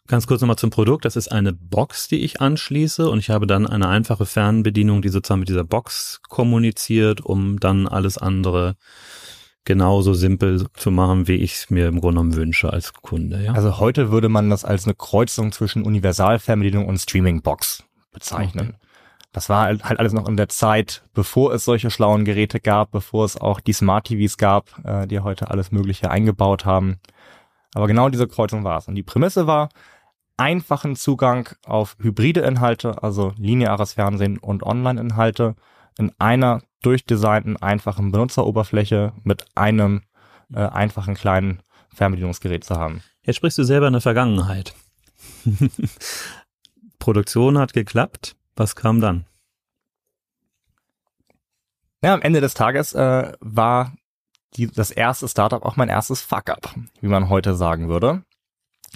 Ganz 0.09 0.25
kurz 0.25 0.41
nochmal 0.41 0.57
zum 0.57 0.71
Produkt. 0.71 1.05
Das 1.05 1.15
ist 1.15 1.31
eine 1.31 1.53
Box, 1.53 2.07
die 2.07 2.21
ich 2.21 2.41
anschließe 2.41 3.07
und 3.07 3.19
ich 3.19 3.29
habe 3.29 3.45
dann 3.45 3.67
eine 3.67 3.87
einfache 3.87 4.25
Fernbedienung, 4.25 5.03
die 5.03 5.09
sozusagen 5.09 5.41
mit 5.41 5.49
dieser 5.49 5.63
Box 5.63 6.19
kommuniziert, 6.27 7.21
um 7.21 7.59
dann 7.59 7.87
alles 7.87 8.17
andere 8.17 8.75
genauso 9.65 10.15
simpel 10.15 10.65
zu 10.73 10.89
machen, 10.89 11.27
wie 11.27 11.35
ich 11.35 11.53
es 11.53 11.69
mir 11.69 11.87
im 11.87 12.01
Grunde 12.01 12.21
genommen 12.21 12.35
wünsche 12.35 12.73
als 12.73 12.91
Kunde. 12.93 13.43
Ja? 13.43 13.53
Also 13.53 13.77
heute 13.77 14.09
würde 14.09 14.29
man 14.29 14.49
das 14.49 14.65
als 14.65 14.85
eine 14.85 14.95
Kreuzung 14.95 15.51
zwischen 15.51 15.83
Universalfernbedienung 15.83 16.87
und 16.87 16.97
Streaming-Box 16.97 17.83
bezeichnen. 18.11 18.69
Okay. 18.69 18.77
Das 19.31 19.47
war 19.47 19.65
halt, 19.65 19.83
halt 19.83 19.99
alles 19.99 20.13
noch 20.13 20.27
in 20.27 20.37
der 20.37 20.49
Zeit, 20.49 21.03
bevor 21.13 21.53
es 21.53 21.65
solche 21.65 21.91
schlauen 21.91 22.25
Geräte 22.25 22.59
gab, 22.59 22.89
bevor 22.89 23.25
es 23.25 23.37
auch 23.37 23.59
die 23.59 23.73
Smart 23.73 24.07
TVs 24.07 24.37
gab, 24.37 24.71
äh, 24.83 25.05
die 25.05 25.19
heute 25.19 25.51
alles 25.51 25.71
Mögliche 25.71 26.09
eingebaut 26.09 26.65
haben. 26.65 26.99
Aber 27.75 27.85
genau 27.85 28.09
diese 28.09 28.27
Kreuzung 28.27 28.63
war 28.63 28.79
es. 28.79 28.87
Und 28.87 28.95
die 28.95 29.03
Prämisse 29.03 29.45
war, 29.45 29.69
einfachen 30.39 30.95
Zugang 30.95 31.49
auf 31.65 31.97
hybride 31.99 32.39
Inhalte, 32.39 33.03
also 33.03 33.33
lineares 33.37 33.93
Fernsehen 33.93 34.37
und 34.37 34.63
Online-Inhalte 34.63 35.55
in 35.97 36.11
einer 36.17 36.61
durchdesignten, 36.81 37.57
einfachen 37.57 38.11
Benutzeroberfläche 38.11 39.11
mit 39.23 39.45
einem 39.55 40.01
äh, 40.53 40.59
einfachen 40.59 41.13
kleinen 41.13 41.61
Fernbedienungsgerät 41.93 42.63
zu 42.63 42.75
haben. 42.75 43.03
Jetzt 43.23 43.35
sprichst 43.35 43.57
du 43.57 43.63
selber 43.63 43.87
in 43.87 43.93
der 43.93 44.01
Vergangenheit. 44.01 44.73
Produktion 46.99 47.57
hat 47.57 47.73
geklappt. 47.73 48.37
Was 48.55 48.75
kam 48.75 49.01
dann? 49.01 49.25
Ja, 52.01 52.13
am 52.13 52.21
Ende 52.21 52.39
des 52.39 52.53
Tages 52.53 52.93
äh, 52.93 53.33
war 53.41 53.93
die, 54.55 54.67
das 54.67 54.89
erste 54.89 55.27
Startup 55.27 55.63
auch 55.63 55.75
mein 55.75 55.89
erstes 55.89 56.21
Fuck-up, 56.21 56.73
wie 57.01 57.07
man 57.07 57.27
heute 57.27 57.55
sagen 57.55 57.89
würde. 57.89 58.23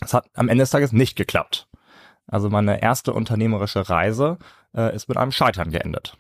Es 0.02 0.14
hat 0.14 0.26
am 0.34 0.50
Ende 0.50 0.64
des 0.64 0.72
Tages 0.72 0.92
nicht 0.92 1.16
geklappt. 1.16 1.68
Also 2.28 2.50
meine 2.50 2.82
erste 2.82 3.14
unternehmerische 3.14 3.90
Reise 3.90 4.38
äh, 4.76 4.96
ist 4.96 5.10
mit 5.10 5.18
einem 5.18 5.32
Scheitern 5.32 5.72
geendet. 5.72 6.18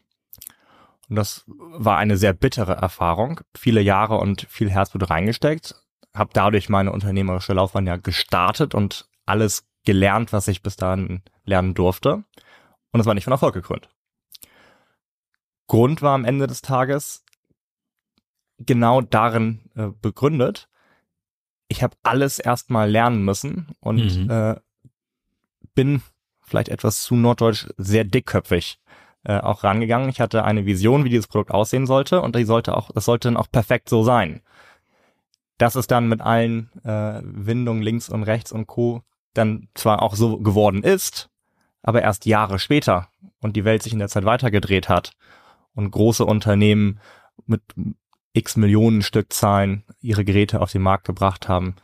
Und 1.10 1.16
das 1.16 1.44
war 1.48 1.98
eine 1.98 2.18
sehr 2.18 2.34
bittere 2.34 2.74
Erfahrung. 2.74 3.42
Viele 3.56 3.82
Jahre 3.82 4.18
und 4.18 4.48
viel 4.50 4.70
Herzblut 4.70 5.10
reingesteckt. 5.10 5.76
Habe 6.14 6.32
dadurch 6.34 6.70
meine 6.70 6.92
unternehmerische 6.92 7.54
Laufbahn 7.54 7.88
ja 7.88 7.98
gestartet 7.98 8.76
und 8.76 9.08
alles 9.26 9.66
gelernt, 9.86 10.34
was 10.34 10.48
ich 10.48 10.62
bis 10.62 10.76
dahin 10.76 11.22
lernen 11.46 11.74
durfte. 11.74 12.24
Und 12.92 13.00
es 13.00 13.06
war 13.06 13.14
nicht 13.14 13.24
von 13.24 13.34
Erfolg 13.34 13.54
gekrönt. 13.54 13.90
Grund 15.68 16.02
war 16.02 16.14
am 16.14 16.26
Ende 16.26 16.48
des 16.48 16.62
Tages 16.62 17.24
genau 18.60 19.02
darin 19.02 19.72
äh, 19.76 19.88
begründet, 20.02 20.70
ich 21.74 21.82
habe 21.82 21.98
alles 22.04 22.38
erstmal 22.38 22.88
lernen 22.90 23.26
müssen 23.26 23.68
und 23.80 24.26
mhm. 24.26 24.30
äh, 24.30 24.56
bin 25.74 26.04
vielleicht 26.42 26.70
etwas 26.70 27.02
zu 27.02 27.16
norddeutsch 27.16 27.68
sehr 27.78 28.04
dickköpfig 28.04 28.78
äh, 29.24 29.40
auch 29.40 29.64
rangegangen. 29.64 30.08
Ich 30.08 30.22
hatte 30.22 30.44
eine 30.44 30.68
Vision, 30.68 31.04
wie 31.04 31.10
dieses 31.10 31.26
Produkt 31.26 31.50
aussehen 31.50 31.88
sollte 31.88 32.22
und 32.22 32.36
die 32.36 32.46
sollte 32.46 32.78
auch, 32.78 32.92
das 32.92 33.06
sollte 33.06 33.28
dann 33.28 33.38
auch 33.38 33.50
perfekt 33.52 33.90
so 33.90 34.04
sein. 34.04 34.42
Dass 35.58 35.74
es 35.74 35.88
dann 35.88 36.08
mit 36.08 36.22
allen 36.22 36.70
äh, 36.84 37.22
Windungen 37.24 37.82
links 37.82 38.08
und 38.08 38.22
rechts 38.22 38.52
und 38.52 38.68
Co. 38.68 39.02
dann 39.34 39.68
zwar 39.74 40.04
auch 40.04 40.14
so 40.14 40.38
geworden 40.38 40.84
ist, 40.84 41.32
aber 41.82 42.04
erst 42.04 42.28
Jahre 42.28 42.60
später 42.60 43.10
und 43.42 43.56
die 43.56 43.66
Welt 43.66 43.82
sich 43.82 43.94
in 43.94 44.00
der 44.00 44.10
Zeit 44.10 44.26
weitergedreht 44.26 44.90
hat 44.90 45.14
und 45.74 45.90
große 45.90 46.24
Unternehmen 46.24 47.00
mit 47.48 47.64
x 48.34 48.58
Millionen 48.58 49.02
Stückzahlen 49.02 49.84
ihre 50.02 50.26
Geräte 50.26 50.62
auf 50.62 50.72
den 50.72 50.82
Markt 50.82 51.06
gebracht 51.06 51.48
haben, 51.48 51.76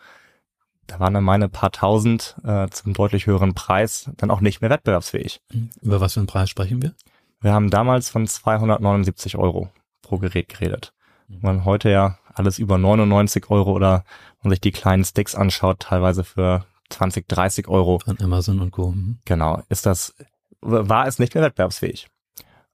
da 0.87 0.99
waren 0.99 1.13
dann 1.13 1.23
meine 1.23 1.49
paar 1.49 1.71
tausend 1.71 2.35
äh, 2.43 2.67
zum 2.69 2.93
deutlich 2.93 3.27
höheren 3.27 3.53
Preis 3.53 4.09
dann 4.17 4.31
auch 4.31 4.41
nicht 4.41 4.59
mehr 4.61 4.71
wettbewerbsfähig. 4.71 5.39
Über 5.81 6.01
was 6.01 6.15
für 6.15 6.19
einen 6.19 6.27
Preis 6.27 6.49
sprechen 6.49 6.81
wir? 6.81 6.95
Wir 7.41 7.53
haben 7.53 7.69
damals 7.69 8.09
von 8.09 8.27
279 8.27 9.37
Euro 9.37 9.69
pro 10.01 10.17
Gerät 10.17 10.49
geredet. 10.49 10.93
Mhm. 11.27 11.39
Man 11.41 11.65
heute 11.65 11.89
ja 11.89 12.17
alles 12.33 12.57
über 12.57 12.77
99 12.77 13.49
Euro 13.51 13.71
oder 13.71 14.03
man 14.41 14.49
sich 14.49 14.61
die 14.61 14.71
kleinen 14.71 15.05
Sticks 15.05 15.35
anschaut, 15.35 15.81
teilweise 15.81 16.23
für 16.23 16.65
20, 16.89 17.27
30 17.27 17.67
Euro. 17.67 17.99
Von 17.99 18.19
Amazon 18.19 18.59
und 18.59 18.71
Co. 18.71 18.91
Mhm. 18.91 19.19
Genau. 19.25 19.61
Ist 19.69 19.85
das, 19.85 20.15
war 20.61 21.07
es 21.07 21.19
nicht 21.19 21.35
mehr 21.35 21.43
wettbewerbsfähig. 21.43 22.07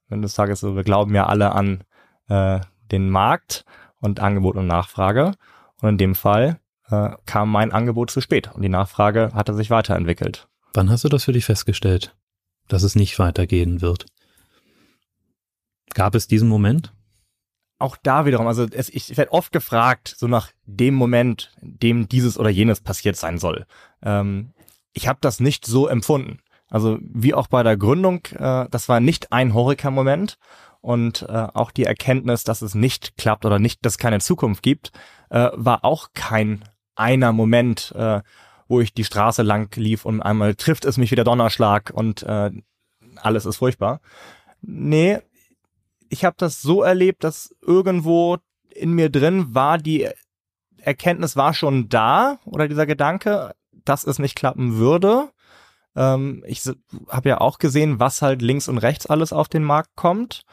Wenn 0.08 0.22
du 0.22 0.28
sagst, 0.28 0.62
wir 0.62 0.84
glauben 0.84 1.14
ja 1.14 1.26
alle 1.26 1.52
an 1.52 1.84
äh, 2.28 2.60
den 2.90 3.10
Markt 3.10 3.64
und 4.00 4.20
Angebot 4.20 4.56
und 4.56 4.66
Nachfrage. 4.66 5.32
Und 5.80 5.90
in 5.90 5.98
dem 5.98 6.14
Fall 6.14 6.60
äh, 6.90 7.10
kam 7.26 7.50
mein 7.50 7.72
Angebot 7.72 8.10
zu 8.10 8.20
spät 8.20 8.50
und 8.54 8.62
die 8.62 8.68
Nachfrage 8.68 9.30
hatte 9.34 9.54
sich 9.54 9.70
weiterentwickelt. 9.70 10.48
Wann 10.74 10.90
hast 10.90 11.04
du 11.04 11.08
das 11.08 11.24
für 11.24 11.32
dich 11.32 11.44
festgestellt, 11.44 12.14
dass 12.68 12.82
es 12.82 12.96
nicht 12.96 13.18
weitergehen 13.18 13.80
wird? 13.80 14.06
Gab 15.94 16.14
es 16.14 16.26
diesen 16.26 16.48
Moment? 16.48 16.92
Auch 17.78 17.96
da 18.02 18.24
wiederum, 18.24 18.46
also 18.46 18.66
es, 18.70 18.88
ich 18.88 19.16
werde 19.16 19.32
oft 19.32 19.52
gefragt, 19.52 20.14
so 20.16 20.26
nach 20.26 20.50
dem 20.64 20.94
Moment, 20.94 21.54
in 21.60 21.78
dem 21.78 22.08
dieses 22.08 22.38
oder 22.38 22.48
jenes 22.48 22.80
passiert 22.80 23.16
sein 23.16 23.38
soll. 23.38 23.66
Ähm, 24.02 24.52
ich 24.92 25.08
habe 25.08 25.18
das 25.20 25.40
nicht 25.40 25.66
so 25.66 25.86
empfunden. 25.86 26.40
Also 26.68 26.98
wie 27.00 27.34
auch 27.34 27.46
bei 27.46 27.62
der 27.62 27.76
Gründung, 27.76 28.20
äh, 28.32 28.66
das 28.70 28.88
war 28.88 29.00
nicht 29.00 29.32
ein 29.32 29.54
Horeca-Moment 29.54 30.38
und 30.80 31.22
äh, 31.22 31.48
auch 31.54 31.70
die 31.70 31.84
Erkenntnis, 31.84 32.44
dass 32.44 32.62
es 32.62 32.74
nicht 32.74 33.16
klappt 33.16 33.44
oder 33.44 33.58
nicht, 33.58 33.84
dass 33.84 33.94
es 33.94 33.98
keine 33.98 34.20
Zukunft 34.20 34.62
gibt, 34.62 34.92
äh, 35.30 35.50
war 35.52 35.84
auch 35.84 36.08
kein 36.14 36.64
einer 36.94 37.32
Moment, 37.32 37.92
äh, 37.96 38.20
wo 38.68 38.80
ich 38.80 38.94
die 38.94 39.04
Straße 39.04 39.42
lang 39.42 39.74
lief 39.76 40.04
und 40.04 40.22
einmal 40.22 40.54
trifft 40.54 40.84
es 40.84 40.96
mich 40.96 41.10
wie 41.10 41.16
der 41.16 41.24
Donnerschlag 41.24 41.92
und 41.94 42.22
äh, 42.24 42.50
alles 43.16 43.46
ist 43.46 43.56
furchtbar. 43.56 44.00
Nee, 44.60 45.20
ich 46.08 46.24
habe 46.24 46.36
das 46.38 46.62
so 46.62 46.82
erlebt, 46.82 47.24
dass 47.24 47.54
irgendwo 47.62 48.38
in 48.70 48.92
mir 48.92 49.10
drin 49.10 49.54
war 49.54 49.78
die 49.78 50.08
Erkenntnis 50.78 51.36
war 51.36 51.52
schon 51.52 51.88
da 51.88 52.38
oder 52.44 52.68
dieser 52.68 52.86
Gedanke, 52.86 53.54
dass 53.84 54.04
es 54.04 54.18
nicht 54.18 54.36
klappen 54.36 54.76
würde. 54.76 55.30
Ähm, 55.96 56.44
ich 56.46 56.62
habe 57.08 57.28
ja 57.28 57.40
auch 57.40 57.58
gesehen, 57.58 57.98
was 57.98 58.22
halt 58.22 58.42
links 58.42 58.68
und 58.68 58.78
rechts 58.78 59.06
alles 59.06 59.32
auf 59.32 59.48
den 59.48 59.64
Markt 59.64 59.96
kommt. 59.96 60.44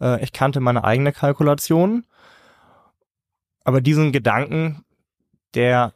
Äh, 0.00 0.22
ich 0.22 0.32
kannte 0.32 0.60
meine 0.60 0.84
eigene 0.84 1.12
Kalkulation. 1.12 2.06
Aber 3.64 3.80
diesen 3.80 4.12
Gedanken, 4.12 4.84
der 5.54 5.92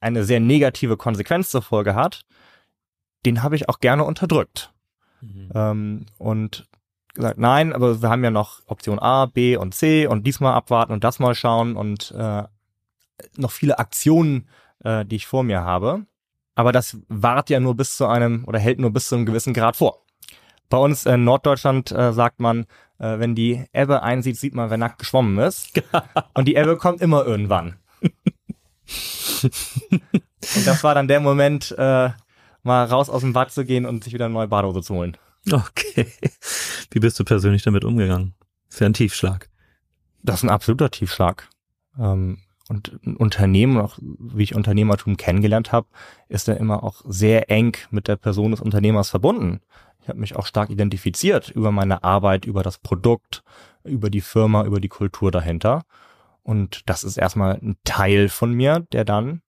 eine 0.00 0.24
sehr 0.24 0.40
negative 0.40 0.96
Konsequenz 0.96 1.50
zur 1.50 1.62
Folge 1.62 1.94
hat, 1.94 2.24
den 3.24 3.42
habe 3.42 3.56
ich 3.56 3.68
auch 3.68 3.80
gerne 3.80 4.04
unterdrückt. 4.04 4.72
Mhm. 5.20 5.50
Ähm, 5.54 6.06
und 6.18 6.68
gesagt, 7.14 7.38
nein, 7.38 7.72
aber 7.72 8.02
wir 8.02 8.08
haben 8.08 8.22
ja 8.22 8.30
noch 8.30 8.60
Option 8.66 8.98
A, 8.98 9.26
B 9.26 9.56
und 9.56 9.74
C 9.74 10.06
und 10.06 10.26
diesmal 10.26 10.54
abwarten 10.54 10.92
und 10.92 11.02
das 11.02 11.18
mal 11.18 11.34
schauen 11.34 11.76
und 11.76 12.12
äh, 12.12 12.44
noch 13.36 13.50
viele 13.50 13.78
Aktionen, 13.78 14.48
äh, 14.84 15.04
die 15.04 15.16
ich 15.16 15.26
vor 15.26 15.42
mir 15.42 15.62
habe. 15.62 16.06
Aber 16.56 16.72
das 16.72 16.98
wart 17.08 17.50
ja 17.50 17.60
nur 17.60 17.76
bis 17.76 17.96
zu 17.96 18.06
einem 18.06 18.44
oder 18.46 18.58
hält 18.58 18.80
nur 18.80 18.90
bis 18.90 19.06
zu 19.08 19.14
einem 19.14 19.26
gewissen 19.26 19.54
Grad 19.54 19.76
vor. 19.76 20.02
Bei 20.68 20.78
uns 20.78 21.06
in 21.06 21.22
Norddeutschland 21.22 21.92
äh, 21.92 22.12
sagt 22.12 22.40
man, 22.40 22.66
äh, 22.98 23.20
wenn 23.20 23.36
die 23.36 23.64
Ebbe 23.72 24.02
einsieht, 24.02 24.36
sieht 24.36 24.54
man, 24.54 24.70
wer 24.70 24.78
nackt 24.78 24.98
geschwommen 24.98 25.38
ist. 25.38 25.80
Und 26.34 26.48
die 26.48 26.56
Ebbe 26.56 26.76
kommt 26.76 27.00
immer 27.00 27.24
irgendwann. 27.24 27.76
und 29.42 30.66
das 30.66 30.82
war 30.82 30.94
dann 30.94 31.08
der 31.08 31.20
Moment, 31.20 31.74
äh, 31.76 32.10
mal 32.62 32.84
raus 32.84 33.08
aus 33.08 33.20
dem 33.20 33.32
Bad 33.32 33.50
zu 33.52 33.64
gehen 33.64 33.86
und 33.86 34.04
sich 34.04 34.12
wieder 34.12 34.26
eine 34.26 34.34
neue 34.34 34.48
Badehose 34.48 34.82
zu 34.82 34.94
holen. 34.94 35.16
Okay. 35.50 36.06
Wie 36.90 37.00
bist 37.00 37.18
du 37.18 37.24
persönlich 37.24 37.62
damit 37.62 37.84
umgegangen? 37.84 38.34
ist 38.68 38.80
ja 38.80 38.86
ein 38.86 38.92
Tiefschlag. 38.92 39.48
Das 40.22 40.36
ist 40.36 40.42
ein 40.42 40.50
absoluter 40.50 40.90
Tiefschlag. 40.90 41.48
Ähm, 41.98 42.38
und 42.68 42.98
ein 43.06 43.16
Unternehmen, 43.16 43.78
auch 43.78 43.98
wie 44.00 44.42
ich 44.42 44.54
Unternehmertum 44.54 45.16
kennengelernt 45.16 45.72
habe, 45.72 45.86
ist 46.28 46.48
ja 46.48 46.54
immer 46.54 46.82
auch 46.82 47.02
sehr 47.06 47.50
eng 47.50 47.76
mit 47.90 48.08
der 48.08 48.16
Person 48.16 48.50
des 48.50 48.60
Unternehmers 48.60 49.10
verbunden. 49.10 49.60
Ich 50.00 50.08
habe 50.08 50.18
mich 50.18 50.36
auch 50.36 50.46
stark 50.46 50.70
identifiziert 50.70 51.50
über 51.50 51.70
meine 51.70 52.04
Arbeit, 52.04 52.44
über 52.44 52.62
das 52.62 52.78
Produkt, 52.78 53.42
über 53.84 54.10
die 54.10 54.20
Firma, 54.20 54.64
über 54.64 54.80
die 54.80 54.88
Kultur 54.88 55.30
dahinter. 55.30 55.82
Und 56.42 56.88
das 56.88 57.04
ist 57.04 57.16
erstmal 57.16 57.54
ein 57.54 57.76
Teil 57.84 58.28
von 58.28 58.52
mir, 58.52 58.86
der 58.92 59.04
dann 59.04 59.42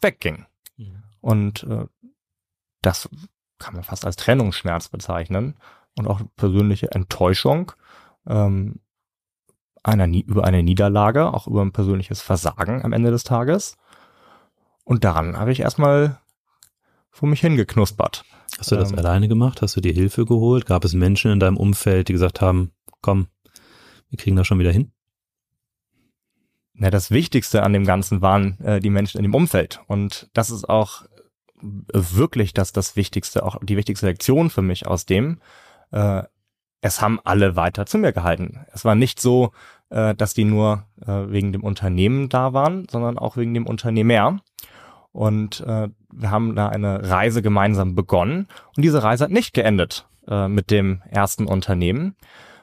wegging. 0.00 0.46
Mhm. 0.76 1.02
Und 1.20 1.62
äh, 1.64 1.86
das 2.82 3.08
kann 3.58 3.74
man 3.74 3.84
fast 3.84 4.04
als 4.04 4.16
Trennungsschmerz 4.16 4.88
bezeichnen 4.88 5.56
und 5.96 6.06
auch 6.06 6.20
persönliche 6.36 6.90
Enttäuschung 6.92 7.72
ähm, 8.26 8.80
einer, 9.86 10.06
über 10.08 10.44
eine 10.44 10.62
Niederlage, 10.62 11.32
auch 11.32 11.46
über 11.46 11.62
ein 11.62 11.72
persönliches 11.72 12.20
Versagen 12.20 12.84
am 12.84 12.92
Ende 12.92 13.10
des 13.10 13.24
Tages. 13.24 13.76
Und 14.84 15.04
daran 15.04 15.38
habe 15.38 15.52
ich 15.52 15.60
erstmal 15.60 16.18
vor 17.10 17.28
mich 17.28 17.40
hingeknuspert. 17.40 18.24
Hast 18.58 18.70
du 18.70 18.76
das 18.76 18.92
ähm, 18.92 18.98
alleine 18.98 19.28
gemacht? 19.28 19.62
Hast 19.62 19.76
du 19.76 19.80
dir 19.80 19.92
Hilfe 19.92 20.24
geholt? 20.24 20.66
Gab 20.66 20.84
es 20.84 20.92
Menschen 20.92 21.30
in 21.30 21.40
deinem 21.40 21.56
Umfeld, 21.56 22.08
die 22.08 22.12
gesagt 22.12 22.40
haben, 22.40 22.72
komm, 23.00 23.28
wir 24.10 24.18
kriegen 24.18 24.36
das 24.36 24.46
schon 24.46 24.58
wieder 24.58 24.72
hin? 24.72 24.92
Na, 26.74 26.90
das 26.90 27.10
Wichtigste 27.10 27.62
an 27.62 27.72
dem 27.72 27.84
Ganzen 27.84 28.20
waren 28.20 28.60
äh, 28.60 28.80
die 28.80 28.90
Menschen 28.90 29.18
in 29.18 29.22
dem 29.22 29.34
Umfeld. 29.34 29.80
Und 29.86 30.28
das 30.34 30.50
ist 30.50 30.68
auch 30.68 31.04
wirklich 31.60 32.52
das, 32.52 32.72
das 32.72 32.96
Wichtigste, 32.96 33.44
auch 33.44 33.58
die 33.62 33.76
wichtigste 33.76 34.06
Lektion 34.06 34.50
für 34.50 34.62
mich 34.62 34.86
aus 34.86 35.06
dem. 35.06 35.40
Äh, 35.90 36.24
es 36.80 37.00
haben 37.00 37.20
alle 37.24 37.56
weiter 37.56 37.86
zu 37.86 37.98
mir 37.98 38.12
gehalten. 38.12 38.66
Es 38.72 38.84
war 38.84 38.94
nicht 38.94 39.20
so, 39.20 39.52
äh, 39.90 40.14
dass 40.14 40.34
die 40.34 40.44
nur 40.44 40.84
äh, 41.00 41.06
wegen 41.28 41.52
dem 41.52 41.64
Unternehmen 41.64 42.28
da 42.28 42.52
waren, 42.52 42.86
sondern 42.90 43.18
auch 43.18 43.36
wegen 43.36 43.54
dem 43.54 43.66
Unternehmer. 43.66 44.38
Und 45.12 45.60
äh, 45.60 45.88
wir 46.12 46.30
haben 46.30 46.54
da 46.54 46.68
eine 46.68 47.08
Reise 47.08 47.42
gemeinsam 47.42 47.94
begonnen. 47.94 48.48
Und 48.76 48.84
diese 48.84 49.02
Reise 49.02 49.24
hat 49.24 49.30
nicht 49.30 49.54
geendet 49.54 50.06
äh, 50.28 50.48
mit 50.48 50.70
dem 50.70 51.02
ersten 51.08 51.46
Unternehmen, 51.46 52.16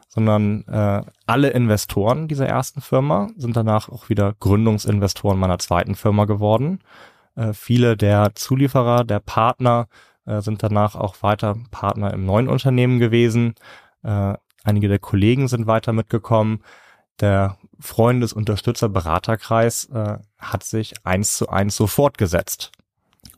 sondern 0.07 0.63
äh, 0.67 1.01
alle 1.25 1.49
Investoren 1.49 2.27
dieser 2.27 2.47
ersten 2.47 2.81
Firma 2.81 3.29
sind 3.35 3.57
danach 3.57 3.89
auch 3.89 4.09
wieder 4.09 4.33
Gründungsinvestoren 4.39 5.39
meiner 5.39 5.57
zweiten 5.57 5.95
Firma 5.95 6.25
geworden. 6.25 6.79
Äh, 7.35 7.53
viele 7.53 7.97
der 7.97 8.35
Zulieferer, 8.35 9.03
der 9.03 9.19
Partner 9.19 9.87
äh, 10.25 10.41
sind 10.41 10.61
danach 10.61 10.95
auch 10.95 11.15
weiter 11.21 11.55
Partner 11.71 12.13
im 12.13 12.25
neuen 12.25 12.47
Unternehmen 12.47 12.99
gewesen. 12.99 13.55
Äh, 14.03 14.35
einige 14.63 14.87
der 14.87 14.99
Kollegen 14.99 15.47
sind 15.47 15.67
weiter 15.67 15.93
mitgekommen. 15.93 16.63
Der 17.19 17.57
Freundes-, 17.79 18.33
Unterstützer-, 18.33 18.89
Beraterkreis 18.89 19.85
äh, 19.85 20.17
hat 20.37 20.63
sich 20.63 20.93
eins 21.03 21.37
zu 21.37 21.49
eins 21.49 21.75
so 21.75 21.87
fortgesetzt. 21.87 22.71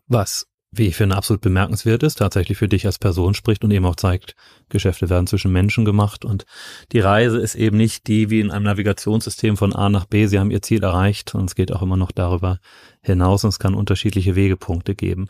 Was 0.07 0.47
wie 0.77 0.87
ich 0.87 0.95
finde, 0.95 1.15
absolut 1.15 1.41
bemerkenswert 1.41 2.03
ist, 2.03 2.15
tatsächlich 2.15 2.57
für 2.57 2.67
dich 2.67 2.85
als 2.85 2.99
Person 2.99 3.33
spricht 3.33 3.63
und 3.63 3.71
eben 3.71 3.85
auch 3.85 3.95
zeigt, 3.95 4.35
Geschäfte 4.69 5.09
werden 5.09 5.27
zwischen 5.27 5.51
Menschen 5.51 5.85
gemacht 5.85 6.25
und 6.25 6.45
die 6.91 6.99
Reise 6.99 7.39
ist 7.39 7.55
eben 7.55 7.77
nicht 7.77 8.07
die 8.07 8.29
wie 8.29 8.39
in 8.39 8.51
einem 8.51 8.65
Navigationssystem 8.65 9.57
von 9.57 9.73
A 9.73 9.89
nach 9.89 10.05
B. 10.05 10.27
Sie 10.27 10.39
haben 10.39 10.51
ihr 10.51 10.61
Ziel 10.61 10.83
erreicht 10.83 11.35
und 11.35 11.45
es 11.45 11.55
geht 11.55 11.71
auch 11.71 11.81
immer 11.81 11.97
noch 11.97 12.11
darüber 12.11 12.59
hinaus 13.01 13.43
und 13.43 13.49
es 13.49 13.59
kann 13.59 13.75
unterschiedliche 13.75 14.35
Wegepunkte 14.35 14.95
geben. 14.95 15.27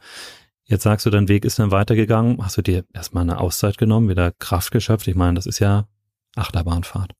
Jetzt 0.68 0.84
sagst 0.84 1.06
du, 1.06 1.12
dein 1.12 1.28
Weg 1.28 1.46
ist 1.46 1.60
dann 1.60 1.72
weitergegangen. 1.72 2.44
Hast 2.44 2.58
du 2.58 2.64
dir 2.64 2.86
erstmal 2.94 3.22
eine 3.22 3.40
Auszeit 3.40 3.78
genommen, 3.78 4.10
wieder 4.10 4.32
Kraft 4.32 4.72
geschöpft? 4.72 5.08
Ich 5.08 5.16
meine, 5.16 5.36
das 5.36 5.46
ist 5.46 5.60
ja 5.60 5.88
Achterbahnfahrt. 6.36 7.12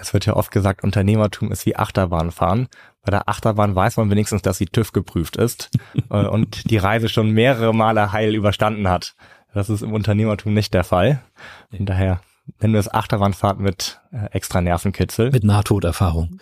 Es 0.00 0.12
wird 0.12 0.26
ja 0.26 0.34
oft 0.34 0.50
gesagt, 0.50 0.82
Unternehmertum 0.82 1.52
ist 1.52 1.64
wie 1.64 1.76
Achterbahnfahren. 1.76 2.68
Bei 3.02 3.10
der 3.10 3.28
Achterbahn 3.28 3.74
weiß 3.74 3.96
man 3.98 4.10
wenigstens, 4.10 4.42
dass 4.42 4.58
sie 4.58 4.66
TÜV 4.66 4.92
geprüft 4.92 5.36
ist 5.36 5.70
äh, 6.10 6.26
und 6.26 6.70
die 6.70 6.76
Reise 6.76 7.08
schon 7.08 7.30
mehrere 7.30 7.72
Male 7.72 8.12
heil 8.12 8.34
überstanden 8.34 8.88
hat. 8.88 9.14
Das 9.52 9.70
ist 9.70 9.82
im 9.82 9.92
Unternehmertum 9.92 10.52
nicht 10.52 10.74
der 10.74 10.82
Fall. 10.82 11.22
Von 11.70 11.86
daher 11.86 12.20
nennen 12.60 12.74
wir 12.74 12.80
es 12.80 12.92
Achterbahnfahrt 12.92 13.60
mit 13.60 14.00
äh, 14.10 14.26
extra 14.32 14.60
Nervenkitzel. 14.60 15.30
Mit 15.30 15.44
Nahtoderfahrung. 15.44 16.40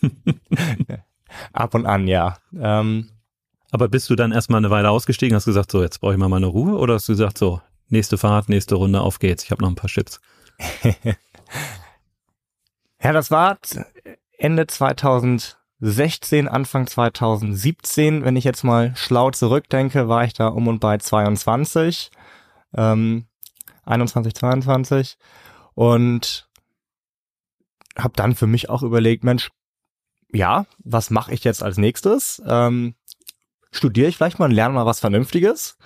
Ab 1.52 1.74
und 1.74 1.86
an, 1.86 2.06
ja. 2.08 2.38
Ähm, 2.58 3.10
Aber 3.72 3.88
bist 3.88 4.08
du 4.10 4.14
dann 4.14 4.32
erstmal 4.32 4.58
eine 4.58 4.70
Weile 4.70 4.90
ausgestiegen, 4.90 5.34
hast 5.34 5.46
gesagt, 5.46 5.72
so, 5.72 5.82
jetzt 5.82 6.00
brauche 6.00 6.12
ich 6.12 6.18
mal 6.18 6.28
meine 6.28 6.46
Ruhe 6.46 6.76
oder 6.76 6.94
hast 6.94 7.08
du 7.08 7.14
gesagt, 7.14 7.38
so, 7.38 7.60
nächste 7.88 8.18
Fahrt, 8.18 8.48
nächste 8.48 8.76
Runde, 8.76 9.00
auf 9.00 9.18
geht's, 9.18 9.42
ich 9.44 9.50
habe 9.50 9.62
noch 9.62 9.70
ein 9.70 9.74
paar 9.74 9.88
Chips? 9.90 10.20
ja, 13.02 13.12
das 13.12 13.30
war 13.30 13.58
Ende 14.38 14.66
2000 14.66 15.58
16, 15.84 16.46
Anfang 16.46 16.86
2017, 16.86 18.24
wenn 18.24 18.36
ich 18.36 18.44
jetzt 18.44 18.62
mal 18.62 18.94
schlau 18.94 19.32
zurückdenke, 19.32 20.06
war 20.06 20.22
ich 20.22 20.32
da 20.32 20.46
um 20.46 20.68
und 20.68 20.78
bei 20.78 20.96
22, 20.96 22.12
ähm, 22.74 23.26
21, 23.84 24.32
22 24.32 25.16
und 25.74 26.48
habe 27.98 28.14
dann 28.14 28.36
für 28.36 28.46
mich 28.46 28.70
auch 28.70 28.84
überlegt, 28.84 29.24
Mensch, 29.24 29.50
ja, 30.32 30.66
was 30.78 31.10
mache 31.10 31.34
ich 31.34 31.42
jetzt 31.42 31.64
als 31.64 31.78
nächstes? 31.78 32.40
Ähm, 32.46 32.94
Studiere 33.72 34.08
ich 34.08 34.16
vielleicht 34.16 34.38
mal 34.38 34.44
und 34.44 34.52
lerne 34.52 34.74
mal 34.74 34.86
was 34.86 35.00
Vernünftiges? 35.00 35.76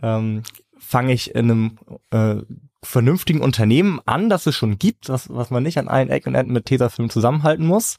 Ähm, 0.00 0.42
Fange 0.78 1.12
ich 1.12 1.34
in 1.34 1.50
einem 1.50 1.78
äh, 2.10 2.42
vernünftigen 2.82 3.40
Unternehmen 3.40 4.00
an, 4.06 4.30
das 4.30 4.46
es 4.46 4.56
schon 4.56 4.78
gibt, 4.78 5.08
was, 5.08 5.28
was 5.28 5.50
man 5.50 5.62
nicht 5.62 5.78
an 5.78 5.88
allen 5.88 6.08
Ecken 6.08 6.30
und 6.30 6.34
Enden 6.36 6.52
mit 6.52 6.66
Tesafilm 6.66 7.10
zusammenhalten 7.10 7.66
muss? 7.66 7.98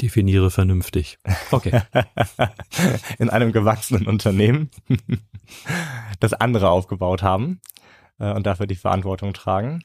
Definiere 0.00 0.50
vernünftig. 0.50 1.18
Okay. 1.50 1.82
In 3.18 3.30
einem 3.30 3.52
gewachsenen 3.52 4.06
Unternehmen, 4.06 4.70
das 6.20 6.34
andere 6.34 6.70
aufgebaut 6.70 7.22
haben 7.22 7.60
äh, 8.18 8.32
und 8.32 8.46
dafür 8.46 8.66
die 8.66 8.76
Verantwortung 8.76 9.32
tragen. 9.32 9.82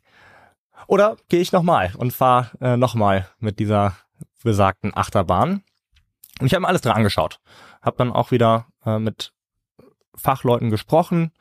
Oder 0.88 1.18
gehe 1.30 1.40
ich 1.40 1.52
nochmal 1.52 1.94
und 1.98 2.14
fahre 2.14 2.52
äh, 2.60 2.78
nochmal 2.78 3.28
mit 3.40 3.60
dieser 3.60 3.96
besagten 4.44 4.96
Achterbahn. 4.96 5.64
Und 6.40 6.48
ich 6.48 6.54
habe 6.54 6.62
mir 6.62 6.68
alles 6.68 6.82
dran 6.82 6.96
angeschaut. 6.96 7.40
Habe 7.84 7.98
dann 7.98 8.12
auch 8.12 8.32
wieder 8.32 8.66
äh, 8.84 8.98
mit 8.98 9.32
Fachleuten 10.16 10.72
gesprochen, 10.72 11.32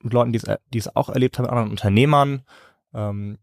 mit 0.00 0.12
Leuten, 0.12 0.32
die 0.32 0.78
es 0.78 0.96
auch 0.96 1.08
erlebt 1.08 1.38
haben, 1.38 1.44
mit 1.44 1.52
anderen 1.52 1.70
Unternehmern. 1.70 2.42
Ähm, 2.92 3.38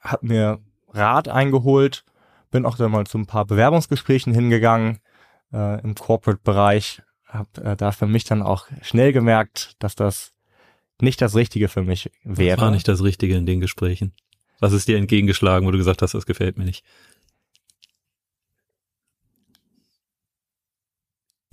habe 0.00 0.26
mir 0.26 0.60
Rat 0.88 1.28
eingeholt 1.28 2.04
bin 2.52 2.66
auch 2.66 2.76
dann 2.76 2.92
mal 2.92 3.04
zu 3.06 3.18
ein 3.18 3.26
paar 3.26 3.44
Bewerbungsgesprächen 3.44 4.32
hingegangen 4.32 5.00
äh, 5.52 5.80
im 5.82 5.96
Corporate-Bereich. 5.96 7.02
Habe 7.26 7.64
äh, 7.64 7.76
da 7.76 7.90
für 7.90 8.06
mich 8.06 8.24
dann 8.24 8.42
auch 8.42 8.68
schnell 8.82 9.12
gemerkt, 9.12 9.74
dass 9.80 9.96
das 9.96 10.32
nicht 11.00 11.20
das 11.20 11.34
Richtige 11.34 11.66
für 11.66 11.82
mich 11.82 12.12
wäre. 12.22 12.56
Das 12.56 12.64
war 12.64 12.70
nicht 12.70 12.86
das 12.86 13.02
Richtige 13.02 13.34
in 13.34 13.46
den 13.46 13.60
Gesprächen. 13.60 14.12
Was 14.60 14.72
ist 14.72 14.86
dir 14.86 14.98
entgegengeschlagen, 14.98 15.66
wo 15.66 15.72
du 15.72 15.78
gesagt 15.78 16.02
hast, 16.02 16.14
das 16.14 16.26
gefällt 16.26 16.56
mir 16.56 16.64
nicht? 16.64 16.84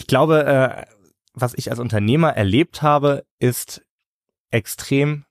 Glaube, 0.10 0.46
äh, 0.46 0.86
was 1.34 1.54
ich 1.54 1.72
als 1.72 1.80
Unternehmer 1.80 2.36
erlebt 2.36 2.82
habe, 2.82 3.26
ist 3.40 3.86
extrem 4.52 5.26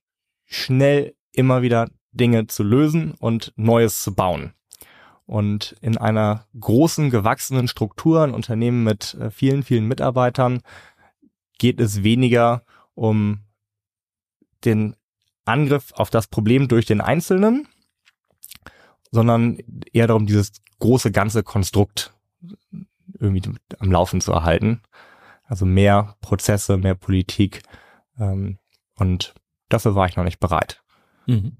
schnell 0.47 1.15
immer 1.33 1.61
wieder 1.61 1.91
Dinge 2.13 2.47
zu 2.47 2.63
lösen 2.63 3.13
und 3.13 3.53
Neues 3.57 4.03
zu 4.03 4.15
bauen. 4.15 4.55
Und 5.27 5.77
in 5.83 5.99
einer 5.99 6.47
großen, 6.59 7.11
gewachsenen 7.11 7.69
Struktur, 7.69 8.23
ein 8.23 8.33
Unternehmen 8.33 8.83
mit 8.83 9.15
äh, 9.15 9.31
vielen, 9.31 9.63
vielen 9.63 9.85
Mitarbeitern, 9.85 10.63
geht 11.59 11.81
es 11.81 12.03
weniger 12.03 12.63
um 12.95 13.41
den 14.65 14.97
Angriff 15.45 15.93
auf 15.93 16.09
das 16.09 16.29
Problem 16.29 16.69
durch 16.69 16.87
den 16.87 17.01
Einzelnen, 17.01 17.69
sondern 19.11 19.59
eher 19.93 20.07
darum, 20.07 20.27
dieses 20.27 20.53
große 20.79 21.11
ganze 21.11 21.43
Konstrukt 21.43 22.15
irgendwie 23.19 23.51
am 23.79 23.93
Laufen 23.93 24.21
zu 24.21 24.33
erhalten. 24.33 24.83
Also 25.45 25.65
mehr 25.65 26.17
Prozesse, 26.21 26.77
mehr 26.77 26.95
Politik. 26.95 27.63
Ähm, 28.19 28.59
und 28.97 29.35
dafür 29.69 29.95
war 29.95 30.07
ich 30.07 30.17
noch 30.17 30.25
nicht 30.25 30.41
bereit. 30.41 30.83
Mhm. 31.27 31.59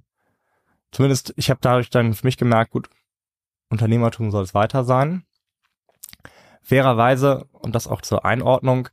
Zumindest, 0.91 1.35
ich 1.37 1.51
habe 1.51 1.61
dadurch 1.61 1.91
dann 1.91 2.15
für 2.15 2.27
mich 2.27 2.37
gemerkt, 2.37 2.73
gut, 2.73 2.89
Unternehmertum 3.71 4.31
soll 4.31 4.45
es 4.45 4.55
weiter 4.55 4.85
sein. 4.85 5.25
Fairerweise, 6.63 7.47
und 7.53 7.75
das 7.75 7.87
auch 7.87 8.03
zur 8.03 8.25
Einordnung, 8.25 8.89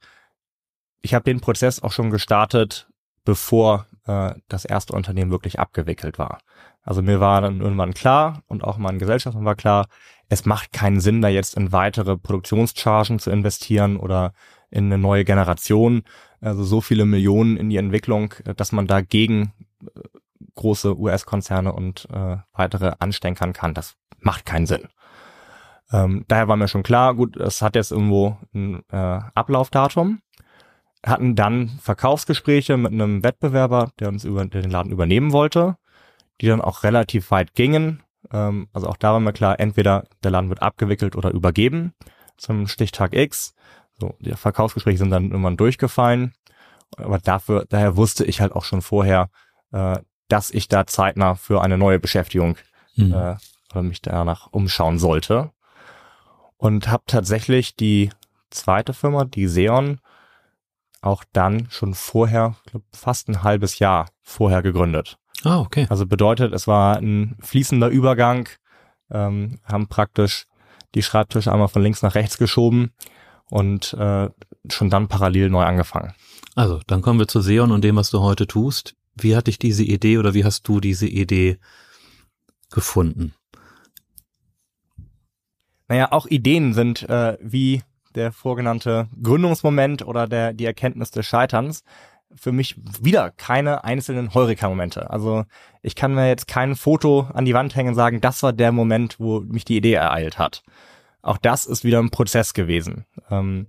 ich 1.02 1.14
habe 1.14 1.24
den 1.24 1.40
Prozess 1.42 1.82
auch 1.82 1.92
schon 1.92 2.10
gestartet, 2.10 2.90
bevor 3.24 3.88
äh, 4.06 4.34
das 4.48 4.66
erste 4.66 4.94
Unternehmen 4.94 5.32
wirklich 5.32 5.60
abgewickelt 5.60 6.18
war. 6.20 6.40
Also 6.82 7.02
mir 7.02 7.20
war 7.20 7.42
dann 7.42 7.62
irgendwann 7.62 7.94
klar 7.94 8.44
und 8.48 8.64
auch 8.64 8.78
meinen 8.78 9.00
Gesellschaften 9.00 9.46
war 9.46 9.56
klar, 9.56 9.88
es 10.30 10.46
macht 10.46 10.74
keinen 10.74 11.00
Sinn, 11.00 11.22
da 11.22 11.28
jetzt 11.28 11.56
in 11.56 11.72
weitere 11.72 12.18
Produktionschargen 12.18 13.20
zu 13.20 13.30
investieren 13.30 13.98
oder 13.98 14.34
in 14.70 14.86
eine 14.86 14.98
neue 14.98 15.26
Generation, 15.26 16.04
also 16.42 16.64
so 16.64 16.82
viele 16.82 17.06
Millionen 17.06 17.58
in 17.58 17.70
die 17.70 17.78
Entwicklung, 17.78 18.34
dass 18.56 18.72
man 18.72 18.88
dagegen 18.88 19.54
äh, 19.84 20.02
große 20.56 20.98
US-Konzerne 20.98 21.74
und 21.74 22.08
äh, 22.12 22.38
weitere 22.54 22.94
anstenkern 23.00 23.54
kann. 23.54 23.74
Das 23.74 23.96
macht 24.20 24.46
keinen 24.46 24.66
Sinn. 24.66 24.88
Ähm, 25.92 26.26
daher 26.28 26.48
war 26.48 26.56
mir 26.56 26.68
schon 26.68 26.84
klar, 26.84 27.14
gut, 27.14 27.38
es 27.38 27.62
hat 27.62 27.76
jetzt 27.76 27.92
irgendwo 27.92 28.38
ein 28.54 28.82
äh, 28.92 29.20
Ablaufdatum. 29.36 30.20
Hatten 31.06 31.36
dann 31.36 31.70
Verkaufsgespräche 31.82 32.78
mit 32.78 32.92
einem 32.92 33.24
Wettbewerber, 33.24 33.92
der 34.00 34.10
uns 34.10 34.24
über 34.24 34.44
der 34.46 34.62
den 34.64 34.72
Laden 34.72 34.92
übernehmen 34.92 35.32
wollte, 35.32 35.78
die 36.42 36.48
dann 36.48 36.62
auch 36.62 36.84
relativ 36.84 37.30
weit 37.30 37.54
gingen. 37.54 38.02
Ähm, 38.32 38.68
also 38.74 38.88
auch 38.88 38.98
da 38.98 39.14
war 39.14 39.20
mir 39.20 39.34
klar, 39.34 39.60
entweder 39.60 40.06
der 40.24 40.32
Laden 40.32 40.50
wird 40.50 40.62
abgewickelt 40.62 41.16
oder 41.16 41.32
übergeben 41.32 41.94
zum 42.38 42.68
Stichtag 42.68 43.14
X. 43.14 43.54
So, 44.00 44.16
die 44.20 44.32
Verkaufsgespräche 44.32 44.98
sind 44.98 45.12
dann 45.12 45.32
irgendwann 45.32 45.58
durchgefallen. 45.58 46.34
Aber 46.98 47.20
dafür, 47.20 47.66
daher 47.70 47.98
wusste 47.98 48.26
ich 48.26 48.42
halt 48.42 48.52
auch 48.54 48.64
schon 48.64 48.82
vorher, 48.82 49.30
äh, 49.72 50.00
dass 50.28 50.52
ich 50.52 50.68
da 50.68 50.88
zeitnah 50.88 51.36
für 51.36 51.62
eine 51.62 51.78
neue 51.78 52.00
Beschäftigung 52.00 52.58
mhm. 52.96 53.14
äh, 53.14 53.36
oder 53.72 53.84
mich 53.84 54.02
danach 54.02 54.48
umschauen 54.52 55.00
sollte. 55.00 55.52
Und 56.58 56.88
habe 56.88 57.04
tatsächlich 57.06 57.76
die 57.76 58.10
zweite 58.50 58.94
Firma, 58.94 59.26
die 59.26 59.48
Seon, 59.48 60.00
auch 61.02 61.24
dann 61.34 61.68
schon 61.70 61.94
vorher, 61.94 62.56
glaub, 62.66 62.84
fast 62.92 63.30
ein 63.30 63.44
halbes 63.44 63.80
Jahr 63.80 64.08
vorher 64.24 64.62
gegründet. 64.62 65.20
Ah, 65.46 65.60
okay. 65.60 65.86
Also 65.90 66.08
bedeutet, 66.08 66.54
es 66.54 66.68
war 66.68 66.98
ein 66.98 67.38
fließender 67.40 67.90
Übergang, 67.90 68.50
ähm, 69.12 69.60
haben 69.64 69.88
praktisch 69.88 70.48
die 70.96 71.04
Schreibtische 71.04 71.52
einmal 71.52 71.68
von 71.68 71.84
links 71.84 72.02
nach 72.02 72.16
rechts 72.16 72.40
geschoben 72.40 72.92
und 73.52 73.94
äh, 73.94 74.30
schon 74.70 74.90
dann 74.90 75.08
parallel 75.08 75.52
neu 75.52 75.64
angefangen. 75.64 76.16
Also, 76.56 76.80
dann 76.88 77.02
kommen 77.04 77.20
wir 77.20 77.28
zu 77.28 77.42
Seon 77.42 77.72
und 77.72 77.84
dem, 77.84 77.96
was 77.96 78.10
du 78.10 78.22
heute 78.22 78.48
tust. 78.48 78.96
Wie 79.14 79.36
hat 79.36 79.46
dich 79.46 79.60
diese 79.60 79.84
Idee 79.84 80.18
oder 80.18 80.34
wie 80.34 80.44
hast 80.44 80.68
du 80.68 80.80
diese 80.80 81.08
Idee 81.08 81.60
gefunden? 82.72 83.36
Naja, 85.88 86.12
auch 86.12 86.26
Ideen 86.26 86.74
sind 86.74 87.08
äh, 87.08 87.38
wie 87.40 87.84
der 88.16 88.32
vorgenannte 88.32 89.08
Gründungsmoment 89.22 90.08
oder 90.08 90.28
der 90.28 90.54
die 90.54 90.66
Erkenntnis 90.66 91.12
des 91.12 91.26
Scheiterns 91.26 91.84
für 92.34 92.52
mich 92.52 92.76
wieder 93.02 93.32
keine 93.32 93.84
einzelnen 93.84 94.34
Heureka-Momente. 94.34 95.10
Also 95.10 95.46
ich 95.82 95.96
kann 95.96 96.14
mir 96.14 96.28
jetzt 96.28 96.48
kein 96.48 96.76
Foto 96.76 97.28
an 97.34 97.46
die 97.46 97.54
Wand 97.54 97.76
hängen 97.76 97.90
und 97.90 97.96
sagen, 97.96 98.22
das 98.22 98.44
war 98.44 98.54
der 98.54 98.72
Moment, 98.72 99.20
wo 99.20 99.40
mich 99.42 99.66
die 99.66 99.78
Idee 99.78 99.94
ereilt 99.94 100.38
hat. 100.38 100.64
Auch 101.22 101.38
das 101.38 101.66
ist 101.66 101.84
wieder 101.84 102.00
ein 102.00 102.12
Prozess 102.12 102.54
gewesen. 102.54 103.06
Ähm, 103.32 103.68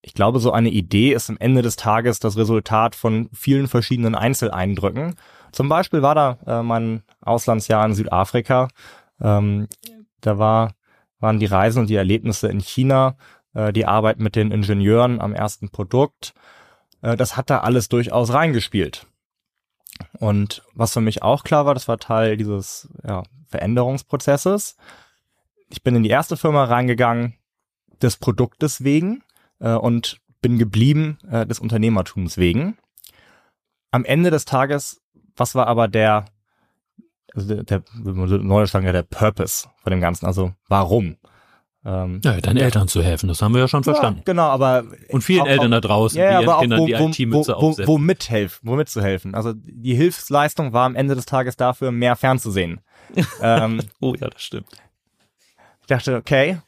ich 0.00 0.14
glaube, 0.14 0.38
so 0.38 0.52
eine 0.52 0.70
Idee 0.70 1.12
ist 1.12 1.28
am 1.28 1.36
Ende 1.38 1.62
des 1.62 1.76
Tages 1.76 2.20
das 2.20 2.36
Resultat 2.36 2.94
von 2.94 3.28
vielen 3.32 3.66
verschiedenen 3.66 4.14
Einzeleindrücken. 4.14 5.16
Zum 5.52 5.68
Beispiel 5.68 6.02
war 6.02 6.14
da 6.14 6.38
äh, 6.46 6.62
mein 6.62 7.02
Auslandsjahr 7.20 7.84
in 7.84 7.94
Südafrika. 7.94 8.68
Ähm, 9.20 9.68
da 10.20 10.38
war, 10.38 10.72
waren 11.20 11.38
die 11.38 11.46
Reisen 11.46 11.80
und 11.80 11.90
die 11.90 11.96
Erlebnisse 11.96 12.48
in 12.48 12.60
China, 12.60 13.16
äh, 13.54 13.72
die 13.72 13.86
Arbeit 13.86 14.18
mit 14.18 14.36
den 14.36 14.52
Ingenieuren 14.52 15.20
am 15.20 15.34
ersten 15.34 15.70
Produkt. 15.70 16.32
Äh, 17.02 17.16
das 17.16 17.36
hat 17.36 17.50
da 17.50 17.60
alles 17.60 17.88
durchaus 17.88 18.32
reingespielt. 18.32 19.06
Und 20.18 20.62
was 20.74 20.92
für 20.92 21.00
mich 21.00 21.22
auch 21.22 21.44
klar 21.44 21.66
war, 21.66 21.74
das 21.74 21.88
war 21.88 21.98
Teil 21.98 22.36
dieses 22.36 22.88
ja, 23.06 23.22
Veränderungsprozesses. 23.48 24.76
Ich 25.68 25.82
bin 25.82 25.96
in 25.96 26.02
die 26.02 26.10
erste 26.10 26.36
Firma 26.36 26.64
reingegangen 26.64 27.34
des 28.00 28.16
Produktes 28.16 28.84
wegen 28.84 29.22
äh, 29.60 29.72
und 29.74 30.20
bin 30.40 30.58
geblieben 30.58 31.18
äh, 31.28 31.46
des 31.46 31.58
Unternehmertums 31.58 32.38
wegen. 32.38 32.78
Am 33.90 34.04
Ende 34.04 34.30
des 34.30 34.44
Tages, 34.44 35.02
was 35.36 35.54
war 35.54 35.66
aber 35.66 35.88
der, 35.88 36.26
also 37.34 37.54
der, 37.54 37.64
der 37.64 37.82
ja 38.84 38.92
der 38.92 39.02
Purpose 39.02 39.68
von 39.82 39.90
dem 39.90 40.00
Ganzen, 40.00 40.26
also 40.26 40.52
warum? 40.68 41.16
Ähm, 41.84 42.20
ja, 42.24 42.40
deinen 42.40 42.56
Eltern 42.56 42.88
zu 42.88 43.02
helfen, 43.02 43.28
das 43.28 43.40
haben 43.40 43.54
wir 43.54 43.60
ja 43.60 43.68
schon 43.68 43.84
verstanden. 43.84 44.18
Ja, 44.18 44.24
genau, 44.32 44.48
aber 44.48 44.84
und 45.10 45.22
vielen 45.22 45.42
auch, 45.42 45.46
Eltern 45.46 45.70
da 45.70 45.80
draußen, 45.80 46.18
ja, 46.18 46.40
die 46.40 46.44
ihren 46.44 46.60
Kindern 46.60 46.80
wo, 46.80 46.86
die 46.86 46.92
IT-Mütze 46.92 47.54
wo, 47.56 47.78
wo, 47.78 47.86
wo 47.86 47.98
mithelfen, 47.98 48.68
womit 48.68 48.88
zu 48.88 49.00
helfen. 49.00 49.34
Also 49.34 49.52
die 49.54 49.94
Hilfsleistung 49.94 50.72
war 50.72 50.86
am 50.86 50.96
Ende 50.96 51.14
des 51.14 51.24
Tages 51.24 51.56
dafür, 51.56 51.92
mehr 51.92 52.16
fernzusehen. 52.16 52.80
ähm, 53.42 53.80
oh 54.00 54.14
ja, 54.18 54.28
das 54.28 54.42
stimmt. 54.42 54.66
Ich 55.82 55.86
dachte, 55.86 56.16
okay, 56.16 56.58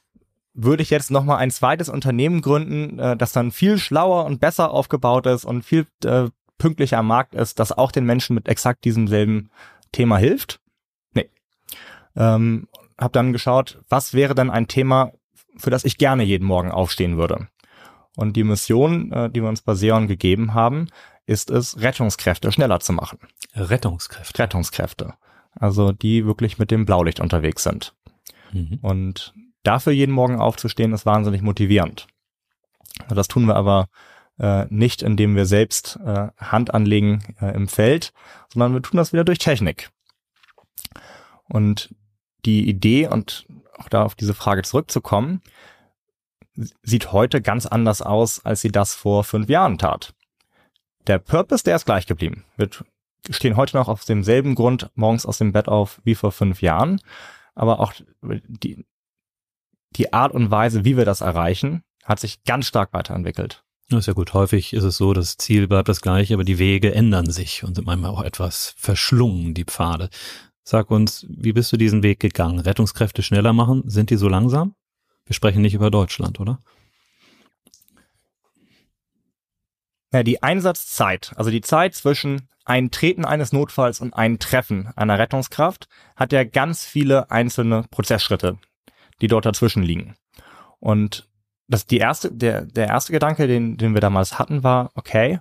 würde 0.54 0.82
ich 0.82 0.90
jetzt 0.90 1.10
nochmal 1.10 1.38
ein 1.38 1.50
zweites 1.50 1.88
Unternehmen 1.88 2.40
gründen, 2.40 2.98
äh, 2.98 3.16
das 3.16 3.32
dann 3.32 3.50
viel 3.50 3.78
schlauer 3.78 4.24
und 4.24 4.40
besser 4.40 4.70
aufgebaut 4.70 5.26
ist 5.26 5.44
und 5.44 5.64
viel 5.64 5.86
äh, 6.04 6.28
pünktlicher 6.58 6.98
am 6.98 7.08
Markt 7.08 7.34
ist, 7.34 7.58
das 7.58 7.72
auch 7.72 7.90
den 7.90 8.04
Menschen 8.04 8.34
mit 8.34 8.48
exakt 8.48 8.84
diesem 8.84 9.08
selben 9.08 9.50
Thema 9.92 10.18
hilft? 10.18 10.60
Nee. 11.14 11.30
Ähm, 12.14 12.68
hab 13.00 13.12
dann 13.12 13.32
geschaut, 13.32 13.80
was 13.88 14.14
wäre 14.14 14.34
denn 14.34 14.50
ein 14.50 14.68
Thema, 14.68 15.12
für 15.56 15.70
das 15.70 15.84
ich 15.84 15.98
gerne 15.98 16.22
jeden 16.22 16.46
Morgen 16.46 16.70
aufstehen 16.70 17.16
würde. 17.16 17.48
Und 18.16 18.36
die 18.36 18.44
Mission, 18.44 19.10
äh, 19.12 19.30
die 19.30 19.42
wir 19.42 19.48
uns 19.48 19.62
bei 19.62 19.74
Seon 19.74 20.06
gegeben 20.06 20.54
haben, 20.54 20.88
ist 21.26 21.50
es, 21.50 21.80
Rettungskräfte 21.80 22.52
schneller 22.52 22.80
zu 22.80 22.92
machen. 22.92 23.18
Rettungskräfte. 23.54 24.42
Rettungskräfte. 24.42 25.14
Also 25.52 25.92
die 25.92 26.26
wirklich 26.26 26.58
mit 26.58 26.70
dem 26.70 26.84
Blaulicht 26.84 27.20
unterwegs 27.20 27.62
sind. 27.62 27.94
Mhm. 28.52 28.78
Und 28.82 29.34
dafür 29.62 29.92
jeden 29.92 30.12
Morgen 30.12 30.40
aufzustehen, 30.40 30.92
ist 30.92 31.06
wahnsinnig 31.06 31.42
motivierend. 31.42 32.06
Das 33.08 33.28
tun 33.28 33.46
wir 33.46 33.56
aber 33.56 33.86
äh, 34.38 34.66
nicht, 34.70 35.02
indem 35.02 35.36
wir 35.36 35.46
selbst 35.46 35.98
äh, 36.04 36.28
Hand 36.36 36.74
anlegen 36.74 37.22
äh, 37.40 37.54
im 37.54 37.68
Feld, 37.68 38.12
sondern 38.52 38.74
wir 38.74 38.82
tun 38.82 38.96
das 38.96 39.12
wieder 39.12 39.24
durch 39.24 39.38
Technik. 39.38 39.90
Und 41.48 41.94
die 42.44 42.68
Idee 42.68 43.08
und 43.08 43.46
auch 43.76 43.88
da 43.88 44.04
auf 44.04 44.14
diese 44.14 44.34
Frage 44.34 44.62
zurückzukommen, 44.62 45.42
sieht 46.82 47.12
heute 47.12 47.40
ganz 47.40 47.66
anders 47.66 48.02
aus, 48.02 48.44
als 48.44 48.60
sie 48.60 48.70
das 48.70 48.94
vor 48.94 49.24
fünf 49.24 49.48
Jahren 49.48 49.78
tat. 49.78 50.14
Der 51.06 51.18
Purpose, 51.18 51.64
der 51.64 51.76
ist 51.76 51.86
gleich 51.86 52.06
geblieben. 52.06 52.44
Wir 52.56 52.68
stehen 53.30 53.56
heute 53.56 53.76
noch 53.76 53.88
auf 53.88 54.04
demselben 54.04 54.54
Grund 54.54 54.90
morgens 54.94 55.26
aus 55.26 55.38
dem 55.38 55.52
Bett 55.52 55.68
auf 55.68 56.00
wie 56.04 56.14
vor 56.14 56.32
fünf 56.32 56.62
Jahren. 56.62 57.00
Aber 57.54 57.80
auch 57.80 57.92
die, 58.22 58.84
die 59.96 60.12
Art 60.12 60.32
und 60.32 60.50
Weise, 60.50 60.84
wie 60.84 60.96
wir 60.96 61.04
das 61.04 61.20
erreichen, 61.20 61.82
hat 62.04 62.20
sich 62.20 62.44
ganz 62.44 62.66
stark 62.66 62.92
weiterentwickelt. 62.92 63.64
Das 63.88 64.00
ist 64.00 64.06
ja 64.06 64.12
gut. 64.12 64.34
Häufig 64.34 64.72
ist 64.72 64.84
es 64.84 64.96
so, 64.96 65.12
das 65.12 65.36
Ziel 65.36 65.66
bleibt 65.66 65.88
das 65.88 66.00
gleiche, 66.00 66.34
aber 66.34 66.44
die 66.44 66.58
Wege 66.58 66.94
ändern 66.94 67.28
sich 67.30 67.64
und 67.64 67.74
sind 67.74 67.86
manchmal 67.86 68.12
auch 68.12 68.22
etwas 68.22 68.74
verschlungen, 68.76 69.52
die 69.52 69.64
Pfade. 69.64 70.10
Sag 70.62 70.90
uns, 70.90 71.26
wie 71.28 71.52
bist 71.52 71.72
du 71.72 71.76
diesen 71.76 72.02
Weg 72.02 72.20
gegangen? 72.20 72.60
Rettungskräfte 72.60 73.22
schneller 73.22 73.52
machen, 73.52 73.82
sind 73.86 74.10
die 74.10 74.16
so 74.16 74.28
langsam? 74.28 74.74
Wir 75.24 75.34
sprechen 75.34 75.62
nicht 75.62 75.74
über 75.74 75.90
Deutschland, 75.90 76.40
oder? 76.40 76.60
Ja, 80.12 80.22
die 80.22 80.42
Einsatzzeit, 80.42 81.32
also 81.36 81.50
die 81.50 81.60
Zeit 81.60 81.94
zwischen 81.94 82.48
Eintreten 82.64 83.24
eines 83.24 83.52
Notfalls 83.52 84.00
und 84.00 84.12
Eintreffen 84.12 84.88
einer 84.96 85.18
Rettungskraft, 85.18 85.88
hat 86.16 86.32
ja 86.32 86.44
ganz 86.44 86.84
viele 86.84 87.30
einzelne 87.30 87.84
Prozessschritte, 87.90 88.58
die 89.20 89.28
dort 89.28 89.46
dazwischen 89.46 89.82
liegen. 89.82 90.16
Und 90.78 91.28
das 91.68 91.86
die 91.86 91.98
erste, 91.98 92.32
der, 92.32 92.66
der 92.66 92.88
erste 92.88 93.12
Gedanke, 93.12 93.46
den, 93.46 93.76
den 93.76 93.94
wir 93.94 94.00
damals 94.00 94.38
hatten, 94.38 94.64
war, 94.64 94.90
okay, 94.94 95.38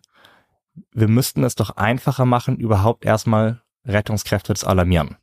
wir 0.91 1.07
müssten 1.07 1.43
es 1.43 1.55
doch 1.55 1.71
einfacher 1.71 2.25
machen, 2.25 2.57
überhaupt 2.57 3.05
erstmal 3.05 3.61
Rettungskräfte 3.85 4.53
zu 4.55 4.67
alarmieren. 4.67 5.17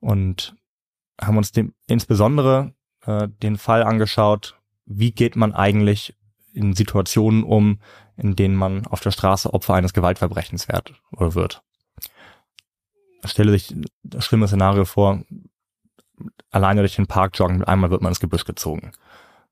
Und 0.00 0.54
haben 1.20 1.36
uns 1.36 1.52
dem, 1.52 1.74
insbesondere 1.86 2.74
äh, 3.04 3.28
den 3.28 3.58
Fall 3.58 3.82
angeschaut, 3.82 4.58
wie 4.86 5.12
geht 5.12 5.36
man 5.36 5.54
eigentlich 5.54 6.16
in 6.52 6.74
Situationen 6.74 7.44
um, 7.44 7.80
in 8.16 8.36
denen 8.36 8.56
man 8.56 8.86
auf 8.86 9.00
der 9.00 9.12
Straße 9.12 9.52
Opfer 9.52 9.74
eines 9.74 9.92
Gewaltverbrechens 9.92 10.68
wird 10.68 10.94
oder 11.12 11.34
wird. 11.34 11.62
Stelle 13.24 13.52
sich 13.52 13.74
das 14.02 14.24
schlimme 14.24 14.48
Szenario 14.48 14.84
vor, 14.84 15.22
alleine 16.50 16.80
durch 16.80 16.96
den 16.96 17.06
Park 17.06 17.38
joggen, 17.38 17.64
einmal 17.64 17.90
wird 17.90 18.02
man 18.02 18.10
ins 18.10 18.20
Gebüsch 18.20 18.44
gezogen. 18.44 18.92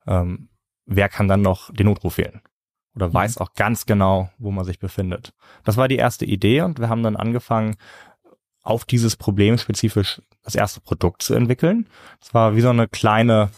Ähm, 0.07 0.49
wer 0.87 1.09
kann 1.09 1.29
dann 1.29 1.43
noch 1.43 1.73
den 1.73 1.87
Notruf 1.87 2.19
wählen? 2.19 2.43
Oder 2.99 3.11
mhm. 3.11 3.15
weiß 3.15 3.39
auch 3.39 3.55
ganz 3.55 3.87
genau, 3.87 4.29
wo 4.39 4.51
man 4.51 4.65
sich 4.65 4.81
befindet. 4.81 5.33
Das 5.63 5.77
war 5.77 5.87
die 5.87 5.97
erste 5.97 6.25
Idee 6.25 6.63
und 6.63 6.81
wir 6.81 6.89
haben 6.89 7.05
dann 7.05 7.15
angefangen, 7.15 7.77
auf 8.65 8.85
dieses 8.85 9.17
Problem 9.17 9.57
spezifisch 9.57 10.21
das 10.43 10.57
erste 10.57 10.81
Produkt 10.81 11.23
zu 11.23 11.35
entwickeln. 11.35 11.87
Es 12.21 12.35
war 12.35 12.57
wie 12.57 12.61
so 12.61 12.71
eine 12.71 12.89
kleine, 12.89 13.51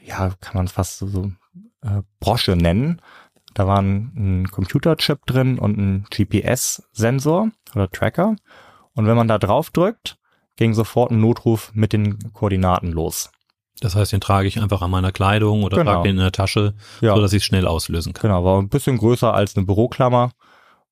ja, 0.00 0.34
kann 0.40 0.54
man 0.54 0.66
es 0.66 0.72
fast 0.72 0.98
so, 0.98 1.08
so 1.08 1.32
äh, 1.82 2.02
Brosche 2.20 2.54
nennen. 2.54 3.02
Da 3.54 3.66
war 3.66 3.82
ein, 3.82 4.12
ein 4.14 4.50
Computerchip 4.52 5.26
drin 5.26 5.58
und 5.58 5.76
ein 5.76 6.06
GPS-Sensor 6.10 7.50
oder 7.74 7.90
Tracker. 7.90 8.36
Und 8.94 9.08
wenn 9.08 9.16
man 9.16 9.26
da 9.26 9.38
drauf 9.38 9.70
drückt, 9.70 10.16
ging 10.54 10.74
sofort 10.74 11.10
ein 11.10 11.20
Notruf 11.20 11.72
mit 11.74 11.92
den 11.92 12.32
Koordinaten 12.32 12.92
los. 12.92 13.32
Das 13.80 13.94
heißt, 13.94 14.12
den 14.12 14.20
trage 14.20 14.48
ich 14.48 14.60
einfach 14.60 14.80
an 14.80 14.90
meiner 14.90 15.12
Kleidung 15.12 15.62
oder 15.62 15.76
genau. 15.76 15.92
trage 15.92 16.08
den 16.08 16.16
in 16.16 16.22
der 16.22 16.32
Tasche, 16.32 16.74
ja. 17.00 17.14
so 17.14 17.20
dass 17.20 17.32
ich 17.32 17.42
es 17.42 17.44
schnell 17.44 17.66
auslösen 17.66 18.12
kann. 18.12 18.30
Genau, 18.30 18.44
war 18.44 18.60
ein 18.60 18.68
bisschen 18.68 18.96
größer 18.96 19.34
als 19.34 19.56
eine 19.56 19.66
Büroklammer 19.66 20.30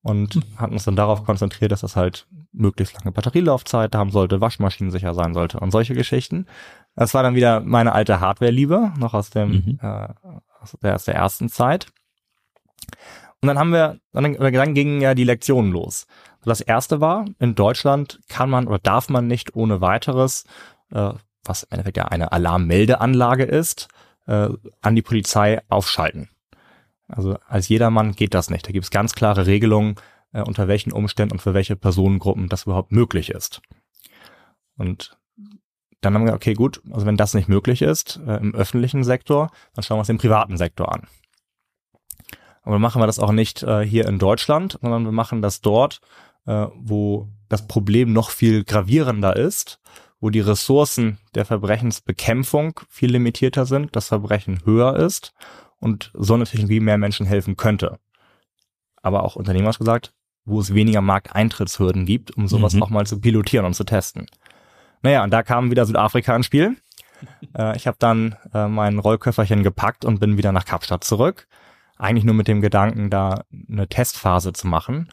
und 0.01 0.39
hatten 0.57 0.73
uns 0.73 0.85
dann 0.85 0.95
darauf 0.95 1.23
konzentriert, 1.23 1.71
dass 1.71 1.81
das 1.81 1.95
halt 1.95 2.27
möglichst 2.51 2.95
lange 2.95 3.11
Batterielaufzeit 3.11 3.95
haben 3.95 4.11
sollte, 4.11 4.39
Waschmaschinen 4.39 4.91
sicher 4.91 5.13
sein 5.13 5.33
sollte 5.33 5.59
und 5.59 5.71
solche 5.71 5.95
Geschichten. 5.95 6.45
Das 6.95 7.13
war 7.13 7.23
dann 7.23 7.35
wieder 7.35 7.59
meine 7.59 7.93
alte 7.93 8.19
Hardware-Liebe, 8.19 8.93
noch 8.97 9.13
aus 9.13 9.29
dem 9.31 9.49
mhm. 9.49 9.79
äh, 9.81 10.07
aus, 10.61 10.77
der, 10.81 10.95
aus 10.95 11.05
der 11.05 11.15
ersten 11.15 11.49
Zeit. 11.49 11.87
Und 13.41 13.47
dann 13.47 13.59
haben 13.59 13.71
wir, 13.71 13.99
dann, 14.13 14.33
dann 14.33 14.73
gingen 14.73 15.01
ja 15.01 15.13
die 15.13 15.23
Lektionen 15.23 15.71
los. 15.71 16.07
Das 16.43 16.61
erste 16.61 17.01
war, 17.01 17.25
in 17.39 17.55
Deutschland 17.55 18.19
kann 18.29 18.49
man 18.49 18.67
oder 18.67 18.79
darf 18.79 19.09
man 19.09 19.27
nicht 19.27 19.55
ohne 19.55 19.81
weiteres, 19.81 20.45
äh, 20.91 21.13
was 21.47 21.63
im 21.63 21.69
Endeffekt 21.71 21.97
ja 21.97 22.05
eine 22.05 22.31
Alarmmeldeanlage 22.31 23.43
ist, 23.43 23.87
äh, 24.27 24.49
an 24.81 24.95
die 24.95 25.01
Polizei 25.01 25.61
aufschalten. 25.69 26.29
Also 27.07 27.37
als 27.47 27.67
jedermann 27.69 28.13
geht 28.13 28.33
das 28.33 28.49
nicht. 28.49 28.67
Da 28.67 28.71
gibt 28.71 28.85
es 28.85 28.91
ganz 28.91 29.13
klare 29.13 29.45
Regelungen, 29.45 29.95
äh, 30.33 30.41
unter 30.41 30.67
welchen 30.67 30.91
Umständen 30.91 31.33
und 31.33 31.41
für 31.41 31.53
welche 31.53 31.75
Personengruppen 31.75 32.49
das 32.49 32.63
überhaupt 32.63 32.91
möglich 32.91 33.29
ist. 33.29 33.61
Und 34.77 35.17
dann 36.01 36.13
haben 36.13 36.21
wir 36.21 36.25
gesagt, 36.25 36.43
okay, 36.43 36.53
gut, 36.53 36.81
also 36.91 37.05
wenn 37.05 37.17
das 37.17 37.33
nicht 37.33 37.49
möglich 37.49 37.81
ist 37.81 38.19
äh, 38.27 38.37
im 38.37 38.53
öffentlichen 38.53 39.03
Sektor, 39.03 39.49
dann 39.73 39.83
schauen 39.83 39.97
wir 39.97 39.99
uns 39.99 40.07
den 40.07 40.17
privaten 40.17 40.57
Sektor 40.57 40.93
an. 40.93 41.07
Aber 42.63 42.79
machen 42.79 43.01
wir 43.01 43.07
das 43.07 43.19
auch 43.19 43.31
nicht 43.31 43.63
äh, 43.63 43.81
hier 43.85 44.07
in 44.07 44.19
Deutschland, 44.19 44.79
sondern 44.81 45.05
wir 45.05 45.11
machen 45.11 45.41
das 45.41 45.61
dort, 45.61 46.01
äh, 46.45 46.67
wo 46.75 47.29
das 47.47 47.67
Problem 47.67 48.11
noch 48.11 48.31
viel 48.31 48.63
gravierender 48.63 49.35
ist, 49.35 49.79
wo 50.19 50.29
die 50.29 50.39
Ressourcen 50.39 51.19
der 51.35 51.45
Verbrechensbekämpfung 51.45 52.79
viel 52.89 53.11
limitierter 53.11 53.65
sind, 53.65 53.95
das 53.95 54.07
Verbrechen 54.07 54.61
höher 54.65 54.95
ist 54.95 55.33
und 55.79 56.11
so 56.13 56.33
eine 56.33 56.45
Technologie 56.45 56.79
mehr 56.79 56.97
Menschen 56.97 57.25
helfen 57.25 57.57
könnte. 57.57 57.99
Aber 59.01 59.23
auch 59.23 59.35
Unternehmer 59.35 59.69
hat 59.69 59.77
gesagt, 59.77 60.13
wo 60.45 60.59
es 60.59 60.73
weniger 60.73 61.01
Markteintrittshürden 61.01 62.05
gibt, 62.05 62.35
um 62.35 62.47
sowas 62.47 62.73
mhm. 62.73 62.83
auch 62.83 62.89
mal 62.89 63.05
zu 63.05 63.19
pilotieren 63.19 63.65
und 63.65 63.73
zu 63.73 63.83
testen. 63.83 64.27
Naja, 65.01 65.23
und 65.23 65.31
da 65.31 65.43
kam 65.43 65.71
wieder 65.71 65.85
Südafrika 65.85 66.35
ins 66.35 66.45
Spiel. 66.45 66.77
Äh, 67.57 67.77
ich 67.77 67.87
habe 67.87 67.95
dann 67.97 68.35
äh, 68.53 68.67
mein 68.67 68.99
Rollköfferchen 68.99 69.63
gepackt 69.63 70.03
und 70.03 70.19
bin 70.19 70.37
wieder 70.37 70.51
nach 70.51 70.65
Kapstadt 70.65 71.05
zurück. 71.05 71.47
Eigentlich 71.97 72.25
nur 72.25 72.35
mit 72.35 72.49
dem 72.49 72.59
Gedanken, 72.59 73.09
da 73.09 73.45
eine 73.71 73.87
Testphase 73.87 74.51
zu 74.51 74.67
machen. 74.67 75.07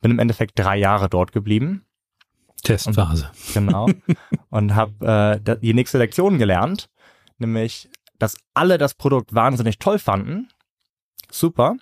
Bin 0.00 0.10
im 0.10 0.18
Endeffekt 0.18 0.58
drei 0.58 0.76
Jahre 0.76 1.08
dort 1.08 1.30
geblieben. 1.30 1.86
Testphase. 2.64 3.30
Und, 3.32 3.54
genau. 3.54 3.88
und 4.50 4.74
habe 4.74 5.40
äh, 5.44 5.58
die 5.60 5.74
nächste 5.74 5.98
Lektion 5.98 6.38
gelernt, 6.38 6.90
nämlich, 7.38 7.88
dass 8.18 8.36
alle 8.54 8.78
das 8.78 8.94
Produkt 8.94 9.34
wahnsinnig 9.34 9.78
toll 9.78 9.98
fanden. 9.98 10.48
Super. 11.30 11.76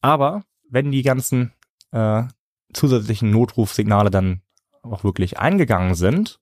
Aber 0.00 0.44
wenn 0.68 0.90
die 0.90 1.02
ganzen 1.02 1.52
äh, 1.92 2.24
zusätzlichen 2.72 3.30
Notrufsignale 3.30 4.10
dann 4.10 4.42
auch 4.82 5.04
wirklich 5.04 5.38
eingegangen 5.38 5.94
sind, 5.94 6.40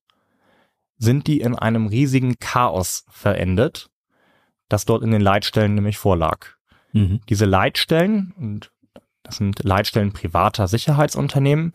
sind 0.98 1.26
die 1.26 1.40
in 1.40 1.54
einem 1.54 1.87
riesigen 1.87 2.38
Chaos 2.38 3.04
verendet, 3.09 3.90
das 4.68 4.85
dort 4.85 5.02
in 5.02 5.11
den 5.11 5.20
Leitstellen 5.20 5.74
nämlich 5.74 5.98
vorlag. 5.98 6.46
Mhm. 6.92 7.20
Diese 7.28 7.46
Leitstellen, 7.46 8.35
und 8.37 8.70
das 9.22 9.37
sind 9.37 9.62
Leitstellen 9.64 10.12
privater 10.12 10.68
Sicherheitsunternehmen, 10.68 11.72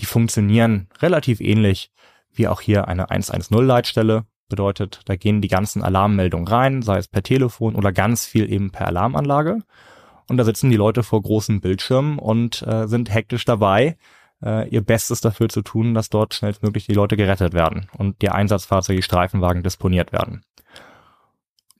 die 0.00 0.06
funktionieren 0.06 0.88
relativ 1.00 1.40
ähnlich 1.40 1.90
wie 2.32 2.48
auch 2.48 2.60
hier 2.60 2.88
eine 2.88 3.06
110-Leitstelle. 3.06 4.24
Bedeutet, 4.48 5.00
da 5.06 5.16
gehen 5.16 5.40
die 5.40 5.48
ganzen 5.48 5.82
Alarmmeldungen 5.82 6.46
rein, 6.46 6.82
sei 6.82 6.98
es 6.98 7.08
per 7.08 7.22
Telefon 7.22 7.74
oder 7.74 7.92
ganz 7.92 8.26
viel 8.26 8.50
eben 8.52 8.70
per 8.70 8.86
Alarmanlage. 8.86 9.58
Und 10.28 10.36
da 10.36 10.44
sitzen 10.44 10.70
die 10.70 10.76
Leute 10.76 11.02
vor 11.02 11.22
großen 11.22 11.60
Bildschirmen 11.60 12.18
und 12.18 12.62
äh, 12.62 12.86
sind 12.86 13.12
hektisch 13.12 13.44
dabei, 13.44 13.96
äh, 14.44 14.68
ihr 14.68 14.82
Bestes 14.82 15.20
dafür 15.20 15.48
zu 15.48 15.62
tun, 15.62 15.94
dass 15.94 16.10
dort 16.10 16.34
schnellstmöglich 16.34 16.86
die 16.86 16.94
Leute 16.94 17.16
gerettet 17.16 17.54
werden 17.54 17.88
und 17.96 18.22
die 18.22 18.30
Einsatzfahrzeuge, 18.30 18.98
die 18.98 19.02
Streifenwagen 19.02 19.62
disponiert 19.62 20.12
werden. 20.12 20.42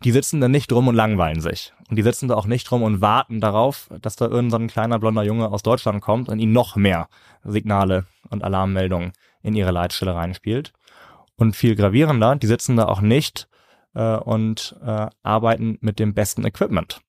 Die 0.04 0.12
sitzen 0.12 0.40
da 0.40 0.48
nicht 0.48 0.70
drum 0.70 0.88
und 0.88 0.94
langweilen 0.94 1.40
sich. 1.40 1.72
Und 1.88 1.96
die 1.96 2.02
sitzen 2.02 2.28
da 2.28 2.35
auch 2.35 2.46
nicht 2.46 2.70
drum 2.70 2.82
und 2.82 3.00
warten 3.00 3.40
darauf, 3.40 3.88
dass 4.02 4.16
da 4.16 4.26
irgendein 4.26 4.68
kleiner 4.68 4.98
blonder 4.98 5.22
Junge 5.22 5.50
aus 5.50 5.62
Deutschland 5.62 6.02
kommt 6.02 6.28
und 6.28 6.38
ihnen 6.38 6.52
noch 6.52 6.76
mehr 6.76 7.09
Signale 7.44 8.06
und 8.28 8.44
Alarmmeldungen 8.44 9.12
in 9.42 9.54
ihre 9.54 9.70
Leitstelle 9.70 10.14
reinspielt. 10.14 10.72
Und 11.37 11.56
viel 11.56 11.76
gravierender, 11.76 12.37
die 12.37 12.46
sitzen 12.46 12.76
da 12.76 12.87
auch 12.87 13.00
nicht 13.00 13.48
äh, 13.94 14.16
und 14.16 14.76
äh, 14.85 15.06
arbeiten 15.22 15.78
mit 15.80 15.98
dem 15.98 16.14
besten 16.14 16.44
Equipment. 16.44 17.00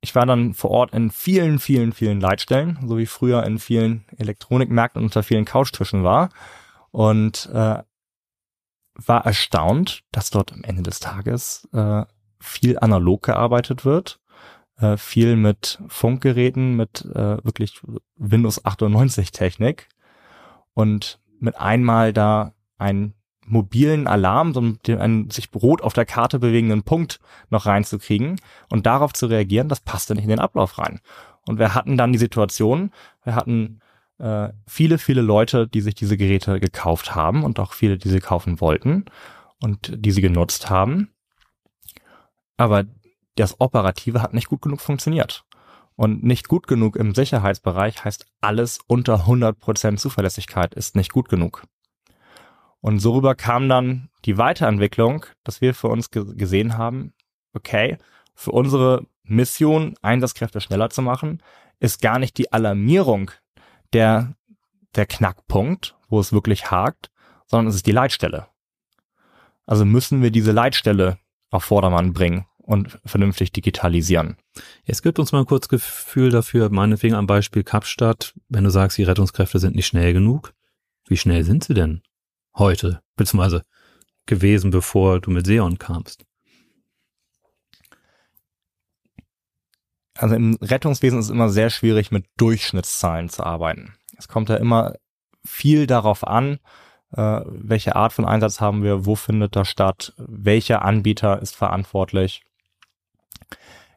Ich 0.00 0.14
war 0.14 0.26
dann 0.26 0.54
vor 0.54 0.70
Ort 0.70 0.94
in 0.94 1.10
vielen, 1.10 1.58
vielen, 1.58 1.92
vielen 1.92 2.20
Leitstellen, 2.20 2.78
so 2.86 2.96
wie 2.96 3.06
früher 3.06 3.42
in 3.44 3.58
vielen 3.58 4.04
Elektronikmärkten 4.18 5.02
unter 5.02 5.22
vielen 5.22 5.44
Couchtischen 5.44 6.04
war. 6.04 6.28
Und 6.92 7.50
äh, 7.52 7.82
war 8.96 9.26
erstaunt, 9.26 10.02
dass 10.12 10.30
dort 10.30 10.52
am 10.52 10.64
Ende 10.64 10.82
des 10.82 11.00
Tages 11.00 11.68
äh, 11.72 12.04
viel 12.40 12.78
analog 12.78 13.22
gearbeitet 13.22 13.84
wird, 13.84 14.20
äh, 14.78 14.96
viel 14.96 15.36
mit 15.36 15.78
Funkgeräten, 15.88 16.76
mit 16.76 17.04
äh, 17.14 17.44
wirklich 17.44 17.80
Windows 18.16 18.64
98 18.64 19.32
Technik 19.32 19.88
und 20.74 21.20
mit 21.38 21.56
einmal 21.58 22.12
da 22.12 22.52
ein 22.78 23.14
mobilen 23.46 24.06
Alarm, 24.06 24.52
so 24.52 24.60
einen 24.60 25.30
sich 25.30 25.48
rot 25.54 25.80
auf 25.80 25.92
der 25.92 26.04
Karte 26.04 26.38
bewegenden 26.38 26.82
Punkt 26.82 27.20
noch 27.48 27.66
reinzukriegen 27.66 28.40
und 28.70 28.86
darauf 28.86 29.12
zu 29.12 29.26
reagieren, 29.26 29.68
das 29.68 29.80
passte 29.80 30.14
nicht 30.14 30.24
in 30.24 30.30
den 30.30 30.40
Ablauf 30.40 30.78
rein. 30.78 31.00
Und 31.46 31.58
wir 31.58 31.74
hatten 31.74 31.96
dann 31.96 32.12
die 32.12 32.18
Situation, 32.18 32.90
wir 33.22 33.36
hatten 33.36 33.80
äh, 34.18 34.48
viele, 34.66 34.98
viele 34.98 35.20
Leute, 35.22 35.68
die 35.68 35.80
sich 35.80 35.94
diese 35.94 36.16
Geräte 36.16 36.60
gekauft 36.60 37.14
haben 37.14 37.44
und 37.44 37.58
auch 37.58 37.72
viele, 37.72 37.98
die 37.98 38.08
sie 38.08 38.20
kaufen 38.20 38.60
wollten 38.60 39.04
und 39.60 39.92
die 39.94 40.10
sie 40.10 40.22
genutzt 40.22 40.70
haben. 40.70 41.10
Aber 42.56 42.84
das 43.34 43.60
Operative 43.60 44.22
hat 44.22 44.34
nicht 44.34 44.48
gut 44.48 44.62
genug 44.62 44.80
funktioniert. 44.80 45.44
Und 45.94 46.22
nicht 46.22 46.48
gut 46.48 46.66
genug 46.66 46.96
im 46.96 47.14
Sicherheitsbereich 47.14 48.04
heißt 48.04 48.26
alles 48.40 48.78
unter 48.86 49.26
100% 49.26 49.96
Zuverlässigkeit 49.96 50.74
ist 50.74 50.94
nicht 50.94 51.12
gut 51.12 51.28
genug. 51.28 51.64
Und 52.80 52.98
so 52.98 53.14
rüber 53.14 53.34
kam 53.34 53.68
dann 53.68 54.10
die 54.26 54.36
Weiterentwicklung, 54.36 55.24
dass 55.42 55.60
wir 55.60 55.74
für 55.74 55.88
uns 55.88 56.10
gesehen 56.10 56.76
haben, 56.76 57.14
okay, 57.54 57.96
für 58.34 58.52
unsere 58.52 59.06
Mission, 59.22 59.94
Einsatzkräfte 60.02 60.60
schneller 60.60 60.90
zu 60.90 61.02
machen, 61.02 61.42
ist 61.80 62.02
gar 62.02 62.18
nicht 62.18 62.36
die 62.36 62.52
Alarmierung 62.52 63.30
der, 63.92 64.34
der 64.94 65.06
Knackpunkt, 65.06 65.96
wo 66.08 66.20
es 66.20 66.32
wirklich 66.32 66.70
hakt, 66.70 67.10
sondern 67.46 67.68
es 67.68 67.76
ist 67.76 67.86
die 67.86 67.92
Leitstelle. 67.92 68.48
Also 69.66 69.84
müssen 69.84 70.22
wir 70.22 70.30
diese 70.30 70.52
Leitstelle 70.52 71.18
auf 71.50 71.64
Vordermann 71.64 72.12
bringen 72.12 72.46
und 72.58 72.98
vernünftig 73.04 73.52
digitalisieren. 73.52 74.36
Jetzt 74.84 75.02
gibt 75.02 75.18
uns 75.18 75.32
mal 75.32 75.40
ein 75.40 75.46
kurz 75.46 75.68
Gefühl 75.68 76.30
dafür, 76.30 76.70
meinetwegen 76.70 77.14
am 77.14 77.26
Beispiel 77.26 77.64
Kapstadt, 77.64 78.34
wenn 78.48 78.64
du 78.64 78.70
sagst, 78.70 78.98
die 78.98 79.04
Rettungskräfte 79.04 79.58
sind 79.58 79.76
nicht 79.76 79.86
schnell 79.86 80.12
genug. 80.12 80.54
Wie 81.08 81.16
schnell 81.16 81.44
sind 81.44 81.64
sie 81.64 81.74
denn? 81.74 82.02
heute, 82.58 83.02
beziehungsweise 83.16 83.62
gewesen, 84.26 84.70
bevor 84.70 85.20
du 85.20 85.30
mit 85.30 85.46
Seon 85.46 85.78
kamst? 85.78 86.24
Also 90.18 90.34
im 90.34 90.56
Rettungswesen 90.60 91.18
ist 91.18 91.26
es 91.26 91.30
immer 91.30 91.48
sehr 91.48 91.70
schwierig, 91.70 92.10
mit 92.10 92.26
Durchschnittszahlen 92.36 93.28
zu 93.28 93.44
arbeiten. 93.44 93.94
Es 94.16 94.28
kommt 94.28 94.48
ja 94.48 94.56
immer 94.56 94.94
viel 95.44 95.86
darauf 95.86 96.26
an, 96.26 96.58
äh, 97.12 97.40
welche 97.46 97.96
Art 97.96 98.12
von 98.12 98.24
Einsatz 98.24 98.60
haben 98.60 98.82
wir, 98.82 99.06
wo 99.06 99.14
findet 99.14 99.56
das 99.56 99.68
statt, 99.68 100.12
welcher 100.16 100.82
Anbieter 100.82 101.40
ist 101.40 101.54
verantwortlich. 101.54 102.42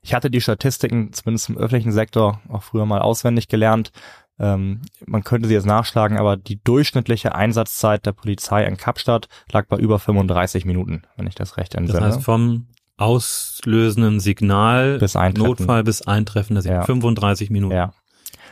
Ich 0.01 0.13
hatte 0.13 0.31
die 0.31 0.41
Statistiken 0.41 1.11
zumindest 1.13 1.49
im 1.49 1.57
öffentlichen 1.57 1.91
Sektor 1.91 2.41
auch 2.47 2.63
früher 2.63 2.85
mal 2.85 3.01
auswendig 3.01 3.47
gelernt. 3.47 3.91
Ähm, 4.39 4.81
man 5.05 5.23
könnte 5.23 5.49
sie 5.49 5.53
jetzt 5.53 5.65
nachschlagen, 5.65 6.17
aber 6.17 6.37
die 6.37 6.63
durchschnittliche 6.63 7.35
Einsatzzeit 7.35 8.05
der 8.05 8.13
Polizei 8.13 8.63
in 8.63 8.77
Kapstadt 8.77 9.27
lag 9.51 9.67
bei 9.67 9.75
über 9.77 9.99
35 9.99 10.63
Minuten, 10.63 11.03
wenn 11.17 11.27
ich 11.27 11.35
das 11.35 11.57
recht 11.57 11.75
entsinne. 11.75 11.99
Das 11.99 12.15
heißt 12.15 12.25
vom 12.25 12.67
auslösenden 12.99 14.19
Signal, 14.19 14.99
bis 14.99 15.15
Notfall 15.15 15.83
bis 15.83 16.01
Eintreffen 16.01 16.55
der 16.55 16.73
ja. 16.73 16.81
35 16.83 17.49
Minuten. 17.49 17.75
Ja. 17.75 17.93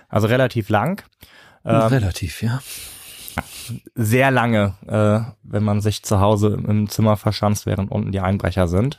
Also 0.10 0.28
relativ 0.28 0.70
lang. 0.70 1.04
Ähm, 1.66 1.76
relativ, 1.76 2.42
ja. 2.42 2.62
Sehr 3.96 4.32
lange, 4.32 4.76
äh, 4.88 5.32
wenn 5.44 5.64
man 5.64 5.82
sich 5.82 6.04
zu 6.04 6.20
Hause 6.20 6.58
im 6.66 6.90
Zimmer 6.90 7.18
verschanzt, 7.18 7.66
während 7.66 7.92
unten 7.92 8.12
die 8.12 8.22
Einbrecher 8.22 8.68
sind 8.68 8.98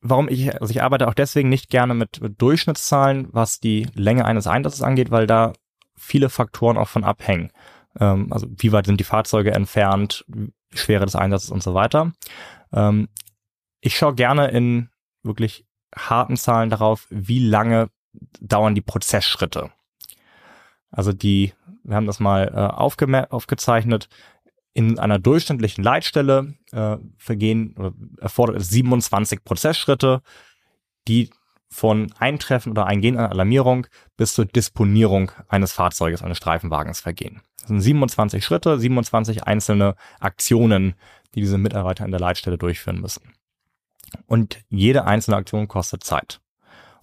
warum 0.00 0.28
ich, 0.28 0.60
also 0.60 0.70
ich 0.70 0.82
arbeite 0.82 1.08
auch 1.08 1.14
deswegen 1.14 1.48
nicht 1.48 1.70
gerne 1.70 1.94
mit, 1.94 2.20
mit 2.20 2.40
Durchschnittszahlen, 2.40 3.28
was 3.32 3.60
die 3.60 3.88
Länge 3.94 4.24
eines 4.24 4.46
Einsatzes 4.46 4.82
angeht, 4.82 5.10
weil 5.10 5.26
da 5.26 5.52
viele 5.96 6.30
Faktoren 6.30 6.76
auch 6.76 6.88
von 6.88 7.04
abhängen. 7.04 7.50
Ähm, 7.98 8.32
also 8.32 8.46
wie 8.50 8.72
weit 8.72 8.86
sind 8.86 9.00
die 9.00 9.04
Fahrzeuge 9.04 9.52
entfernt, 9.52 10.24
Schwere 10.72 11.04
des 11.04 11.16
Einsatzes 11.16 11.50
und 11.50 11.62
so 11.62 11.74
weiter. 11.74 12.12
Ähm, 12.72 13.08
ich 13.80 13.96
schaue 13.96 14.14
gerne 14.14 14.48
in 14.48 14.90
wirklich 15.22 15.64
harten 15.94 16.36
Zahlen 16.36 16.70
darauf, 16.70 17.06
wie 17.10 17.40
lange 17.40 17.90
dauern 18.40 18.74
die 18.74 18.80
Prozessschritte. 18.80 19.70
Also 20.90 21.12
die, 21.12 21.52
wir 21.84 21.96
haben 21.96 22.06
das 22.06 22.20
mal 22.20 22.48
äh, 22.48 23.30
aufgezeichnet, 23.30 24.08
in 24.74 24.98
einer 24.98 25.18
durchschnittlichen 25.18 25.82
Leitstelle 25.82 26.54
äh, 26.72 26.98
vergehen 27.16 27.74
oder 27.76 27.92
erfordert 28.20 28.56
es 28.56 28.68
27 28.70 29.42
Prozessschritte, 29.44 30.22
die 31.08 31.30
von 31.70 32.12
Eintreffen 32.18 32.72
oder 32.72 32.86
Eingehen 32.86 33.18
einer 33.18 33.30
Alarmierung 33.30 33.86
bis 34.16 34.34
zur 34.34 34.46
Disponierung 34.46 35.32
eines 35.48 35.72
Fahrzeuges, 35.72 36.22
eines 36.22 36.38
Streifenwagens 36.38 37.00
vergehen. 37.00 37.42
Das 37.58 37.68
sind 37.68 37.80
27 37.80 38.44
Schritte, 38.44 38.78
27 38.78 39.44
einzelne 39.44 39.96
Aktionen, 40.20 40.94
die 41.34 41.40
diese 41.40 41.58
Mitarbeiter 41.58 42.04
in 42.04 42.10
der 42.10 42.20
Leitstelle 42.20 42.56
durchführen 42.56 43.00
müssen. 43.00 43.34
Und 44.26 44.60
jede 44.68 45.04
einzelne 45.04 45.36
Aktion 45.36 45.68
kostet 45.68 46.04
Zeit. 46.04 46.40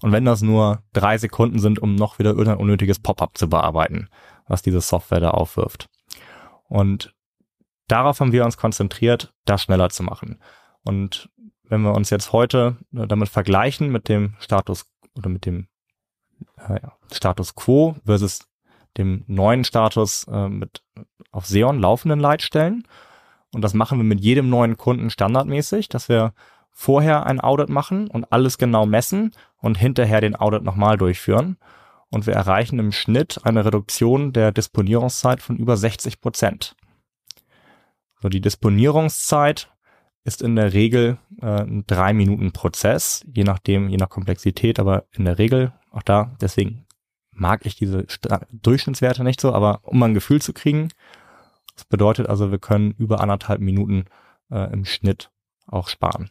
Und 0.01 0.11
wenn 0.11 0.25
das 0.25 0.41
nur 0.41 0.83
drei 0.93 1.17
Sekunden 1.17 1.59
sind, 1.59 1.79
um 1.79 1.95
noch 1.95 2.19
wieder 2.19 2.31
irgendein 2.31 2.57
unnötiges 2.57 2.99
Pop-up 2.99 3.37
zu 3.37 3.49
bearbeiten, 3.49 4.09
was 4.47 4.61
diese 4.61 4.81
Software 4.81 5.19
da 5.19 5.31
aufwirft. 5.31 5.89
Und 6.67 7.13
darauf 7.87 8.19
haben 8.19 8.31
wir 8.31 8.45
uns 8.45 8.57
konzentriert, 8.57 9.33
das 9.45 9.63
schneller 9.63 9.89
zu 9.89 10.03
machen. 10.03 10.39
Und 10.83 11.29
wenn 11.63 11.81
wir 11.81 11.93
uns 11.93 12.09
jetzt 12.09 12.31
heute 12.31 12.77
äh, 12.95 13.07
damit 13.07 13.29
vergleichen 13.29 13.91
mit 13.91 14.09
dem 14.09 14.35
Status 14.39 14.85
oder 15.17 15.29
mit 15.29 15.45
dem 15.45 15.67
äh, 16.57 16.79
Status 17.11 17.55
quo 17.55 17.95
versus 18.05 18.47
dem 18.97 19.23
neuen 19.27 19.63
Status 19.63 20.25
äh, 20.29 20.47
mit 20.47 20.83
auf 21.31 21.45
Xeon 21.45 21.79
laufenden 21.79 22.19
Leitstellen. 22.19 22.87
Und 23.53 23.61
das 23.61 23.73
machen 23.73 23.97
wir 23.97 24.03
mit 24.03 24.21
jedem 24.21 24.49
neuen 24.49 24.77
Kunden 24.77 25.09
standardmäßig, 25.09 25.89
dass 25.89 26.09
wir 26.09 26.33
vorher 26.77 27.25
ein 27.25 27.39
Audit 27.39 27.69
machen 27.69 28.07
und 28.07 28.31
alles 28.33 28.57
genau 28.57 28.85
messen 28.85 29.31
und 29.61 29.77
hinterher 29.77 30.19
den 30.19 30.35
Audit 30.35 30.61
nochmal 30.61 30.97
durchführen. 30.97 31.57
Und 32.09 32.27
wir 32.27 32.33
erreichen 32.33 32.77
im 32.79 32.91
Schnitt 32.91 33.39
eine 33.43 33.63
Reduktion 33.65 34.33
der 34.33 34.51
Disponierungszeit 34.51 35.41
von 35.41 35.55
über 35.55 35.77
60 35.77 36.19
Prozent. 36.19 36.75
So, 38.21 38.27
die 38.27 38.41
Disponierungszeit 38.41 39.71
ist 40.25 40.41
in 40.41 40.57
der 40.57 40.73
Regel 40.73 41.17
äh, 41.41 41.61
ein 41.61 41.85
drei 41.87 42.11
Minuten 42.13 42.51
Prozess, 42.51 43.25
je 43.25 43.45
nachdem, 43.45 43.87
je 43.87 43.97
nach 43.97 44.09
Komplexität, 44.09 44.77
aber 44.77 45.05
in 45.11 45.23
der 45.25 45.39
Regel 45.39 45.73
auch 45.91 46.03
da, 46.03 46.35
deswegen 46.41 46.85
mag 47.31 47.65
ich 47.65 47.75
diese 47.75 48.05
Stra 48.09 48.41
Durchschnittswerte 48.51 49.23
nicht 49.23 49.39
so, 49.39 49.53
aber 49.53 49.79
um 49.83 50.01
ein 50.03 50.13
Gefühl 50.13 50.41
zu 50.41 50.51
kriegen, 50.51 50.89
das 51.75 51.85
bedeutet 51.85 52.27
also, 52.27 52.51
wir 52.51 52.59
können 52.59 52.91
über 52.91 53.21
anderthalb 53.21 53.61
Minuten 53.61 54.05
äh, 54.49 54.71
im 54.73 54.83
Schnitt 54.83 55.31
auch 55.67 55.87
sparen. 55.87 56.29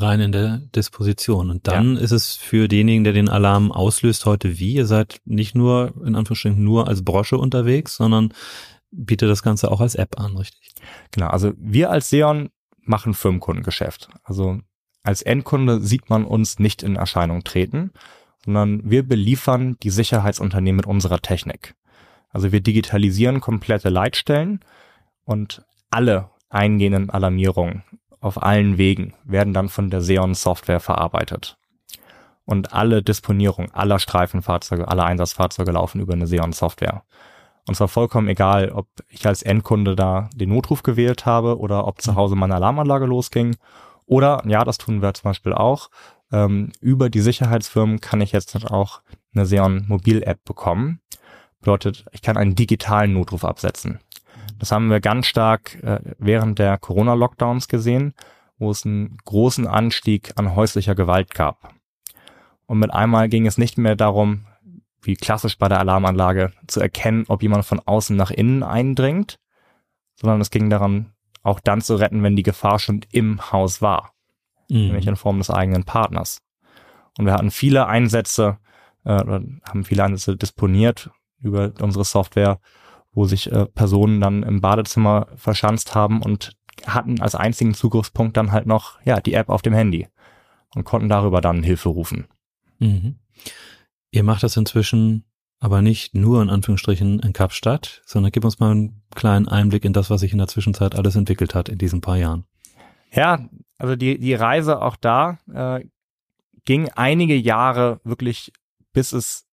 Rein 0.00 0.20
in 0.20 0.32
der 0.32 0.58
Disposition. 0.74 1.50
Und 1.50 1.66
dann 1.66 1.96
ja. 1.96 2.02
ist 2.02 2.12
es 2.12 2.34
für 2.34 2.68
denjenigen, 2.68 3.04
der 3.04 3.12
den 3.12 3.28
Alarm 3.28 3.72
auslöst, 3.72 4.26
heute 4.26 4.58
wie? 4.58 4.74
Ihr 4.74 4.86
seid 4.86 5.20
nicht 5.24 5.54
nur, 5.54 5.94
in 6.04 6.14
Anführungsstrichen, 6.14 6.62
nur 6.62 6.88
als 6.88 7.04
Brosche 7.04 7.38
unterwegs, 7.38 7.96
sondern 7.96 8.32
bietet 8.90 9.30
das 9.30 9.42
Ganze 9.42 9.70
auch 9.70 9.80
als 9.80 9.94
App 9.94 10.20
an, 10.20 10.36
richtig? 10.36 10.74
Genau, 11.10 11.28
also 11.28 11.52
wir 11.56 11.90
als 11.90 12.10
Seon 12.10 12.50
machen 12.80 13.14
Firmenkundengeschäft. 13.14 14.08
Also 14.22 14.60
als 15.02 15.22
Endkunde 15.22 15.80
sieht 15.80 16.10
man 16.10 16.24
uns 16.24 16.58
nicht 16.58 16.82
in 16.82 16.96
Erscheinung 16.96 17.44
treten, 17.44 17.92
sondern 18.44 18.88
wir 18.88 19.02
beliefern 19.06 19.76
die 19.82 19.90
Sicherheitsunternehmen 19.90 20.76
mit 20.76 20.86
unserer 20.86 21.20
Technik. 21.20 21.74
Also 22.30 22.52
wir 22.52 22.60
digitalisieren 22.60 23.40
komplette 23.40 23.88
Leitstellen 23.88 24.60
und 25.24 25.64
alle 25.90 26.30
eingehenden 26.48 27.10
Alarmierungen 27.10 27.82
auf 28.20 28.42
allen 28.42 28.78
Wegen 28.78 29.14
werden 29.24 29.54
dann 29.54 29.68
von 29.68 29.90
der 29.90 30.00
Xeon 30.00 30.34
Software 30.34 30.80
verarbeitet. 30.80 31.56
Und 32.44 32.72
alle 32.72 33.02
Disponierung 33.02 33.72
aller 33.72 33.98
Streifenfahrzeuge, 33.98 34.88
aller 34.88 35.04
Einsatzfahrzeuge 35.04 35.72
laufen 35.72 36.00
über 36.00 36.12
eine 36.12 36.24
Xeon 36.24 36.52
Software. 36.52 37.02
Und 37.66 37.74
zwar 37.74 37.88
vollkommen 37.88 38.28
egal, 38.28 38.70
ob 38.70 38.86
ich 39.08 39.26
als 39.26 39.42
Endkunde 39.42 39.96
da 39.96 40.30
den 40.34 40.50
Notruf 40.50 40.82
gewählt 40.82 41.26
habe 41.26 41.58
oder 41.58 41.86
ob 41.86 42.00
zu 42.00 42.14
Hause 42.14 42.36
meine 42.36 42.54
Alarmanlage 42.54 43.06
losging. 43.06 43.56
Oder, 44.06 44.42
ja, 44.46 44.64
das 44.64 44.78
tun 44.78 45.02
wir 45.02 45.14
zum 45.14 45.30
Beispiel 45.30 45.52
auch, 45.52 45.90
ähm, 46.32 46.70
über 46.80 47.10
die 47.10 47.20
Sicherheitsfirmen 47.20 48.00
kann 48.00 48.20
ich 48.20 48.32
jetzt 48.32 48.54
auch 48.70 49.00
eine 49.34 49.44
Xeon 49.44 49.84
Mobil-App 49.88 50.44
bekommen. 50.44 51.00
Bedeutet, 51.60 52.04
ich 52.12 52.22
kann 52.22 52.36
einen 52.36 52.54
digitalen 52.54 53.12
Notruf 53.12 53.44
absetzen. 53.44 53.98
Das 54.58 54.72
haben 54.72 54.90
wir 54.90 55.00
ganz 55.00 55.26
stark 55.26 55.82
äh, 55.82 56.00
während 56.18 56.58
der 56.58 56.78
Corona-Lockdowns 56.78 57.68
gesehen, 57.68 58.14
wo 58.58 58.70
es 58.70 58.86
einen 58.86 59.18
großen 59.24 59.66
Anstieg 59.66 60.32
an 60.36 60.54
häuslicher 60.54 60.94
Gewalt 60.94 61.34
gab. 61.34 61.74
Und 62.66 62.78
mit 62.78 62.92
einmal 62.92 63.28
ging 63.28 63.46
es 63.46 63.58
nicht 63.58 63.78
mehr 63.78 63.96
darum, 63.96 64.46
wie 65.02 65.14
klassisch 65.14 65.58
bei 65.58 65.68
der 65.68 65.78
Alarmanlage, 65.78 66.52
zu 66.66 66.80
erkennen, 66.80 67.24
ob 67.28 67.42
jemand 67.42 67.64
von 67.64 67.80
außen 67.80 68.16
nach 68.16 68.30
innen 68.30 68.62
eindringt, 68.62 69.38
sondern 70.14 70.40
es 70.40 70.50
ging 70.50 70.68
daran, 70.70 71.12
auch 71.42 71.60
dann 71.60 71.80
zu 71.80 71.94
retten, 71.94 72.22
wenn 72.22 72.34
die 72.34 72.42
Gefahr 72.42 72.78
schon 72.78 73.02
im 73.12 73.52
Haus 73.52 73.80
war, 73.82 74.12
mhm. 74.68 74.86
nämlich 74.86 75.06
in 75.06 75.16
Form 75.16 75.38
des 75.38 75.50
eigenen 75.50 75.84
Partners. 75.84 76.40
Und 77.18 77.26
wir 77.26 77.34
hatten 77.34 77.50
viele 77.50 77.86
Einsätze, 77.86 78.58
äh, 79.04 79.10
haben 79.12 79.84
viele 79.84 80.02
Einsätze 80.02 80.36
disponiert 80.36 81.10
über 81.40 81.72
unsere 81.80 82.04
Software, 82.04 82.58
wo 83.16 83.24
sich 83.24 83.50
äh, 83.50 83.66
Personen 83.66 84.20
dann 84.20 84.42
im 84.42 84.60
Badezimmer 84.60 85.26
verschanzt 85.34 85.94
haben 85.94 86.22
und 86.22 86.52
hatten 86.86 87.20
als 87.20 87.34
einzigen 87.34 87.74
Zugriffspunkt 87.74 88.36
dann 88.36 88.52
halt 88.52 88.66
noch 88.66 89.00
ja 89.04 89.20
die 89.20 89.32
App 89.32 89.48
auf 89.48 89.62
dem 89.62 89.72
Handy 89.72 90.06
und 90.74 90.84
konnten 90.84 91.08
darüber 91.08 91.40
dann 91.40 91.62
Hilfe 91.62 91.88
rufen. 91.88 92.28
Mhm. 92.78 93.16
Ihr 94.10 94.22
macht 94.22 94.42
das 94.42 94.56
inzwischen 94.56 95.24
aber 95.58 95.80
nicht 95.80 96.14
nur 96.14 96.42
in 96.42 96.50
Anführungsstrichen 96.50 97.20
in 97.20 97.32
Kapstadt, 97.32 98.02
sondern 98.04 98.30
gib 98.30 98.44
uns 98.44 98.60
mal 98.60 98.72
einen 98.72 99.02
kleinen 99.14 99.48
Einblick 99.48 99.86
in 99.86 99.94
das, 99.94 100.10
was 100.10 100.20
sich 100.20 100.32
in 100.32 100.38
der 100.38 100.48
Zwischenzeit 100.48 100.94
alles 100.94 101.16
entwickelt 101.16 101.54
hat 101.54 101.70
in 101.70 101.78
diesen 101.78 102.02
paar 102.02 102.18
Jahren. 102.18 102.44
Ja, 103.10 103.48
also 103.78 103.96
die, 103.96 104.18
die 104.18 104.34
Reise 104.34 104.82
auch 104.82 104.96
da 104.96 105.38
äh, 105.50 105.86
ging 106.66 106.90
einige 106.90 107.34
Jahre 107.34 108.00
wirklich, 108.04 108.52
bis 108.92 109.12
es 109.12 109.46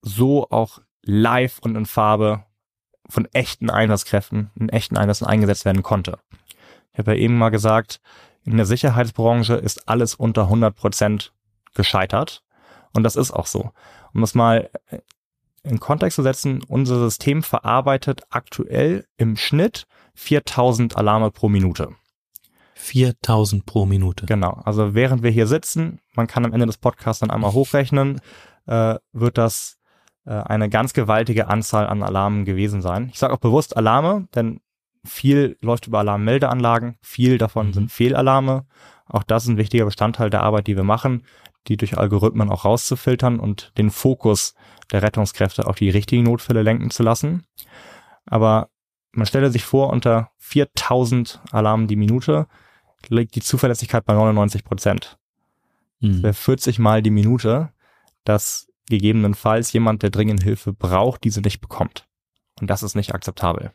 so 0.00 0.48
auch 0.50 0.78
live 1.02 1.58
und 1.58 1.74
in 1.74 1.86
Farbe 1.86 2.44
von 3.08 3.26
echten 3.32 3.70
Einsatzkräften, 3.70 4.50
in 4.54 4.68
echten 4.68 4.96
Einsätzen 4.96 5.26
eingesetzt 5.26 5.64
werden 5.64 5.82
konnte. 5.82 6.18
Ich 6.92 6.98
habe 6.98 7.14
ja 7.14 7.18
eben 7.18 7.38
mal 7.38 7.50
gesagt, 7.50 8.00
in 8.44 8.56
der 8.56 8.66
Sicherheitsbranche 8.66 9.54
ist 9.54 9.88
alles 9.88 10.14
unter 10.14 10.42
100 10.42 10.74
Prozent 10.74 11.32
gescheitert. 11.74 12.42
Und 12.94 13.02
das 13.02 13.16
ist 13.16 13.30
auch 13.30 13.46
so. 13.46 13.72
Um 14.14 14.20
das 14.20 14.34
mal 14.34 14.70
äh, 14.86 14.98
in 15.62 15.80
Kontext 15.80 16.16
zu 16.16 16.22
setzen, 16.22 16.62
unser 16.66 16.98
System 16.98 17.42
verarbeitet 17.42 18.22
aktuell 18.30 19.06
im 19.16 19.36
Schnitt 19.36 19.86
4000 20.14 20.96
Alarme 20.96 21.30
pro 21.30 21.48
Minute. 21.48 21.94
4000 22.74 23.66
pro 23.66 23.86
Minute. 23.86 24.26
Genau. 24.26 24.60
Also 24.64 24.94
während 24.94 25.22
wir 25.22 25.30
hier 25.30 25.46
sitzen, 25.46 26.00
man 26.14 26.26
kann 26.26 26.44
am 26.44 26.52
Ende 26.52 26.66
des 26.66 26.78
Podcasts 26.78 27.20
dann 27.20 27.30
einmal 27.30 27.52
hochrechnen, 27.52 28.20
äh, 28.66 28.96
wird 29.12 29.36
das 29.36 29.77
eine 30.32 30.68
ganz 30.68 30.92
gewaltige 30.92 31.48
Anzahl 31.48 31.86
an 31.86 32.02
Alarmen 32.02 32.44
gewesen 32.44 32.82
sein. 32.82 33.08
Ich 33.12 33.18
sage 33.18 33.32
auch 33.32 33.38
bewusst 33.38 33.76
Alarme, 33.76 34.28
denn 34.34 34.60
viel 35.04 35.56
läuft 35.60 35.86
über 35.86 36.00
Alarmmeldeanlagen, 36.00 36.96
viel 37.00 37.38
davon 37.38 37.68
mhm. 37.68 37.72
sind 37.72 37.92
Fehlalarme. 37.92 38.66
Auch 39.06 39.22
das 39.22 39.44
ist 39.44 39.48
ein 39.48 39.56
wichtiger 39.56 39.86
Bestandteil 39.86 40.28
der 40.28 40.42
Arbeit, 40.42 40.66
die 40.66 40.76
wir 40.76 40.84
machen 40.84 41.22
die 41.68 41.76
durch 41.76 41.98
Algorithmen 41.98 42.50
auch 42.50 42.64
rauszufiltern 42.64 43.38
und 43.38 43.72
den 43.78 43.90
Fokus 43.90 44.54
der 44.90 45.02
Rettungskräfte 45.02 45.66
auf 45.66 45.76
die 45.76 45.90
richtigen 45.90 46.24
Notfälle 46.24 46.62
lenken 46.62 46.90
zu 46.90 47.02
lassen. 47.02 47.44
Aber 48.26 48.70
man 49.12 49.26
stelle 49.26 49.50
sich 49.50 49.64
vor, 49.64 49.90
unter 49.90 50.30
4000 50.38 51.40
Alarmen 51.50 51.86
die 51.86 51.96
Minute 51.96 52.46
liegt 53.08 53.34
die 53.34 53.42
Zuverlässigkeit 53.42 54.04
bei 54.04 54.14
99 54.14 54.64
Prozent. 54.64 55.18
Mhm. 56.00 56.14
Das 56.14 56.22
wäre 56.22 56.34
40 56.34 56.78
Mal 56.78 57.02
die 57.02 57.10
Minute, 57.10 57.70
dass 58.24 58.67
gegebenenfalls 58.88 59.72
jemand, 59.72 60.02
der 60.02 60.10
dringend 60.10 60.42
Hilfe 60.42 60.72
braucht, 60.72 61.24
diese 61.24 61.40
nicht 61.40 61.60
bekommt. 61.60 62.06
Und 62.60 62.68
das 62.68 62.82
ist 62.82 62.94
nicht 62.94 63.14
akzeptabel. 63.14 63.72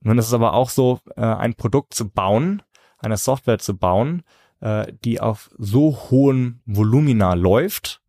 Nun 0.00 0.18
ist 0.18 0.26
es 0.26 0.34
aber 0.34 0.52
auch 0.52 0.68
so, 0.68 1.00
äh, 1.16 1.22
ein 1.22 1.54
Produkt 1.54 1.94
zu 1.94 2.08
bauen, 2.10 2.62
eine 2.98 3.16
Software 3.16 3.58
zu 3.58 3.76
bauen, 3.76 4.22
äh, 4.60 4.92
die 5.04 5.20
auf 5.20 5.50
so 5.58 6.10
hohen 6.10 6.60
Volumina 6.66 7.34
läuft 7.34 8.02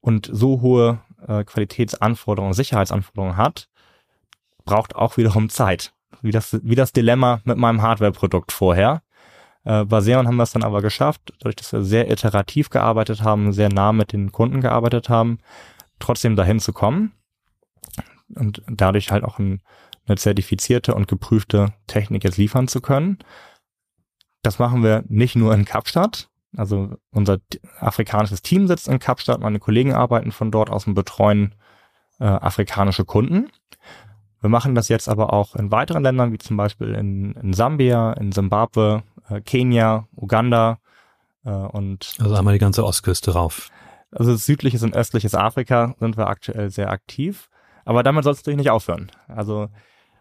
und 0.00 0.28
so 0.30 0.60
hohe 0.60 1.00
äh, 1.26 1.44
Qualitätsanforderungen, 1.44 2.54
Sicherheitsanforderungen 2.54 3.36
hat, 3.36 3.68
braucht 4.64 4.94
auch 4.94 5.16
wiederum 5.16 5.48
Zeit. 5.48 5.94
Wie 6.20 6.30
das, 6.30 6.58
wie 6.62 6.74
das 6.74 6.92
Dilemma 6.92 7.40
mit 7.44 7.56
meinem 7.56 7.82
Hardware-Produkt 7.82 8.52
vorher. 8.52 9.02
Äh, 9.64 9.84
bei 9.84 10.00
Xeon 10.00 10.26
haben 10.26 10.36
wir 10.36 10.42
es 10.42 10.52
dann 10.52 10.64
aber 10.64 10.82
geschafft, 10.82 11.32
dadurch, 11.38 11.56
dass 11.56 11.72
wir 11.72 11.82
sehr 11.82 12.10
iterativ 12.10 12.70
gearbeitet 12.70 13.22
haben, 13.22 13.52
sehr 13.52 13.68
nah 13.72 13.92
mit 13.92 14.12
den 14.12 14.32
Kunden 14.32 14.60
gearbeitet 14.60 15.08
haben, 15.08 15.38
trotzdem 15.98 16.36
dahin 16.36 16.60
zu 16.60 16.72
kommen 16.72 17.12
und 18.34 18.62
dadurch 18.68 19.10
halt 19.10 19.24
auch 19.24 19.38
ein, 19.38 19.60
eine 20.06 20.16
zertifizierte 20.16 20.94
und 20.94 21.08
geprüfte 21.08 21.72
Technik 21.86 22.24
jetzt 22.24 22.38
liefern 22.38 22.68
zu 22.68 22.80
können. 22.80 23.18
Das 24.42 24.58
machen 24.58 24.82
wir 24.82 25.04
nicht 25.08 25.36
nur 25.36 25.54
in 25.54 25.64
Kapstadt. 25.64 26.28
Also 26.56 26.96
unser 27.10 27.38
afrikanisches 27.78 28.42
Team 28.42 28.66
sitzt 28.66 28.88
in 28.88 28.98
Kapstadt, 28.98 29.40
meine 29.40 29.58
Kollegen 29.58 29.94
arbeiten 29.94 30.32
von 30.32 30.50
dort 30.50 30.68
aus 30.68 30.86
und 30.86 30.94
betreuen 30.94 31.54
äh, 32.18 32.24
afrikanische 32.24 33.04
Kunden. 33.04 33.50
Wir 34.40 34.50
machen 34.50 34.74
das 34.74 34.88
jetzt 34.88 35.08
aber 35.08 35.32
auch 35.32 35.54
in 35.54 35.70
weiteren 35.70 36.02
Ländern, 36.02 36.32
wie 36.32 36.38
zum 36.38 36.56
Beispiel 36.56 36.94
in, 36.94 37.32
in 37.36 37.52
Sambia, 37.52 38.12
in 38.14 38.32
Zimbabwe, 38.32 39.04
äh, 39.28 39.40
Kenia, 39.40 40.08
Uganda, 40.14 40.78
Äh, 41.44 41.50
und 41.50 42.14
also 42.20 42.34
einmal 42.36 42.54
die 42.54 42.60
ganze 42.60 42.84
Ostküste 42.84 43.32
rauf. 43.32 43.70
Also 44.12 44.36
südliches 44.36 44.82
und 44.82 44.94
östliches 44.94 45.34
Afrika 45.34 45.94
sind 45.98 46.16
wir 46.16 46.28
aktuell 46.28 46.70
sehr 46.70 46.90
aktiv. 46.90 47.48
Aber 47.84 48.02
damit 48.02 48.24
soll 48.24 48.32
es 48.32 48.38
natürlich 48.38 48.58
nicht 48.58 48.70
aufhören. 48.70 49.10
Also 49.26 49.68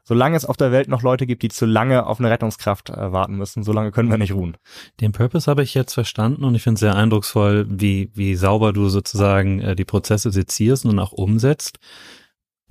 solange 0.03 0.35
es 0.35 0.45
auf 0.45 0.57
der 0.57 0.71
Welt 0.71 0.87
noch 0.87 1.03
Leute 1.03 1.27
gibt, 1.27 1.43
die 1.43 1.49
zu 1.49 1.67
lange 1.67 2.07
auf 2.07 2.19
eine 2.19 2.31
Rettungskraft 2.31 2.89
äh, 2.89 3.11
warten 3.11 3.35
müssen, 3.37 3.61
solange 3.61 3.91
können 3.91 4.09
wir 4.09 4.17
nicht 4.17 4.33
ruhen. 4.33 4.57
Den 4.99 5.11
Purpose 5.11 5.49
habe 5.49 5.61
ich 5.61 5.75
jetzt 5.75 5.93
verstanden 5.93 6.43
und 6.43 6.55
ich 6.55 6.63
finde 6.63 6.75
es 6.75 6.79
sehr 6.79 6.95
eindrucksvoll, 6.95 7.67
wie, 7.69 8.09
wie 8.15 8.33
sauber 8.35 8.73
du 8.73 8.89
sozusagen 8.89 9.59
äh, 9.59 9.75
die 9.75 9.85
Prozesse 9.85 10.31
sezierst 10.31 10.85
und 10.85 10.97
auch 10.97 11.11
umsetzt. 11.11 11.77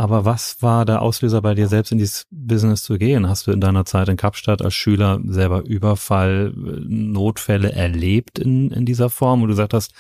Aber 0.01 0.25
was 0.25 0.63
war 0.63 0.87
der 0.87 1.03
Auslöser 1.03 1.43
bei 1.43 1.53
dir 1.53 1.69
selbst 1.69 1.93
in 1.93 1.99
dieses 1.99 2.27
Business 2.31 2.85
zu 2.85 2.97
gehen? 2.97 3.29
Hast 3.29 3.47
du 3.47 3.51
in 3.51 3.61
deiner 3.61 3.85
Zeit 3.85 4.09
in 4.09 4.17
Kapstadt 4.17 4.63
als 4.63 4.73
Schüler 4.73 5.21
selber 5.27 5.63
Überfall, 5.67 6.55
äh, 6.57 6.81
Notfälle 6.89 7.73
erlebt 7.73 8.39
in, 8.39 8.71
in 8.71 8.87
dieser 8.87 9.11
Form, 9.11 9.43
wo 9.43 9.45
du 9.45 9.51
gesagt 9.51 9.75
hast, 9.75 9.93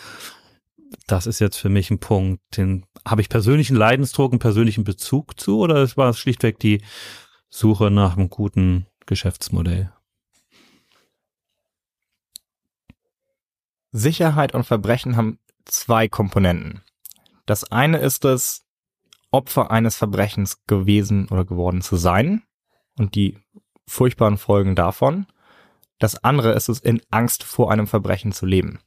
das 1.06 1.26
ist 1.26 1.38
jetzt 1.38 1.58
für 1.58 1.68
mich 1.68 1.90
ein 1.90 1.98
Punkt, 1.98 2.40
den 2.56 2.86
habe 3.06 3.20
ich 3.20 3.28
persönlichen 3.28 3.76
Leidensdruck, 3.76 4.32
einen 4.32 4.38
persönlichen 4.38 4.84
Bezug 4.84 5.38
zu 5.38 5.58
oder 5.58 5.86
war 5.98 6.08
es 6.08 6.18
schlichtweg 6.18 6.58
die 6.58 6.80
Suche 7.50 7.90
nach 7.90 8.16
einem 8.16 8.30
guten 8.30 8.86
Geschäftsmodell? 9.04 9.92
Sicherheit 13.92 14.54
und 14.54 14.64
Verbrechen 14.64 15.18
haben 15.18 15.38
zwei 15.66 16.08
Komponenten. 16.08 16.80
Das 17.44 17.70
eine 17.70 17.98
ist 17.98 18.24
es, 18.24 18.64
Opfer 19.30 19.70
eines 19.70 19.96
Verbrechens 19.96 20.64
gewesen 20.66 21.28
oder 21.28 21.44
geworden 21.44 21.82
zu 21.82 21.96
sein 21.96 22.42
und 22.98 23.14
die 23.14 23.38
furchtbaren 23.86 24.38
Folgen 24.38 24.74
davon. 24.74 25.26
Das 25.98 26.22
andere 26.24 26.52
ist 26.52 26.68
es, 26.68 26.80
in 26.80 27.00
Angst 27.10 27.44
vor 27.44 27.70
einem 27.70 27.86
Verbrechen 27.86 28.32
zu 28.32 28.46
leben. 28.46 28.80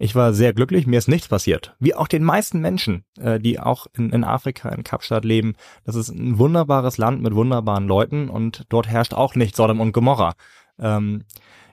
Ich 0.00 0.14
war 0.14 0.32
sehr 0.32 0.52
glücklich, 0.52 0.86
mir 0.86 0.98
ist 0.98 1.08
nichts 1.08 1.26
passiert. 1.26 1.74
Wie 1.80 1.94
auch 1.94 2.06
den 2.06 2.22
meisten 2.22 2.60
Menschen, 2.60 3.04
äh, 3.18 3.40
die 3.40 3.58
auch 3.58 3.88
in, 3.94 4.10
in 4.10 4.22
Afrika, 4.22 4.68
in 4.68 4.84
Kapstadt 4.84 5.24
leben. 5.24 5.54
Das 5.84 5.96
ist 5.96 6.08
ein 6.10 6.38
wunderbares 6.38 6.98
Land 6.98 7.20
mit 7.20 7.34
wunderbaren 7.34 7.88
Leuten 7.88 8.28
und 8.28 8.64
dort 8.68 8.86
herrscht 8.86 9.12
auch 9.12 9.34
nicht 9.34 9.56
Sodom 9.56 9.80
und 9.80 9.92
Gomorra. 9.92 10.34
Ähm, 10.78 11.24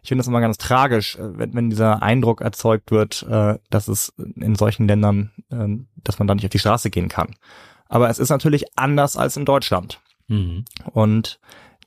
ich 0.01 0.09
finde 0.09 0.21
es 0.21 0.27
immer 0.27 0.41
ganz 0.41 0.57
tragisch, 0.57 1.17
äh, 1.17 1.38
wenn, 1.38 1.53
wenn 1.53 1.69
dieser 1.69 2.01
Eindruck 2.01 2.41
erzeugt 2.41 2.89
wird, 2.89 3.23
äh, 3.29 3.59
dass 3.69 3.88
es 3.88 4.13
in 4.17 4.55
solchen 4.55 4.88
Ländern, 4.88 5.31
äh, 5.51 5.67
dass 6.03 6.17
man 6.17 6.27
da 6.27 6.33
nicht 6.33 6.45
auf 6.45 6.51
die 6.51 6.59
Straße 6.59 6.89
gehen 6.89 7.09
kann. 7.09 7.36
Aber 7.88 8.09
es 8.09 8.19
ist 8.19 8.29
natürlich 8.29 8.77
anders 8.77 9.17
als 9.17 9.38
in 9.38 9.45
Deutschland. 9.45 10.01
Mhm. 10.27 10.65
Und 10.91 11.39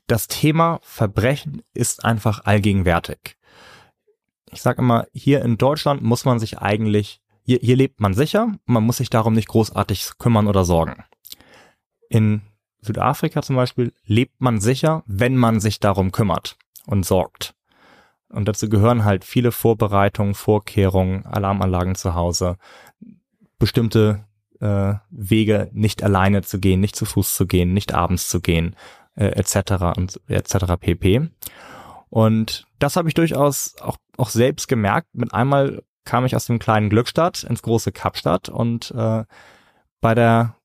das 0.07 0.27
Thema 0.27 0.79
Verbrechen 0.81 1.61
ist 1.73 2.05
einfach 2.05 2.45
allgegenwärtig 2.45 3.37
ich 4.51 4.61
sage 4.61 4.81
immer, 4.81 5.07
hier 5.13 5.41
in 5.43 5.57
Deutschland 5.57 6.01
muss 6.01 6.25
man 6.25 6.39
sich 6.39 6.59
eigentlich, 6.59 7.21
hier, 7.43 7.59
hier 7.61 7.75
lebt 7.75 7.99
man 7.99 8.13
sicher, 8.13 8.53
man 8.65 8.83
muss 8.83 8.97
sich 8.97 9.09
darum 9.09 9.33
nicht 9.33 9.47
großartig 9.47 10.17
kümmern 10.17 10.47
oder 10.47 10.65
sorgen. 10.65 11.03
In 12.09 12.41
Südafrika 12.81 13.41
zum 13.41 13.55
Beispiel 13.55 13.93
lebt 14.05 14.41
man 14.41 14.59
sicher, 14.59 15.03
wenn 15.05 15.35
man 15.35 15.59
sich 15.59 15.79
darum 15.79 16.11
kümmert 16.11 16.57
und 16.85 17.05
sorgt. 17.05 17.55
Und 18.29 18.47
dazu 18.47 18.69
gehören 18.69 19.05
halt 19.05 19.25
viele 19.25 19.51
Vorbereitungen, 19.51 20.33
Vorkehrungen, 20.33 21.25
Alarmanlagen 21.25 21.95
zu 21.95 22.13
Hause, 22.13 22.57
bestimmte 23.57 24.25
äh, 24.59 24.95
Wege 25.09 25.69
nicht 25.73 26.03
alleine 26.03 26.41
zu 26.41 26.59
gehen, 26.59 26.79
nicht 26.79 26.95
zu 26.95 27.05
Fuß 27.05 27.35
zu 27.35 27.47
gehen, 27.47 27.73
nicht 27.73 27.93
abends 27.93 28.27
zu 28.29 28.41
gehen, 28.41 28.75
äh, 29.15 29.27
etc. 29.27 29.97
und 29.97 30.19
etc. 30.27 30.75
pp. 30.79 31.29
Und 32.09 32.67
das 32.79 32.95
habe 32.95 33.07
ich 33.07 33.13
durchaus 33.13 33.75
auch, 33.81 33.97
auch 34.17 34.29
selbst 34.29 34.67
gemerkt. 34.67 35.07
Mit 35.13 35.33
einmal 35.33 35.83
kam 36.05 36.25
ich 36.25 36.35
aus 36.35 36.45
dem 36.45 36.59
kleinen 36.59 36.89
Glückstadt 36.89 37.43
ins 37.43 37.61
große 37.61 37.91
Kapstadt 37.91 38.49
und 38.49 38.91
äh, 38.91 39.23
bei 40.01 40.15
der 40.15 40.55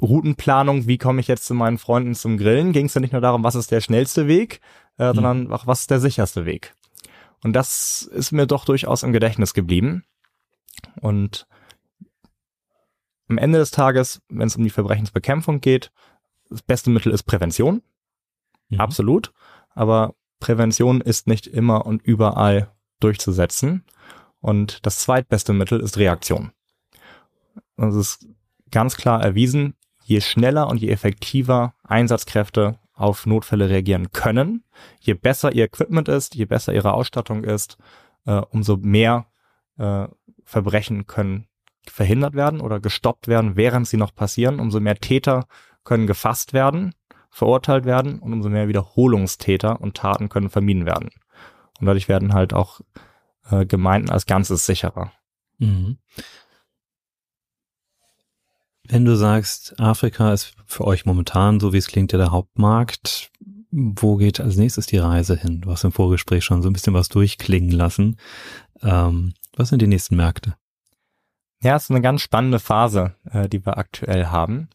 Routenplanung, 0.00 0.86
wie 0.86 0.98
komme 0.98 1.20
ich 1.20 1.28
jetzt 1.28 1.46
zu 1.46 1.54
meinen 1.54 1.78
Freunden 1.78 2.14
zum 2.14 2.36
Grillen, 2.36 2.72
ging 2.72 2.86
es 2.86 2.94
ja 2.94 3.00
nicht 3.00 3.12
nur 3.12 3.22
darum, 3.22 3.42
was 3.42 3.54
ist 3.54 3.70
der 3.70 3.80
schnellste 3.80 4.26
Weg, 4.28 4.60
äh, 4.98 5.08
mhm. 5.08 5.14
sondern 5.14 5.52
auch, 5.52 5.66
was 5.66 5.80
ist 5.80 5.90
der 5.90 6.00
sicherste 6.00 6.44
Weg. 6.44 6.74
Und 7.42 7.54
das 7.54 8.02
ist 8.02 8.32
mir 8.32 8.46
doch 8.46 8.64
durchaus 8.64 9.02
im 9.02 9.12
Gedächtnis 9.12 9.54
geblieben. 9.54 10.04
Und 11.00 11.46
am 13.28 13.38
Ende 13.38 13.58
des 13.58 13.70
Tages, 13.70 14.22
wenn 14.28 14.46
es 14.46 14.56
um 14.56 14.64
die 14.64 14.70
Verbrechensbekämpfung 14.70 15.60
geht, 15.60 15.90
das 16.48 16.62
beste 16.62 16.90
Mittel 16.90 17.12
ist 17.12 17.24
Prävention. 17.24 17.82
Mhm. 18.68 18.80
Absolut. 18.80 19.32
Aber 19.70 20.14
Prävention 20.40 21.00
ist 21.00 21.26
nicht 21.26 21.46
immer 21.46 21.86
und 21.86 22.02
überall 22.02 22.72
durchzusetzen. 23.00 23.84
Und 24.40 24.86
das 24.86 25.00
zweitbeste 25.00 25.52
Mittel 25.52 25.80
ist 25.80 25.98
Reaktion. 25.98 26.52
Und 27.76 27.88
es 27.88 27.96
ist 27.96 28.28
ganz 28.70 28.96
klar 28.96 29.22
erwiesen, 29.22 29.74
je 30.04 30.20
schneller 30.20 30.68
und 30.68 30.78
je 30.78 30.90
effektiver 30.90 31.74
Einsatzkräfte 31.82 32.78
auf 32.92 33.26
Notfälle 33.26 33.68
reagieren 33.68 34.12
können, 34.12 34.64
je 35.00 35.14
besser 35.14 35.52
ihr 35.52 35.64
Equipment 35.64 36.08
ist, 36.08 36.34
je 36.34 36.44
besser 36.46 36.72
ihre 36.72 36.94
Ausstattung 36.94 37.44
ist, 37.44 37.76
äh, 38.24 38.40
umso 38.50 38.76
mehr 38.76 39.26
äh, 39.78 40.06
Verbrechen 40.44 41.06
können 41.06 41.48
verhindert 41.90 42.34
werden 42.34 42.60
oder 42.60 42.80
gestoppt 42.80 43.28
werden, 43.28 43.56
während 43.56 43.86
sie 43.86 43.96
noch 43.96 44.14
passieren, 44.14 44.60
umso 44.60 44.80
mehr 44.80 44.96
Täter 44.96 45.46
können 45.84 46.06
gefasst 46.06 46.52
werden 46.52 46.94
verurteilt 47.36 47.84
werden 47.84 48.18
und 48.18 48.32
umso 48.32 48.48
mehr 48.48 48.66
Wiederholungstäter 48.66 49.78
und 49.82 49.94
Taten 49.94 50.30
können 50.30 50.48
vermieden 50.48 50.86
werden. 50.86 51.10
Und 51.78 51.86
dadurch 51.86 52.08
werden 52.08 52.32
halt 52.32 52.54
auch 52.54 52.80
äh, 53.50 53.66
Gemeinden 53.66 54.08
als 54.08 54.24
Ganzes 54.24 54.64
sicherer. 54.64 55.12
Mhm. 55.58 55.98
Wenn 58.88 59.04
du 59.04 59.16
sagst, 59.16 59.78
Afrika 59.78 60.32
ist 60.32 60.54
für 60.64 60.86
euch 60.86 61.04
momentan, 61.04 61.60
so 61.60 61.74
wie 61.74 61.78
es 61.78 61.88
klingt, 61.88 62.12
ja 62.12 62.18
der 62.18 62.30
Hauptmarkt, 62.30 63.30
wo 63.70 64.16
geht 64.16 64.40
als 64.40 64.56
nächstes 64.56 64.86
die 64.86 64.96
Reise 64.96 65.36
hin? 65.36 65.60
Du 65.60 65.70
hast 65.70 65.84
im 65.84 65.92
Vorgespräch 65.92 66.42
schon 66.42 66.62
so 66.62 66.70
ein 66.70 66.72
bisschen 66.72 66.94
was 66.94 67.10
durchklingen 67.10 67.72
lassen. 67.72 68.16
Ähm, 68.80 69.34
was 69.54 69.68
sind 69.68 69.82
die 69.82 69.88
nächsten 69.88 70.16
Märkte? 70.16 70.56
Ja, 71.62 71.76
es 71.76 71.84
ist 71.84 71.90
eine 71.90 72.02
ganz 72.02 72.20
spannende 72.20 72.58
Phase, 72.58 73.14
äh, 73.30 73.48
die 73.48 73.64
wir 73.64 73.78
aktuell 73.78 74.26
haben. 74.26 74.68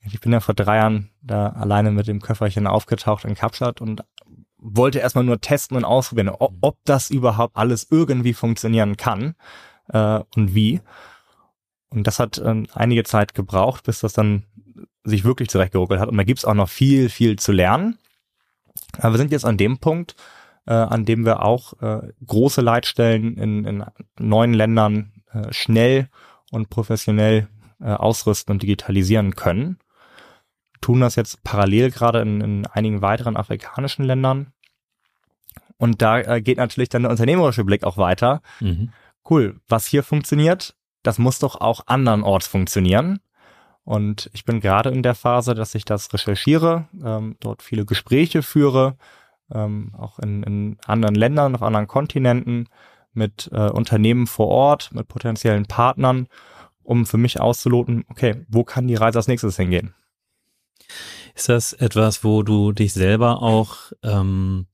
Ich 0.00 0.20
bin 0.20 0.32
ja 0.32 0.40
vor 0.40 0.54
drei 0.54 0.76
Jahren 0.76 1.10
da 1.20 1.48
alleine 1.48 1.90
mit 1.90 2.06
dem 2.06 2.20
Köfferchen 2.20 2.66
aufgetaucht 2.66 3.24
in 3.24 3.34
Kapstadt 3.34 3.80
und 3.80 4.04
wollte 4.58 4.98
erstmal 4.98 5.24
nur 5.24 5.40
testen 5.40 5.76
und 5.76 5.84
ausprobieren, 5.84 6.28
ob, 6.30 6.54
ob 6.60 6.78
das 6.84 7.10
überhaupt 7.10 7.56
alles 7.56 7.88
irgendwie 7.90 8.32
funktionieren 8.32 8.96
kann 8.96 9.34
äh, 9.88 10.20
und 10.34 10.54
wie. 10.54 10.80
Und 11.90 12.06
das 12.06 12.18
hat 12.18 12.38
äh, 12.38 12.62
einige 12.74 13.04
Zeit 13.04 13.34
gebraucht, 13.34 13.84
bis 13.84 14.00
das 14.00 14.12
dann 14.12 14.44
sich 15.04 15.24
wirklich 15.24 15.48
zurechtgeruckelt 15.48 16.00
hat. 16.00 16.08
Und 16.08 16.16
da 16.16 16.24
gibt's 16.24 16.44
auch 16.44 16.54
noch 16.54 16.68
viel, 16.68 17.08
viel 17.08 17.38
zu 17.38 17.52
lernen. 17.52 17.98
Aber 18.98 19.14
wir 19.14 19.18
sind 19.18 19.32
jetzt 19.32 19.44
an 19.44 19.56
dem 19.56 19.78
Punkt, 19.78 20.16
äh, 20.66 20.74
an 20.74 21.04
dem 21.04 21.24
wir 21.24 21.42
auch 21.42 21.80
äh, 21.80 22.12
große 22.26 22.60
Leitstellen 22.60 23.36
in, 23.36 23.64
in 23.64 23.84
neuen 24.18 24.54
Ländern 24.54 25.12
äh, 25.32 25.52
schnell 25.52 26.08
und 26.50 26.70
professionell 26.70 27.48
äh, 27.80 27.90
ausrüsten 27.90 28.52
und 28.52 28.62
digitalisieren 28.62 29.34
können 29.34 29.78
tun 30.80 31.00
das 31.00 31.16
jetzt 31.16 31.42
parallel 31.44 31.90
gerade 31.90 32.20
in, 32.20 32.40
in 32.40 32.66
einigen 32.66 33.02
weiteren 33.02 33.36
afrikanischen 33.36 34.04
Ländern. 34.04 34.52
Und 35.76 36.02
da 36.02 36.18
äh, 36.20 36.42
geht 36.42 36.58
natürlich 36.58 36.88
dann 36.88 37.02
der 37.02 37.10
unternehmerische 37.10 37.64
Blick 37.64 37.84
auch 37.84 37.96
weiter. 37.96 38.42
Mhm. 38.60 38.90
Cool, 39.28 39.60
was 39.68 39.86
hier 39.86 40.02
funktioniert, 40.02 40.74
das 41.02 41.18
muss 41.18 41.38
doch 41.38 41.60
auch 41.60 41.82
andernorts 41.86 42.46
funktionieren. 42.46 43.20
Und 43.84 44.28
ich 44.32 44.44
bin 44.44 44.60
gerade 44.60 44.90
in 44.90 45.02
der 45.02 45.14
Phase, 45.14 45.54
dass 45.54 45.74
ich 45.74 45.84
das 45.84 46.12
recherchiere, 46.12 46.88
ähm, 47.02 47.36
dort 47.40 47.62
viele 47.62 47.86
Gespräche 47.86 48.42
führe, 48.42 48.96
ähm, 49.52 49.94
auch 49.96 50.18
in, 50.18 50.42
in 50.42 50.78
anderen 50.86 51.14
Ländern, 51.14 51.54
auf 51.54 51.62
anderen 51.62 51.86
Kontinenten, 51.86 52.68
mit 53.18 53.50
äh, 53.52 53.68
Unternehmen 53.68 54.26
vor 54.26 54.48
Ort, 54.48 54.90
mit 54.94 55.08
potenziellen 55.08 55.66
Partnern, 55.66 56.28
um 56.82 57.04
für 57.04 57.18
mich 57.18 57.40
auszuloten, 57.40 58.04
okay, 58.08 58.46
wo 58.48 58.64
kann 58.64 58.88
die 58.88 58.94
Reise 58.94 59.18
als 59.18 59.28
nächstes 59.28 59.56
hingehen? 59.56 59.94
Ist 61.34 61.48
das 61.48 61.72
etwas, 61.72 62.24
wo 62.24 62.42
du 62.42 62.72
dich 62.72 62.92
selber 62.92 63.42
auch, 63.42 63.76
ähm, 64.02 64.66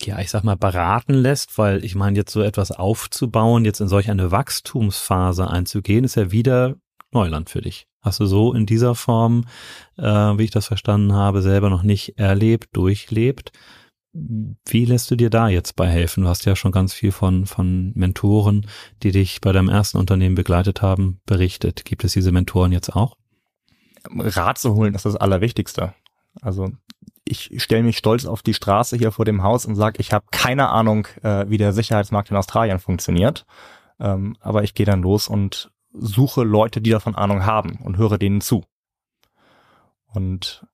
ja, 0.00 0.20
ich 0.20 0.30
sag 0.30 0.44
mal, 0.44 0.56
beraten 0.56 1.14
lässt? 1.14 1.58
Weil 1.58 1.84
ich 1.84 1.94
meine, 1.94 2.16
jetzt 2.16 2.32
so 2.32 2.42
etwas 2.42 2.70
aufzubauen, 2.70 3.64
jetzt 3.64 3.80
in 3.80 3.88
solch 3.88 4.10
eine 4.10 4.30
Wachstumsphase 4.30 5.50
einzugehen, 5.50 6.04
ist 6.04 6.14
ja 6.14 6.30
wieder 6.30 6.76
Neuland 7.10 7.50
für 7.50 7.60
dich. 7.60 7.88
Hast 8.00 8.20
du 8.20 8.26
so 8.26 8.54
in 8.54 8.64
dieser 8.64 8.94
Form, 8.94 9.44
äh, 9.96 10.04
wie 10.04 10.44
ich 10.44 10.50
das 10.50 10.66
verstanden 10.66 11.12
habe, 11.12 11.42
selber 11.42 11.68
noch 11.68 11.82
nicht 11.82 12.18
erlebt, 12.18 12.68
durchlebt? 12.76 13.52
Wie 14.12 14.84
lässt 14.84 15.10
du 15.10 15.16
dir 15.16 15.30
da 15.30 15.48
jetzt 15.48 15.76
bei 15.76 15.86
helfen? 15.88 16.24
Du 16.24 16.28
hast 16.28 16.44
ja 16.44 16.56
schon 16.56 16.72
ganz 16.72 16.94
viel 16.94 17.12
von, 17.12 17.46
von 17.46 17.92
Mentoren, 17.94 18.66
die 19.02 19.12
dich 19.12 19.40
bei 19.40 19.52
deinem 19.52 19.68
ersten 19.68 19.98
Unternehmen 19.98 20.34
begleitet 20.34 20.82
haben, 20.82 21.20
berichtet. 21.26 21.84
Gibt 21.84 22.04
es 22.04 22.12
diese 22.12 22.32
Mentoren 22.32 22.72
jetzt 22.72 22.94
auch? 22.94 23.16
Rat 24.10 24.58
zu 24.58 24.74
holen 24.74 24.94
ist 24.94 25.04
das 25.04 25.16
Allerwichtigste. 25.16 25.94
Also 26.40 26.72
ich 27.24 27.62
stelle 27.62 27.82
mich 27.82 27.98
stolz 27.98 28.24
auf 28.24 28.42
die 28.42 28.54
Straße 28.54 28.96
hier 28.96 29.12
vor 29.12 29.24
dem 29.24 29.42
Haus 29.42 29.66
und 29.66 29.76
sage, 29.76 30.00
ich 30.00 30.12
habe 30.12 30.26
keine 30.30 30.70
Ahnung, 30.70 31.06
äh, 31.22 31.48
wie 31.48 31.58
der 31.58 31.72
Sicherheitsmarkt 31.72 32.30
in 32.30 32.36
Australien 32.36 32.78
funktioniert. 32.78 33.44
Ähm, 34.00 34.36
aber 34.40 34.62
ich 34.62 34.74
gehe 34.74 34.86
dann 34.86 35.02
los 35.02 35.28
und 35.28 35.70
suche 35.92 36.44
Leute, 36.44 36.80
die 36.80 36.90
davon 36.90 37.14
Ahnung 37.14 37.44
haben 37.44 37.78
und 37.82 37.98
höre 37.98 38.18
denen 38.18 38.40
zu. 38.40 38.64
Und 40.06 40.66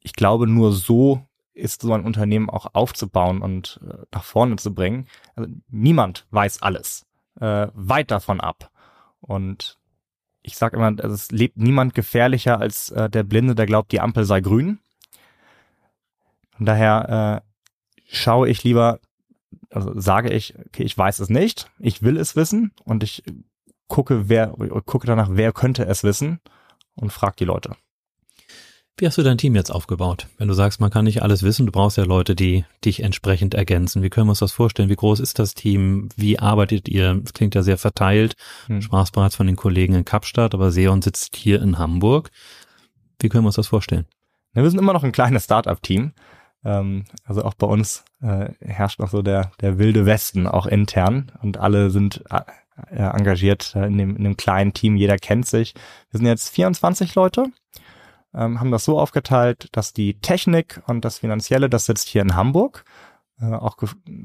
ich 0.00 0.12
glaube, 0.12 0.46
nur 0.46 0.72
so 0.72 1.26
ist 1.52 1.82
so 1.82 1.92
ein 1.92 2.04
Unternehmen 2.04 2.48
auch 2.48 2.74
aufzubauen 2.74 3.42
und 3.42 3.80
äh, 3.86 4.04
nach 4.12 4.24
vorne 4.24 4.56
zu 4.56 4.74
bringen. 4.74 5.06
Also 5.34 5.50
niemand 5.68 6.26
weiß 6.30 6.62
alles. 6.62 7.06
Äh, 7.40 7.68
weit 7.74 8.10
davon 8.10 8.40
ab. 8.40 8.70
Und 9.20 9.78
ich 10.42 10.56
sage 10.56 10.76
immer, 10.76 10.86
also 11.02 11.14
es 11.14 11.30
lebt 11.30 11.56
niemand 11.56 11.94
gefährlicher 11.94 12.58
als 12.58 12.90
äh, 12.90 13.10
der 13.10 13.22
Blinde, 13.22 13.54
der 13.54 13.66
glaubt, 13.66 13.92
die 13.92 14.00
Ampel 14.00 14.24
sei 14.24 14.40
grün. 14.40 14.78
Von 16.56 16.66
daher 16.66 17.42
äh, 17.44 17.50
schaue 18.06 18.48
ich 18.48 18.64
lieber, 18.64 19.00
also 19.70 19.98
sage 19.98 20.30
ich, 20.30 20.58
okay, 20.66 20.82
ich 20.82 20.96
weiß 20.96 21.20
es 21.20 21.28
nicht, 21.28 21.70
ich 21.78 22.02
will 22.02 22.16
es 22.16 22.36
wissen 22.36 22.72
und 22.84 23.02
ich 23.02 23.22
gucke, 23.88 24.28
wer, 24.28 24.48
gucke 24.86 25.06
danach, 25.06 25.28
wer 25.32 25.52
könnte 25.52 25.84
es 25.86 26.04
wissen 26.04 26.40
und 26.94 27.12
frage 27.12 27.36
die 27.38 27.44
Leute. 27.44 27.76
Wie 29.00 29.06
hast 29.06 29.16
du 29.16 29.22
dein 29.22 29.38
Team 29.38 29.54
jetzt 29.54 29.70
aufgebaut? 29.70 30.26
Wenn 30.36 30.48
du 30.48 30.52
sagst, 30.52 30.78
man 30.78 30.90
kann 30.90 31.06
nicht 31.06 31.22
alles 31.22 31.42
wissen, 31.42 31.64
du 31.64 31.72
brauchst 31.72 31.96
ja 31.96 32.04
Leute, 32.04 32.36
die 32.36 32.66
dich 32.84 33.02
entsprechend 33.02 33.54
ergänzen. 33.54 34.02
Wie 34.02 34.10
können 34.10 34.26
wir 34.26 34.32
uns 34.32 34.40
das 34.40 34.52
vorstellen? 34.52 34.90
Wie 34.90 34.94
groß 34.94 35.20
ist 35.20 35.38
das 35.38 35.54
Team? 35.54 36.10
Wie 36.16 36.38
arbeitet 36.38 36.86
ihr? 36.86 37.18
Es 37.24 37.32
klingt 37.32 37.54
ja 37.54 37.62
sehr 37.62 37.78
verteilt. 37.78 38.34
Hm. 38.66 38.82
Sprachst 38.82 39.14
bereits 39.14 39.36
von 39.36 39.46
den 39.46 39.56
Kollegen 39.56 39.94
in 39.94 40.04
Kapstadt, 40.04 40.52
aber 40.52 40.70
Seon 40.70 41.00
sitzt 41.00 41.34
hier 41.34 41.62
in 41.62 41.78
Hamburg. 41.78 42.30
Wie 43.18 43.30
können 43.30 43.44
wir 43.44 43.48
uns 43.48 43.56
das 43.56 43.68
vorstellen? 43.68 44.04
Wir 44.52 44.68
sind 44.68 44.78
immer 44.78 44.92
noch 44.92 45.04
ein 45.04 45.12
kleines 45.12 45.44
Startup-Team. 45.44 46.12
Ähm, 46.62 47.04
also 47.24 47.42
auch 47.42 47.54
bei 47.54 47.68
uns 47.68 48.04
äh, 48.20 48.50
herrscht 48.60 49.00
noch 49.00 49.08
so 49.08 49.22
der, 49.22 49.50
der 49.62 49.78
wilde 49.78 50.04
Westen, 50.04 50.46
auch 50.46 50.66
intern. 50.66 51.32
Und 51.40 51.56
alle 51.56 51.88
sind 51.88 52.22
äh, 52.28 52.42
engagiert 52.96 53.74
in 53.76 53.96
dem, 53.96 54.14
in 54.16 54.24
dem 54.24 54.36
kleinen 54.36 54.74
Team. 54.74 54.98
Jeder 54.98 55.16
kennt 55.16 55.46
sich. 55.46 55.72
Wir 56.10 56.18
sind 56.18 56.26
jetzt 56.26 56.50
24 56.50 57.14
Leute 57.14 57.46
ähm, 58.34 58.60
haben 58.60 58.70
das 58.70 58.84
so 58.84 58.98
aufgeteilt, 58.98 59.68
dass 59.72 59.92
die 59.92 60.20
Technik 60.20 60.82
und 60.86 61.04
das 61.04 61.18
Finanzielle, 61.18 61.68
das 61.68 61.86
sitzt 61.86 62.08
hier 62.08 62.22
in 62.22 62.34
Hamburg, 62.36 62.84
äh, 63.40 63.52
auch 63.52 63.76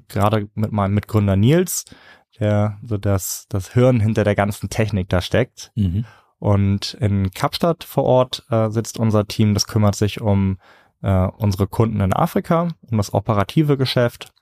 gerade 0.08 0.50
mit 0.56 0.72
meinem 0.72 0.94
Mitgründer 0.94 1.36
Nils, 1.36 1.86
der 2.40 2.78
so 2.84 2.98
das, 2.98 3.46
das 3.50 3.74
Hirn 3.74 4.00
hinter 4.00 4.24
der 4.24 4.36
ganzen 4.36 4.70
Technik 4.70 5.10
da 5.10 5.22
steckt. 5.22 5.72
Mhm. 5.76 6.06
Und 6.38 6.96
in 6.96 7.32
Kapstadt 7.32 7.84
vor 7.84 8.04
Ort 8.04 8.46
äh, 8.50 8.70
sitzt 8.70 9.00
unser 9.00 9.26
Team, 9.26 9.54
das 9.54 9.68
kümmert 9.68 9.96
sich 9.96 10.22
um 10.22 10.58
äh, 11.02 11.28
unsere 11.38 11.68
Kunden 11.68 12.02
in 12.02 12.14
Afrika, 12.14 12.68
um 12.90 12.98
das 12.98 13.14
operative 13.14 13.78
Geschäft 13.78 14.34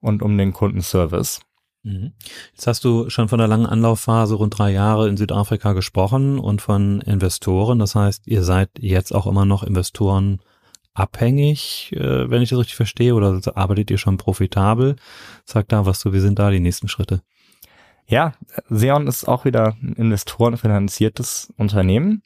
und 0.00 0.22
um 0.22 0.36
den 0.36 0.52
Kundenservice. 0.52 1.40
Mhm. 1.82 2.12
Jetzt 2.52 2.66
hast 2.66 2.84
du 2.84 3.08
schon 3.08 3.28
von 3.28 3.38
der 3.38 3.48
langen 3.48 3.66
Anlaufphase 3.66 4.34
rund 4.34 4.58
drei 4.58 4.70
Jahre 4.70 5.08
in 5.08 5.16
Südafrika 5.16 5.72
gesprochen 5.72 6.38
und 6.38 6.60
von 6.60 7.00
Investoren. 7.00 7.78
Das 7.78 7.94
heißt, 7.94 8.26
ihr 8.26 8.42
seid 8.42 8.70
jetzt 8.78 9.14
auch 9.14 9.26
immer 9.26 9.46
noch 9.46 9.62
Investoren 9.62 10.40
abhängig, 10.92 11.92
äh, 11.94 12.28
wenn 12.30 12.42
ich 12.42 12.50
das 12.50 12.58
richtig 12.58 12.76
verstehe, 12.76 13.14
oder 13.14 13.40
arbeitet 13.54 13.90
ihr 13.90 13.98
schon 13.98 14.18
profitabel? 14.18 14.96
Sag 15.44 15.68
da 15.68 15.86
was 15.86 16.00
du, 16.00 16.12
wie 16.12 16.20
sind 16.20 16.38
da 16.38 16.50
die 16.50 16.60
nächsten 16.60 16.88
Schritte? 16.88 17.22
Ja, 18.06 18.34
Seon 18.68 19.06
ist 19.06 19.26
auch 19.28 19.44
wieder 19.44 19.76
ein 19.80 19.94
investorenfinanziertes 19.94 21.52
Unternehmen. 21.56 22.22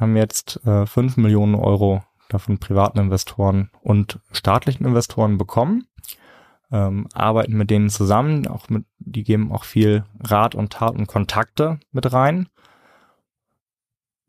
Haben 0.00 0.16
jetzt 0.16 0.60
äh, 0.64 0.86
5 0.86 1.18
Millionen 1.18 1.54
Euro 1.54 2.02
davon 2.28 2.58
privaten 2.58 2.98
Investoren 2.98 3.70
und 3.82 4.18
staatlichen 4.32 4.86
Investoren 4.86 5.38
bekommen 5.38 5.86
ähm, 6.70 7.06
arbeiten 7.12 7.56
mit 7.56 7.70
denen 7.70 7.90
zusammen, 7.90 8.46
auch 8.46 8.68
mit, 8.68 8.84
die 8.98 9.22
geben 9.22 9.52
auch 9.52 9.64
viel 9.64 10.04
Rat 10.20 10.54
und 10.54 10.72
Tat 10.72 10.94
und 10.94 11.06
Kontakte 11.06 11.78
mit 11.92 12.12
rein. 12.12 12.48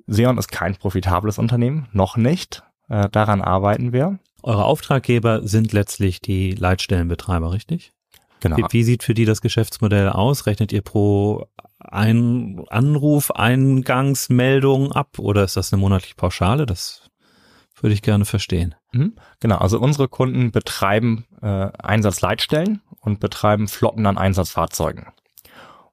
Seon 0.06 0.38
ist 0.38 0.50
kein 0.50 0.76
profitables 0.76 1.38
Unternehmen, 1.38 1.88
noch 1.92 2.16
nicht. 2.16 2.64
Äh, 2.90 3.10
daran 3.10 3.42
arbeiten 3.42 3.92
wir. 3.92 4.20
Eure 4.44 4.66
Auftraggeber 4.66 5.46
sind 5.48 5.74
letztlich 5.74 6.22
die 6.22 6.52
Leitstellenbetreiber, 6.52 7.52
richtig? 7.52 7.92
Genau. 8.40 8.58
Wie, 8.58 8.66
wie 8.70 8.84
sieht 8.84 9.04
für 9.04 9.14
die 9.14 9.26
das 9.26 9.42
Geschäftsmodell 9.42 10.10
aus? 10.10 10.46
Rechnet 10.46 10.72
ihr 10.72 10.82
pro 10.82 11.48
ein 11.80 12.64
Anruf, 12.70 13.32
Eingangsmeldung 13.32 14.92
ab 14.92 15.20
oder 15.20 15.44
ist 15.44 15.58
das 15.58 15.74
eine 15.74 15.82
monatliche 15.82 16.16
Pauschale? 16.16 16.66
Das 16.66 17.07
würde 17.82 17.94
ich 17.94 18.02
gerne 18.02 18.26
verstehen. 18.26 18.76
Mhm. 18.92 19.16
Genau, 19.40 19.58
also 19.58 19.80
unsere 19.80 20.08
Kunden 20.08 20.52
betreiben 20.52 21.26
äh, 21.42 21.70
Einsatzleitstellen 21.78 22.82
und 23.00 23.20
betreiben 23.20 23.68
Flotten 23.68 24.06
an 24.06 24.18
Einsatzfahrzeugen. 24.18 25.08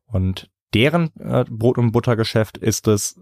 Und 0.07 0.51
deren 0.73 1.11
äh, 1.19 1.45
Brot- 1.49 1.79
und 1.79 1.93
Buttergeschäft 1.93 2.59
ist 2.59 2.89
es, 2.89 3.21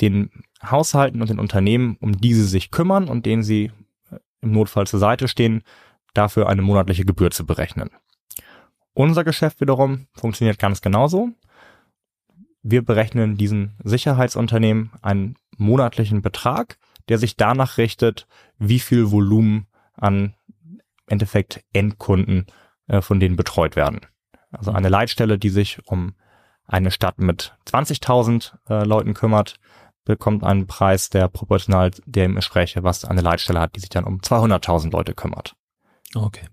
den 0.00 0.30
Haushalten 0.64 1.20
und 1.20 1.30
den 1.30 1.38
Unternehmen, 1.38 1.96
um 2.00 2.16
die 2.18 2.34
sie 2.34 2.44
sich 2.44 2.70
kümmern 2.70 3.08
und 3.08 3.26
denen 3.26 3.42
sie 3.42 3.70
äh, 4.10 4.16
im 4.40 4.52
Notfall 4.52 4.86
zur 4.86 5.00
Seite 5.00 5.28
stehen, 5.28 5.62
dafür 6.14 6.48
eine 6.48 6.62
monatliche 6.62 7.04
Gebühr 7.04 7.30
zu 7.30 7.46
berechnen. 7.46 7.90
Unser 8.94 9.24
Geschäft 9.24 9.60
wiederum 9.60 10.06
funktioniert 10.12 10.58
ganz 10.58 10.80
genauso. 10.80 11.30
Wir 12.62 12.82
berechnen 12.82 13.36
diesen 13.36 13.74
Sicherheitsunternehmen 13.82 14.90
einen 15.00 15.36
monatlichen 15.56 16.22
Betrag, 16.22 16.78
der 17.08 17.18
sich 17.18 17.36
danach 17.36 17.78
richtet, 17.78 18.26
wie 18.58 18.80
viel 18.80 19.10
Volumen 19.10 19.66
an 19.94 20.34
Endeffekt 21.06 21.64
Endkunden 21.72 22.46
äh, 22.86 23.00
von 23.00 23.20
denen 23.20 23.36
betreut 23.36 23.76
werden. 23.76 24.00
Also 24.50 24.72
eine 24.72 24.88
Leitstelle, 24.88 25.38
die 25.38 25.50
sich 25.50 25.80
um 25.86 26.14
eine 26.66 26.90
Stadt 26.90 27.18
mit 27.18 27.54
20.000 27.66 28.52
äh, 28.68 28.84
Leuten 28.84 29.14
kümmert, 29.14 29.56
bekommt 30.04 30.44
einen 30.44 30.66
Preis, 30.66 31.10
der 31.10 31.28
proportional 31.28 31.90
dem 32.06 32.36
entspreche, 32.36 32.82
was 32.82 33.04
eine 33.04 33.20
Leitstelle 33.20 33.60
hat, 33.60 33.76
die 33.76 33.80
sich 33.80 33.90
dann 33.90 34.04
um 34.04 34.20
200.000 34.20 34.90
Leute 34.90 35.14
kümmert. 35.14 35.54
Okay. 36.14 36.48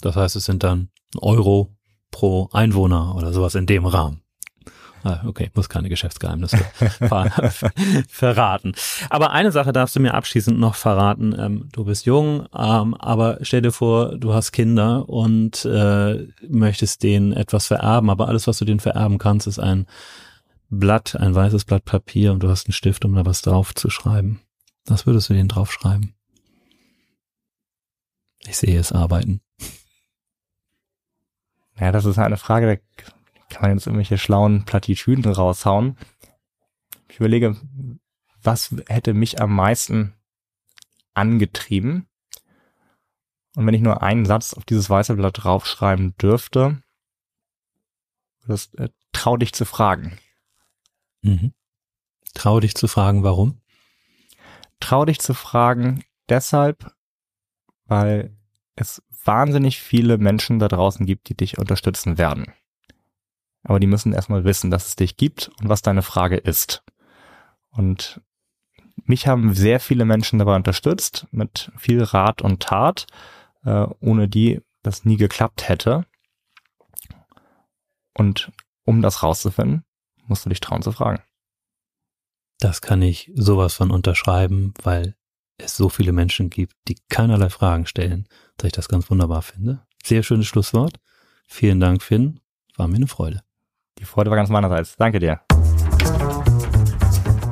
Das 0.00 0.16
heißt, 0.16 0.36
es 0.36 0.44
sind 0.44 0.62
dann 0.62 0.90
Euro 1.16 1.74
pro 2.10 2.48
Einwohner 2.52 3.14
oder 3.16 3.32
sowas 3.32 3.54
in 3.54 3.66
dem 3.66 3.86
Rahmen. 3.86 4.23
Ah, 5.06 5.20
okay, 5.26 5.50
muss 5.54 5.68
keine 5.68 5.90
Geschäftsgeheimnisse 5.90 6.56
ver 6.80 7.30
verraten. 8.08 8.72
Aber 9.10 9.32
eine 9.32 9.52
Sache 9.52 9.72
darfst 9.74 9.94
du 9.94 10.00
mir 10.00 10.14
abschließend 10.14 10.58
noch 10.58 10.76
verraten. 10.76 11.36
Ähm, 11.38 11.68
du 11.72 11.84
bist 11.84 12.06
jung, 12.06 12.46
ähm, 12.56 12.94
aber 12.94 13.36
stell 13.42 13.60
dir 13.60 13.70
vor, 13.70 14.16
du 14.16 14.32
hast 14.32 14.52
Kinder 14.52 15.06
und 15.06 15.66
äh, 15.66 16.26
möchtest 16.48 17.02
denen 17.02 17.34
etwas 17.34 17.66
vererben, 17.66 18.08
aber 18.08 18.28
alles, 18.28 18.46
was 18.46 18.56
du 18.58 18.64
denen 18.64 18.80
vererben 18.80 19.18
kannst, 19.18 19.46
ist 19.46 19.58
ein 19.58 19.86
Blatt, 20.70 21.16
ein 21.16 21.34
weißes 21.34 21.66
Blatt 21.66 21.84
Papier 21.84 22.32
und 22.32 22.42
du 22.42 22.48
hast 22.48 22.66
einen 22.66 22.72
Stift, 22.72 23.04
um 23.04 23.14
da 23.14 23.26
was 23.26 23.42
drauf 23.42 23.74
zu 23.74 23.90
schreiben. 23.90 24.40
Was 24.86 25.04
würdest 25.04 25.28
du 25.28 25.34
denen 25.34 25.48
draufschreiben? 25.50 26.14
Ich 28.46 28.56
sehe 28.56 28.80
es 28.80 28.90
arbeiten. 28.90 29.42
Ja, 31.78 31.92
das 31.92 32.06
ist 32.06 32.18
eine 32.18 32.38
Frage, 32.38 32.80
kann 33.50 33.62
man 33.62 33.72
jetzt 33.72 33.86
irgendwelche 33.86 34.18
schlauen 34.18 34.64
Plattitüden 34.64 35.24
raushauen. 35.24 35.96
Ich 37.08 37.16
überlege, 37.16 37.56
was 38.42 38.74
hätte 38.88 39.14
mich 39.14 39.40
am 39.40 39.54
meisten 39.54 40.14
angetrieben? 41.14 42.08
Und 43.56 43.66
wenn 43.66 43.74
ich 43.74 43.82
nur 43.82 44.02
einen 44.02 44.26
Satz 44.26 44.54
auf 44.54 44.64
dieses 44.64 44.90
weiße 44.90 45.14
Blatt 45.14 45.44
draufschreiben 45.44 46.16
dürfte, 46.16 46.82
das 48.46 48.74
äh, 48.74 48.88
trau 49.12 49.36
dich 49.36 49.52
zu 49.52 49.64
fragen. 49.64 50.18
Mhm. 51.22 51.54
Trau 52.34 52.58
dich 52.60 52.74
zu 52.74 52.88
fragen, 52.88 53.22
warum? 53.22 53.60
Trau 54.80 55.04
dich 55.04 55.20
zu 55.20 55.34
fragen 55.34 56.02
deshalb, 56.28 56.92
weil 57.86 58.36
es 58.74 59.02
wahnsinnig 59.24 59.80
viele 59.80 60.18
Menschen 60.18 60.58
da 60.58 60.68
draußen 60.68 61.06
gibt, 61.06 61.28
die 61.28 61.36
dich 61.36 61.58
unterstützen 61.58 62.18
werden 62.18 62.52
aber 63.64 63.80
die 63.80 63.86
müssen 63.86 64.12
erstmal 64.12 64.44
wissen, 64.44 64.70
dass 64.70 64.86
es 64.86 64.96
dich 64.96 65.16
gibt 65.16 65.50
und 65.60 65.68
was 65.68 65.82
deine 65.82 66.02
Frage 66.02 66.36
ist. 66.36 66.84
Und 67.70 68.20
mich 69.04 69.26
haben 69.26 69.54
sehr 69.54 69.80
viele 69.80 70.04
Menschen 70.04 70.38
dabei 70.38 70.54
unterstützt, 70.54 71.26
mit 71.30 71.72
viel 71.76 72.02
Rat 72.02 72.42
und 72.42 72.62
Tat, 72.62 73.06
äh, 73.64 73.86
ohne 74.00 74.28
die 74.28 74.60
das 74.82 75.04
nie 75.04 75.16
geklappt 75.16 75.68
hätte. 75.68 76.06
Und 78.12 78.52
um 78.84 79.02
das 79.02 79.22
rauszufinden, 79.22 79.84
musst 80.26 80.44
du 80.44 80.50
dich 80.50 80.60
trauen 80.60 80.82
zu 80.82 80.92
fragen. 80.92 81.22
Das 82.60 82.80
kann 82.80 83.02
ich 83.02 83.32
sowas 83.34 83.74
von 83.74 83.90
unterschreiben, 83.90 84.74
weil 84.82 85.16
es 85.58 85.76
so 85.76 85.88
viele 85.88 86.12
Menschen 86.12 86.50
gibt, 86.50 86.74
die 86.88 86.96
keinerlei 87.08 87.50
Fragen 87.50 87.86
stellen, 87.86 88.28
dass 88.56 88.68
ich 88.68 88.72
das 88.72 88.88
ganz 88.88 89.10
wunderbar 89.10 89.42
finde. 89.42 89.86
Sehr 90.04 90.22
schönes 90.22 90.46
Schlusswort. 90.46 91.00
Vielen 91.48 91.80
Dank, 91.80 92.02
Finn. 92.02 92.40
War 92.76 92.88
mir 92.88 92.96
eine 92.96 93.06
Freude. 93.06 93.42
Die 94.04 94.10
Freude 94.10 94.28
war 94.28 94.36
ganz 94.36 94.50
meinerseits. 94.50 94.96
Danke 94.96 95.18
dir. 95.18 95.40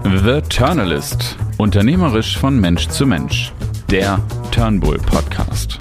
The 0.05 0.43
Turnalist. 0.51 1.39
Unternehmerisch 1.57 2.37
von 2.37 2.61
Mensch 2.61 2.89
zu 2.89 3.07
Mensch. 3.07 3.55
der 3.91 4.19
Turnbull 4.51 4.99
Podcast. 4.99 5.79